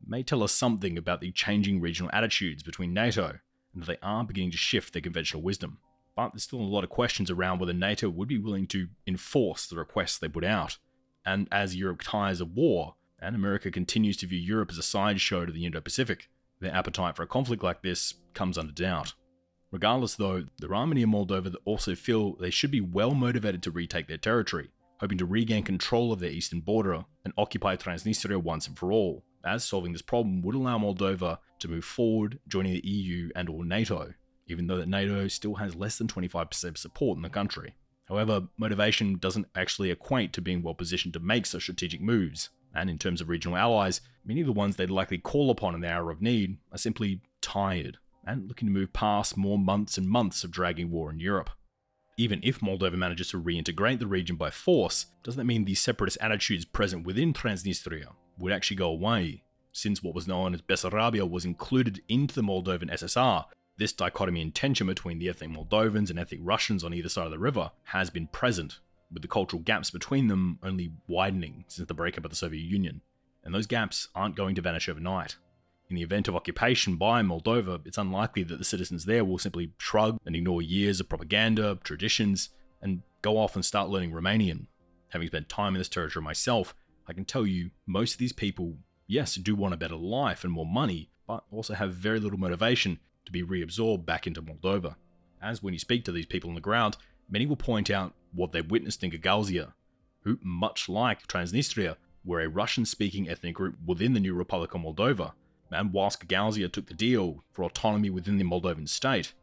may 0.05 0.23
tell 0.23 0.43
us 0.43 0.51
something 0.51 0.97
about 0.97 1.21
the 1.21 1.31
changing 1.31 1.81
regional 1.81 2.09
attitudes 2.13 2.63
between 2.63 2.93
NATO 2.93 3.39
and 3.73 3.83
that 3.83 3.87
they 3.87 3.97
are 4.01 4.23
beginning 4.23 4.51
to 4.51 4.57
shift 4.57 4.93
their 4.93 5.01
conventional 5.01 5.43
wisdom. 5.43 5.79
But 6.15 6.29
there's 6.33 6.43
still 6.43 6.59
a 6.59 6.63
lot 6.63 6.83
of 6.83 6.89
questions 6.89 7.31
around 7.31 7.59
whether 7.59 7.73
NATO 7.73 8.09
would 8.09 8.27
be 8.27 8.37
willing 8.37 8.67
to 8.67 8.87
enforce 9.07 9.67
the 9.67 9.75
requests 9.75 10.17
they 10.17 10.27
put 10.27 10.43
out. 10.43 10.77
And 11.25 11.47
as 11.51 11.75
Europe 11.75 12.01
tires 12.01 12.41
of 12.41 12.55
war, 12.55 12.95
and 13.21 13.35
America 13.35 13.69
continues 13.69 14.17
to 14.17 14.27
view 14.27 14.39
Europe 14.39 14.71
as 14.71 14.77
a 14.77 14.83
sideshow 14.83 15.45
to 15.45 15.51
the 15.51 15.65
Indo 15.65 15.81
Pacific, 15.81 16.29
their 16.59 16.73
appetite 16.73 17.15
for 17.15 17.23
a 17.23 17.27
conflict 17.27 17.63
like 17.63 17.81
this 17.81 18.15
comes 18.33 18.57
under 18.57 18.71
doubt. 18.71 19.13
Regardless, 19.71 20.15
though, 20.15 20.45
there 20.57 20.73
are 20.73 20.87
many 20.87 21.03
in 21.03 21.11
Moldova 21.11 21.51
that 21.51 21.61
also 21.63 21.93
feel 21.95 22.35
they 22.35 22.49
should 22.49 22.71
be 22.71 22.81
well 22.81 23.13
motivated 23.13 23.61
to 23.63 23.71
retake 23.71 24.07
their 24.07 24.17
territory, 24.17 24.69
hoping 24.99 25.17
to 25.19 25.25
regain 25.25 25.63
control 25.63 26.11
of 26.11 26.19
their 26.19 26.31
eastern 26.31 26.59
border 26.59 27.05
and 27.23 27.33
occupy 27.37 27.75
Transnistria 27.75 28.41
once 28.41 28.67
and 28.67 28.77
for 28.77 28.91
all, 28.91 29.23
as 29.45 29.63
solving 29.63 29.91
this 29.91 30.01
problem 30.01 30.41
would 30.41 30.55
allow 30.55 30.77
Moldova 30.77 31.39
to 31.59 31.67
move 31.67 31.85
forward, 31.85 32.39
joining 32.47 32.73
the 32.73 32.87
EU 32.87 33.29
and 33.35 33.49
or 33.49 33.65
NATO, 33.65 34.13
even 34.47 34.67
though 34.67 34.77
that 34.77 34.89
NATO 34.89 35.27
still 35.27 35.55
has 35.55 35.75
less 35.75 35.97
than 35.97 36.07
25% 36.07 36.77
support 36.77 37.17
in 37.17 37.21
the 37.21 37.29
country. 37.29 37.75
However, 38.07 38.47
motivation 38.57 39.17
doesn't 39.17 39.47
actually 39.55 39.91
equate 39.91 40.33
to 40.33 40.41
being 40.41 40.63
well 40.63 40.73
positioned 40.73 41.13
to 41.13 41.19
make 41.19 41.45
such 41.45 41.63
strategic 41.63 42.01
moves, 42.01 42.49
and 42.73 42.89
in 42.89 42.97
terms 42.97 43.21
of 43.21 43.29
regional 43.29 43.57
allies, 43.57 44.01
many 44.25 44.41
of 44.41 44.47
the 44.47 44.53
ones 44.53 44.75
they'd 44.75 44.89
likely 44.89 45.17
call 45.17 45.51
upon 45.51 45.75
in 45.75 45.81
the 45.81 45.91
hour 45.91 46.09
of 46.09 46.21
need 46.21 46.57
are 46.71 46.77
simply 46.77 47.21
tired 47.41 47.97
and 48.25 48.47
looking 48.47 48.67
to 48.67 48.73
move 48.73 48.93
past 48.93 49.37
more 49.37 49.57
months 49.57 49.97
and 49.97 50.07
months 50.07 50.43
of 50.43 50.51
dragging 50.51 50.91
war 50.91 51.09
in 51.09 51.19
Europe 51.19 51.49
even 52.19 52.41
if 52.43 52.59
Moldova 52.59 52.97
manages 52.97 53.29
to 53.29 53.41
reintegrate 53.41 53.99
the 53.99 54.05
region 54.05 54.35
by 54.35 54.49
force, 54.49 55.05
doesn't 55.23 55.39
that 55.39 55.45
mean 55.45 55.63
the 55.63 55.73
separatist 55.73 56.17
attitudes 56.19 56.65
present 56.65 57.05
within 57.05 57.31
Transnistria 57.31 58.09
would 58.39 58.53
actually 58.53 58.77
go 58.77 58.89
away? 58.89 59.43
Since 59.71 60.01
what 60.01 60.15
was 60.15 60.27
known 60.27 60.53
as 60.53 60.61
Bessarabia 60.61 61.29
was 61.29 61.45
included 61.45 62.01
into 62.07 62.33
the 62.33 62.41
Moldovan 62.41 62.91
SSR, 62.91 63.45
this 63.77 63.93
dichotomy 63.93 64.41
and 64.41 64.53
tension 64.53 64.87
between 64.87 65.19
the 65.19 65.29
ethnic 65.29 65.51
Moldovans 65.51 66.09
and 66.09 66.19
ethnic 66.19 66.41
Russians 66.43 66.83
on 66.83 66.93
either 66.93 67.09
side 67.09 67.25
of 67.25 67.31
the 67.31 67.39
river 67.39 67.71
has 67.83 68.09
been 68.09 68.27
present, 68.27 68.79
with 69.11 69.21
the 69.21 69.27
cultural 69.27 69.61
gaps 69.61 69.89
between 69.89 70.27
them 70.27 70.59
only 70.63 70.91
widening 71.07 71.65
since 71.67 71.87
the 71.87 71.93
breakup 71.93 72.25
of 72.25 72.31
the 72.31 72.35
Soviet 72.35 72.61
Union. 72.61 73.01
And 73.43 73.53
those 73.53 73.67
gaps 73.67 74.09
aren't 74.13 74.35
going 74.35 74.55
to 74.55 74.61
vanish 74.61 74.89
overnight. 74.89 75.37
In 75.89 75.95
the 75.95 76.03
event 76.03 76.27
of 76.27 76.35
occupation 76.35 76.97
by 76.97 77.21
Moldova, 77.21 77.81
it's 77.85 77.97
unlikely 77.97 78.43
that 78.43 78.57
the 78.57 78.65
citizens 78.65 79.05
there 79.05 79.25
will 79.25 79.39
simply 79.39 79.71
shrug 79.77 80.19
and 80.25 80.35
ignore 80.35 80.61
years 80.61 80.99
of 80.99 81.09
propaganda, 81.09 81.79
traditions, 81.83 82.49
and 82.81 83.01
go 83.21 83.37
off 83.37 83.55
and 83.55 83.65
start 83.65 83.89
learning 83.89 84.11
Romanian. 84.11 84.67
Having 85.09 85.27
spent 85.29 85.49
time 85.49 85.73
in 85.73 85.79
this 85.79 85.89
territory 85.89 86.23
myself, 86.23 86.75
I 87.09 87.13
can 87.13 87.25
tell 87.25 87.47
you 87.47 87.71
most 87.87 88.13
of 88.13 88.19
these 88.19 88.33
people, 88.33 88.77
yes, 89.07 89.33
do 89.33 89.55
want 89.55 89.73
a 89.73 89.77
better 89.77 89.95
life 89.95 90.43
and 90.43 90.53
more 90.53 90.65
money, 90.65 91.09
but 91.27 91.43
also 91.51 91.73
have 91.73 91.95
very 91.95 92.19
little 92.19 92.37
motivation 92.37 92.99
to 93.25 93.31
be 93.31 93.41
reabsorbed 93.41 94.05
back 94.05 94.27
into 94.27 94.43
Moldova. 94.43 94.95
As 95.41 95.63
when 95.63 95.73
you 95.73 95.79
speak 95.79 96.05
to 96.05 96.11
these 96.11 96.27
people 96.27 96.49
on 96.51 96.55
the 96.55 96.61
ground, 96.61 96.97
many 97.27 97.47
will 97.47 97.55
point 97.55 97.89
out 97.89 98.13
what 98.31 98.51
they 98.51 98.61
witnessed 98.61 99.03
in 99.03 99.09
Gagauzia, 99.09 99.73
who, 100.23 100.37
much 100.43 100.87
like 100.87 101.25
Transnistria, 101.25 101.95
were 102.23 102.41
a 102.41 102.49
Russian 102.49 102.85
speaking 102.85 103.27
ethnic 103.27 103.55
group 103.55 103.75
within 103.83 104.13
the 104.13 104.19
new 104.19 104.35
Republic 104.35 104.75
of 104.75 104.81
Moldova. 104.81 105.31
And 105.71 105.91
whilst 105.91 106.27
Gagauzia 106.27 106.71
took 106.71 106.85
the 106.85 106.93
deal 106.93 107.43
for 107.51 107.63
autonomy 107.63 108.11
within 108.11 108.37
the 108.37 108.43
Moldovan 108.43 108.87
state, 108.87 109.33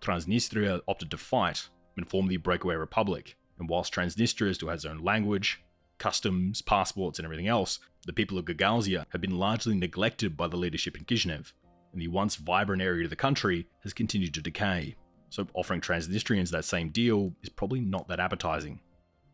Transnistria 0.00 0.80
opted 0.86 1.10
to 1.10 1.16
fight 1.16 1.68
and 1.96 2.08
form 2.08 2.28
the 2.28 2.36
breakaway 2.36 2.76
republic. 2.76 3.36
And 3.58 3.68
whilst 3.68 3.92
Transnistria 3.92 4.54
still 4.54 4.68
has 4.68 4.84
its 4.84 4.92
own 4.92 5.02
language, 5.02 5.60
customs, 5.98 6.62
passports, 6.62 7.18
and 7.18 7.24
everything 7.24 7.48
else, 7.48 7.78
the 8.06 8.12
people 8.12 8.38
of 8.38 8.44
Gagauzia 8.44 9.06
have 9.10 9.20
been 9.20 9.38
largely 9.38 9.74
neglected 9.74 10.36
by 10.36 10.48
the 10.48 10.56
leadership 10.56 10.96
in 10.96 11.04
Kishinev, 11.04 11.52
and 11.92 12.00
the 12.00 12.08
once 12.08 12.36
vibrant 12.36 12.82
area 12.82 13.04
of 13.04 13.10
the 13.10 13.16
country 13.16 13.66
has 13.82 13.92
continued 13.92 14.34
to 14.34 14.42
decay. 14.42 14.96
So 15.30 15.46
offering 15.54 15.80
Transnistrians 15.80 16.50
that 16.50 16.64
same 16.64 16.90
deal 16.90 17.34
is 17.42 17.48
probably 17.48 17.80
not 17.80 18.08
that 18.08 18.20
appetizing. 18.20 18.80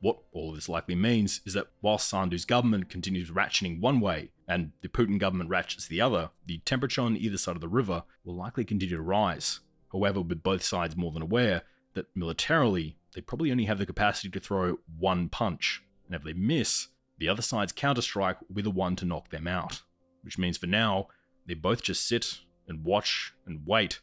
What 0.00 0.18
all 0.32 0.50
of 0.50 0.56
this 0.56 0.68
likely 0.68 0.96
means 0.96 1.40
is 1.46 1.54
that 1.54 1.68
while 1.80 1.98
Sandu's 1.98 2.44
government 2.44 2.88
continues 2.88 3.30
ratcheting 3.30 3.80
one 3.80 4.00
way 4.00 4.30
and 4.48 4.72
the 4.80 4.88
Putin 4.88 5.18
government 5.18 5.50
ratchets 5.50 5.86
the 5.86 6.00
other, 6.00 6.30
the 6.46 6.58
temperature 6.58 7.02
on 7.02 7.16
either 7.16 7.38
side 7.38 7.54
of 7.54 7.60
the 7.60 7.68
river 7.68 8.02
will 8.24 8.34
likely 8.34 8.64
continue 8.64 8.96
to 8.96 9.02
rise. 9.02 9.60
However, 9.92 10.20
with 10.20 10.42
both 10.42 10.64
sides 10.64 10.96
more 10.96 11.12
than 11.12 11.22
aware 11.22 11.62
that 11.94 12.06
militarily 12.16 12.96
they 13.14 13.20
probably 13.20 13.52
only 13.52 13.66
have 13.66 13.78
the 13.78 13.86
capacity 13.86 14.30
to 14.30 14.40
throw 14.40 14.78
one 14.98 15.28
punch, 15.28 15.82
and 16.12 16.20
if 16.20 16.24
they 16.24 16.34
miss, 16.34 16.88
the 17.16 17.28
other 17.28 17.40
side's 17.40 17.72
counterstrike 17.72 18.36
be 18.52 18.60
the 18.60 18.70
one 18.70 18.96
to 18.96 19.06
knock 19.06 19.30
them 19.30 19.46
out. 19.46 19.80
Which 20.22 20.36
means 20.36 20.58
for 20.58 20.66
now, 20.66 21.08
they 21.46 21.54
both 21.54 21.82
just 21.82 22.06
sit 22.06 22.40
and 22.68 22.84
watch 22.84 23.32
and 23.46 23.62
wait, 23.66 24.00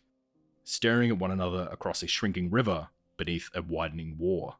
staring 0.63 1.11
at 1.11 1.19
one 1.19 1.29
another 1.29 1.69
across 1.71 2.01
a 2.01 2.07
shrinking 2.07 2.49
river 2.49 2.89
beneath 3.15 3.49
a 3.53 3.61
widening 3.61 4.15
war. 4.17 4.55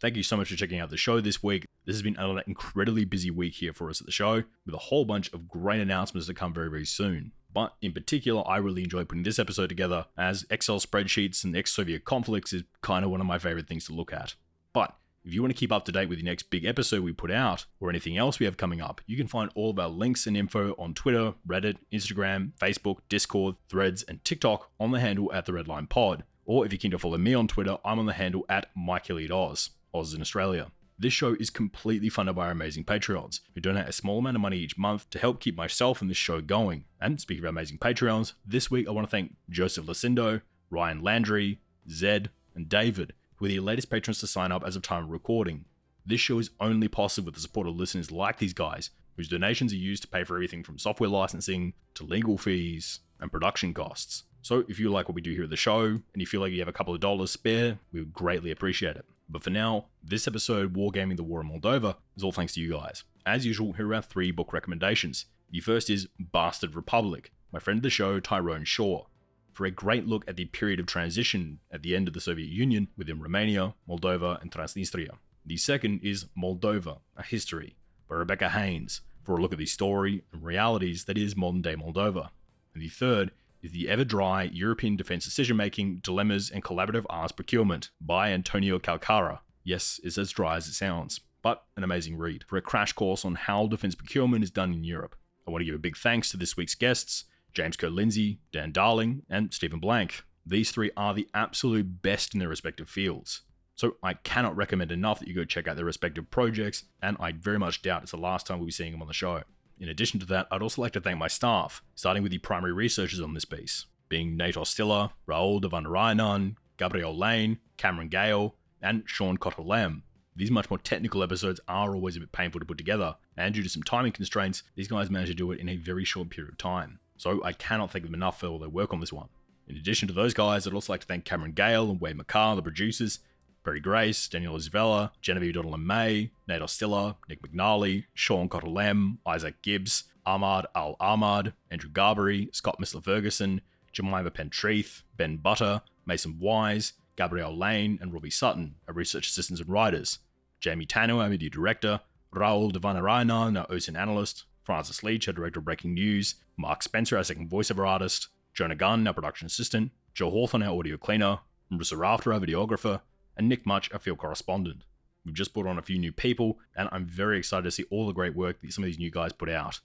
Thank 0.00 0.16
you 0.16 0.22
so 0.22 0.38
much 0.38 0.48
for 0.48 0.56
checking 0.56 0.80
out 0.80 0.88
the 0.88 0.96
show 0.96 1.20
this 1.20 1.42
week. 1.42 1.66
This 1.84 1.96
has 1.96 2.02
been 2.02 2.16
another 2.16 2.42
incredibly 2.46 3.04
busy 3.04 3.30
week 3.30 3.54
here 3.54 3.74
for 3.74 3.90
us 3.90 4.00
at 4.00 4.06
the 4.06 4.12
show, 4.12 4.42
with 4.64 4.74
a 4.74 4.78
whole 4.78 5.04
bunch 5.04 5.30
of 5.34 5.48
great 5.48 5.80
announcements 5.80 6.28
to 6.28 6.34
come 6.34 6.54
very, 6.54 6.70
very 6.70 6.86
soon. 6.86 7.32
But 7.54 7.74
in 7.80 7.92
particular, 7.92 8.42
I 8.46 8.56
really 8.56 8.82
enjoy 8.82 9.04
putting 9.04 9.22
this 9.22 9.38
episode 9.38 9.68
together, 9.68 10.06
as 10.18 10.44
Excel 10.50 10.80
spreadsheets 10.80 11.44
and 11.44 11.56
ex 11.56 11.72
Soviet 11.72 12.04
conflicts 12.04 12.52
is 12.52 12.64
kind 12.82 13.04
of 13.04 13.10
one 13.10 13.20
of 13.20 13.26
my 13.26 13.38
favorite 13.38 13.68
things 13.68 13.86
to 13.86 13.94
look 13.94 14.12
at. 14.12 14.34
But 14.72 14.94
if 15.24 15.32
you 15.32 15.40
want 15.40 15.54
to 15.54 15.58
keep 15.58 15.72
up 15.72 15.84
to 15.86 15.92
date 15.92 16.08
with 16.08 16.18
the 16.18 16.24
next 16.24 16.50
big 16.50 16.64
episode 16.64 17.02
we 17.02 17.12
put 17.12 17.30
out, 17.30 17.64
or 17.80 17.88
anything 17.88 18.18
else 18.18 18.38
we 18.38 18.44
have 18.44 18.56
coming 18.56 18.82
up, 18.82 19.00
you 19.06 19.16
can 19.16 19.28
find 19.28 19.50
all 19.54 19.70
of 19.70 19.78
our 19.78 19.88
links 19.88 20.26
and 20.26 20.36
info 20.36 20.74
on 20.78 20.92
Twitter, 20.94 21.32
Reddit, 21.48 21.76
Instagram, 21.92 22.52
Facebook, 22.60 22.98
Discord, 23.08 23.54
Threads, 23.68 24.02
and 24.02 24.22
TikTok 24.24 24.70
on 24.78 24.90
the 24.90 25.00
handle 25.00 25.32
at 25.32 25.46
the 25.46 25.52
Redline 25.52 25.88
Pod. 25.88 26.24
Or 26.44 26.66
if 26.66 26.72
you're 26.72 26.78
keen 26.78 26.90
to 26.90 26.98
follow 26.98 27.16
me 27.16 27.32
on 27.32 27.48
Twitter, 27.48 27.78
I'm 27.84 27.98
on 27.98 28.06
the 28.06 28.12
handle 28.12 28.44
at 28.48 28.66
Oz. 28.76 29.70
Oz 29.94 30.12
in 30.12 30.20
Australia. 30.20 30.72
This 30.96 31.12
show 31.12 31.34
is 31.40 31.50
completely 31.50 32.08
funded 32.08 32.36
by 32.36 32.46
our 32.46 32.52
amazing 32.52 32.84
Patreons, 32.84 33.40
who 33.52 33.60
donate 33.60 33.88
a 33.88 33.92
small 33.92 34.20
amount 34.20 34.36
of 34.36 34.42
money 34.42 34.58
each 34.58 34.78
month 34.78 35.10
to 35.10 35.18
help 35.18 35.40
keep 35.40 35.56
myself 35.56 36.00
and 36.00 36.08
this 36.08 36.16
show 36.16 36.40
going. 36.40 36.84
And 37.00 37.20
speaking 37.20 37.44
of 37.44 37.48
amazing 37.48 37.78
Patreons, 37.78 38.34
this 38.46 38.70
week 38.70 38.86
I 38.86 38.92
want 38.92 39.06
to 39.06 39.10
thank 39.10 39.34
Joseph 39.50 39.86
Lucindo, 39.86 40.42
Ryan 40.70 41.02
Landry, 41.02 41.58
Zed, 41.90 42.30
and 42.54 42.68
David, 42.68 43.12
who 43.36 43.46
are 43.46 43.48
the 43.48 43.58
latest 43.58 43.90
patrons 43.90 44.20
to 44.20 44.28
sign 44.28 44.52
up 44.52 44.64
as 44.64 44.76
of 44.76 44.82
time 44.82 45.04
of 45.04 45.10
recording. 45.10 45.64
This 46.06 46.20
show 46.20 46.38
is 46.38 46.50
only 46.60 46.86
possible 46.86 47.26
with 47.26 47.34
the 47.34 47.40
support 47.40 47.66
of 47.66 47.74
listeners 47.76 48.12
like 48.12 48.38
these 48.38 48.54
guys, 48.54 48.90
whose 49.16 49.28
donations 49.28 49.72
are 49.72 49.76
used 49.76 50.02
to 50.02 50.08
pay 50.08 50.22
for 50.22 50.36
everything 50.36 50.62
from 50.62 50.78
software 50.78 51.10
licensing 51.10 51.72
to 51.94 52.04
legal 52.04 52.38
fees 52.38 53.00
and 53.18 53.32
production 53.32 53.74
costs. 53.74 54.22
So 54.44 54.62
if 54.68 54.78
you 54.78 54.90
like 54.90 55.08
what 55.08 55.14
we 55.14 55.22
do 55.22 55.32
here 55.32 55.44
at 55.44 55.50
the 55.50 55.56
show 55.56 55.84
and 55.84 56.02
you 56.16 56.26
feel 56.26 56.42
like 56.42 56.52
you 56.52 56.58
have 56.58 56.68
a 56.68 56.72
couple 56.72 56.92
of 56.92 57.00
dollars 57.00 57.30
spare, 57.30 57.78
we 57.92 58.00
would 58.00 58.12
greatly 58.12 58.50
appreciate 58.50 58.94
it. 58.94 59.06
But 59.26 59.42
for 59.42 59.48
now, 59.48 59.86
this 60.02 60.28
episode, 60.28 60.74
Wargaming 60.74 61.16
the 61.16 61.22
War 61.22 61.40
in 61.40 61.48
Moldova, 61.48 61.96
is 62.14 62.22
all 62.22 62.30
thanks 62.30 62.52
to 62.52 62.60
you 62.60 62.72
guys. 62.72 63.04
As 63.24 63.46
usual, 63.46 63.72
here 63.72 63.88
are 63.88 63.94
our 63.94 64.02
three 64.02 64.30
book 64.32 64.52
recommendations. 64.52 65.24
The 65.50 65.60
first 65.60 65.88
is 65.88 66.08
Bastard 66.20 66.74
Republic, 66.74 67.32
my 67.52 67.58
friend 67.58 67.78
of 67.78 67.82
the 67.84 67.88
show, 67.88 68.20
Tyrone 68.20 68.64
Shaw, 68.64 69.06
for 69.54 69.64
a 69.64 69.70
great 69.70 70.06
look 70.06 70.28
at 70.28 70.36
the 70.36 70.44
period 70.44 70.78
of 70.78 70.84
transition 70.84 71.60
at 71.72 71.82
the 71.82 71.96
end 71.96 72.06
of 72.06 72.12
the 72.12 72.20
Soviet 72.20 72.50
Union 72.50 72.88
within 72.98 73.22
Romania, 73.22 73.72
Moldova, 73.88 74.42
and 74.42 74.52
Transnistria. 74.52 75.12
The 75.46 75.56
second 75.56 76.00
is 76.02 76.26
Moldova, 76.36 76.98
a 77.16 77.22
history, 77.22 77.76
by 78.10 78.16
Rebecca 78.16 78.50
Haynes, 78.50 79.00
for 79.22 79.38
a 79.38 79.40
look 79.40 79.52
at 79.52 79.58
the 79.58 79.64
story 79.64 80.22
and 80.34 80.44
realities 80.44 81.06
that 81.06 81.16
is 81.16 81.34
modern 81.34 81.62
day 81.62 81.76
Moldova. 81.76 82.28
And 82.74 82.82
the 82.82 82.90
third 82.90 83.30
the 83.72 83.88
ever 83.88 84.04
dry 84.04 84.44
European 84.44 84.96
defense 84.96 85.24
decision 85.24 85.56
making 85.56 85.96
dilemmas 86.02 86.50
and 86.50 86.62
collaborative 86.62 87.06
arms 87.08 87.32
procurement 87.32 87.90
by 88.00 88.30
Antonio 88.30 88.78
Calcara. 88.78 89.40
Yes, 89.62 90.00
it's 90.04 90.18
as 90.18 90.30
dry 90.30 90.56
as 90.56 90.68
it 90.68 90.74
sounds, 90.74 91.20
but 91.42 91.64
an 91.76 91.84
amazing 91.84 92.18
read 92.18 92.44
for 92.44 92.56
a 92.56 92.62
crash 92.62 92.92
course 92.92 93.24
on 93.24 93.34
how 93.34 93.66
defense 93.66 93.94
procurement 93.94 94.44
is 94.44 94.50
done 94.50 94.72
in 94.72 94.84
Europe. 94.84 95.16
I 95.46 95.50
want 95.50 95.62
to 95.62 95.66
give 95.66 95.74
a 95.74 95.78
big 95.78 95.96
thanks 95.96 96.30
to 96.30 96.36
this 96.36 96.56
week's 96.56 96.74
guests 96.74 97.24
James 97.52 97.76
Ker-Lindsay, 97.76 98.40
Dan 98.52 98.72
Darling, 98.72 99.22
and 99.30 99.54
Stephen 99.54 99.78
Blank. 99.78 100.24
These 100.44 100.72
three 100.72 100.90
are 100.96 101.14
the 101.14 101.28
absolute 101.32 102.02
best 102.02 102.34
in 102.34 102.40
their 102.40 102.48
respective 102.48 102.88
fields. 102.88 103.42
So 103.76 103.96
I 104.02 104.14
cannot 104.14 104.56
recommend 104.56 104.92
enough 104.92 105.20
that 105.20 105.28
you 105.28 105.34
go 105.34 105.44
check 105.44 105.66
out 105.66 105.76
their 105.76 105.84
respective 105.84 106.30
projects, 106.30 106.84
and 107.00 107.16
I 107.18 107.32
very 107.32 107.58
much 107.58 107.82
doubt 107.82 108.02
it's 108.02 108.10
the 108.10 108.18
last 108.18 108.46
time 108.46 108.58
we'll 108.58 108.66
be 108.66 108.72
seeing 108.72 108.92
them 108.92 109.02
on 109.02 109.08
the 109.08 109.14
show. 109.14 109.42
In 109.78 109.88
addition 109.88 110.20
to 110.20 110.26
that, 110.26 110.46
I'd 110.50 110.62
also 110.62 110.82
like 110.82 110.92
to 110.92 111.00
thank 111.00 111.18
my 111.18 111.28
staff, 111.28 111.82
starting 111.94 112.22
with 112.22 112.32
the 112.32 112.38
primary 112.38 112.72
researchers 112.72 113.20
on 113.20 113.34
this 113.34 113.44
piece, 113.44 113.86
being 114.08 114.36
Nate 114.36 114.54
Ostiller, 114.54 115.10
Raul 115.28 115.60
Devanarayanan, 115.60 116.56
Gabriel 116.76 117.16
Lane, 117.16 117.58
Cameron 117.76 118.08
Gale, 118.08 118.54
and 118.80 119.02
Sean 119.06 119.36
Cotterlem. 119.36 120.02
These 120.36 120.50
much 120.50 120.70
more 120.70 120.78
technical 120.78 121.22
episodes 121.22 121.60
are 121.68 121.94
always 121.94 122.16
a 122.16 122.20
bit 122.20 122.32
painful 122.32 122.60
to 122.60 122.66
put 122.66 122.78
together, 122.78 123.16
and 123.36 123.54
due 123.54 123.62
to 123.62 123.68
some 123.68 123.82
timing 123.82 124.12
constraints, 124.12 124.62
these 124.74 124.88
guys 124.88 125.10
managed 125.10 125.30
to 125.30 125.34
do 125.34 125.52
it 125.52 125.60
in 125.60 125.68
a 125.68 125.76
very 125.76 126.04
short 126.04 126.30
period 126.30 126.52
of 126.52 126.58
time. 126.58 126.98
So 127.16 127.42
I 127.44 127.52
cannot 127.52 127.92
thank 127.92 128.04
them 128.04 128.14
enough 128.14 128.40
for 128.40 128.46
all 128.46 128.58
their 128.58 128.68
work 128.68 128.92
on 128.92 129.00
this 129.00 129.12
one. 129.12 129.28
In 129.68 129.76
addition 129.76 130.08
to 130.08 130.14
those 130.14 130.34
guys, 130.34 130.66
I'd 130.66 130.74
also 130.74 130.92
like 130.92 131.00
to 131.00 131.06
thank 131.06 131.24
Cameron 131.24 131.52
Gale 131.52 131.90
and 131.90 132.00
Wade 132.00 132.18
McCarr, 132.18 132.56
the 132.56 132.62
producers, 132.62 133.20
Perry 133.64 133.80
Grace, 133.80 134.28
Daniel 134.28 134.56
Isabella, 134.56 135.12
Genevieve 135.22 135.54
Donald 135.54 135.80
May, 135.80 136.30
Nate 136.46 136.60
Ostiller, 136.60 137.16
Nick 137.28 137.40
McNally, 137.42 138.04
Sean 138.12 138.48
Cotterlem, 138.48 139.18
Isaac 139.26 139.62
Gibbs, 139.62 140.04
Ahmad 140.26 140.66
Al 140.74 140.96
Ahmad, 141.00 141.54
Andrew 141.70 141.90
Garbery, 141.90 142.54
Scott 142.54 142.78
Missler 142.78 143.02
Ferguson, 143.02 143.62
Jemima 143.92 144.30
Pentreath, 144.30 145.02
Ben 145.16 145.38
Butter, 145.38 145.80
Mason 146.04 146.38
Wise, 146.38 146.92
Gabrielle 147.16 147.56
Lane, 147.56 147.98
and 148.02 148.12
Robbie 148.12 148.30
Sutton, 148.30 148.74
our 148.86 148.94
research 148.94 149.28
assistants 149.28 149.60
and 149.60 149.70
writers, 149.70 150.18
Jamie 150.60 150.86
Tanner, 150.86 151.20
our 151.20 151.28
media 151.30 151.48
director, 151.48 152.00
Raul 152.34 152.72
Devanarayanan, 152.72 153.58
our 153.58 153.66
OSINT 153.68 153.96
analyst, 153.96 154.44
Francis 154.62 155.02
Leach, 155.02 155.28
our 155.28 155.34
director 155.34 155.60
of 155.60 155.64
breaking 155.64 155.94
news, 155.94 156.34
Mark 156.56 156.82
Spencer, 156.82 157.16
our 157.16 157.24
second 157.24 157.50
voiceover 157.50 157.88
artist, 157.88 158.28
Jonah 158.52 158.74
Gunn, 158.74 159.06
our 159.06 159.14
production 159.14 159.46
assistant, 159.46 159.92
Joe 160.12 160.30
Hawthorne, 160.30 160.62
our 160.62 160.78
audio 160.78 160.96
cleaner, 160.96 161.38
Marissa 161.72 161.98
Rafter, 161.98 162.32
our 162.32 162.40
videographer, 162.40 163.00
and 163.36 163.48
Nick 163.48 163.66
Much, 163.66 163.92
our 163.92 163.98
field 163.98 164.18
correspondent. 164.18 164.84
We've 165.24 165.34
just 165.34 165.54
brought 165.54 165.66
on 165.66 165.78
a 165.78 165.82
few 165.82 165.98
new 165.98 166.12
people, 166.12 166.58
and 166.76 166.88
I'm 166.92 167.06
very 167.06 167.38
excited 167.38 167.64
to 167.64 167.70
see 167.70 167.84
all 167.90 168.06
the 168.06 168.12
great 168.12 168.36
work 168.36 168.60
that 168.60 168.72
some 168.72 168.84
of 168.84 168.86
these 168.86 168.98
new 168.98 169.10
guys 169.10 169.32
put 169.32 169.48
out. 169.48 169.80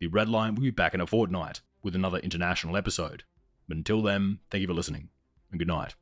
The 0.00 0.06
Red 0.06 0.28
Line 0.28 0.54
will 0.54 0.62
be 0.62 0.70
back 0.70 0.94
in 0.94 1.00
a 1.00 1.06
fortnight 1.06 1.60
with 1.82 1.94
another 1.94 2.18
international 2.18 2.76
episode. 2.76 3.24
But 3.66 3.76
until 3.76 4.00
then, 4.00 4.38
thank 4.50 4.62
you 4.62 4.66
for 4.66 4.74
listening, 4.74 5.08
and 5.50 5.58
good 5.58 5.68
night. 5.68 5.94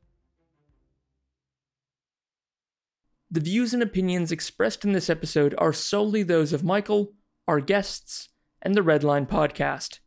The 3.29 3.41
views 3.41 3.73
and 3.73 3.83
opinions 3.83 4.31
expressed 4.31 4.85
in 4.85 4.93
this 4.93 5.09
episode 5.09 5.53
are 5.57 5.73
solely 5.73 6.23
those 6.23 6.53
of 6.53 6.63
Michael, 6.63 7.13
our 7.45 7.59
guests, 7.59 8.29
and 8.61 8.73
the 8.73 8.81
Redline 8.81 9.27
podcast. 9.27 9.99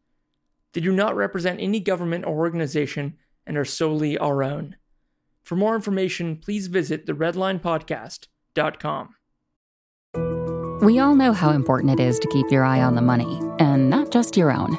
They 0.72 0.81
do 0.81 0.93
not 0.93 1.14
represent 1.14 1.60
any 1.60 1.81
government 1.81 2.24
or 2.24 2.39
organization 2.39 3.18
and 3.47 3.59
are 3.59 3.64
solely 3.64 4.16
our 4.16 4.43
own. 4.43 4.77
For 5.51 5.56
more 5.56 5.74
information, 5.74 6.36
please 6.36 6.68
visit 6.68 7.06
theredlinepodcast.com. 7.06 9.14
We 10.81 11.01
all 11.01 11.16
know 11.16 11.32
how 11.32 11.51
important 11.51 11.98
it 11.98 12.01
is 12.01 12.20
to 12.20 12.28
keep 12.28 12.52
your 12.52 12.62
eye 12.62 12.81
on 12.81 12.94
the 12.94 13.02
money, 13.02 13.40
and 13.59 13.90
not 13.90 14.12
just 14.12 14.36
your 14.36 14.52
own. 14.52 14.78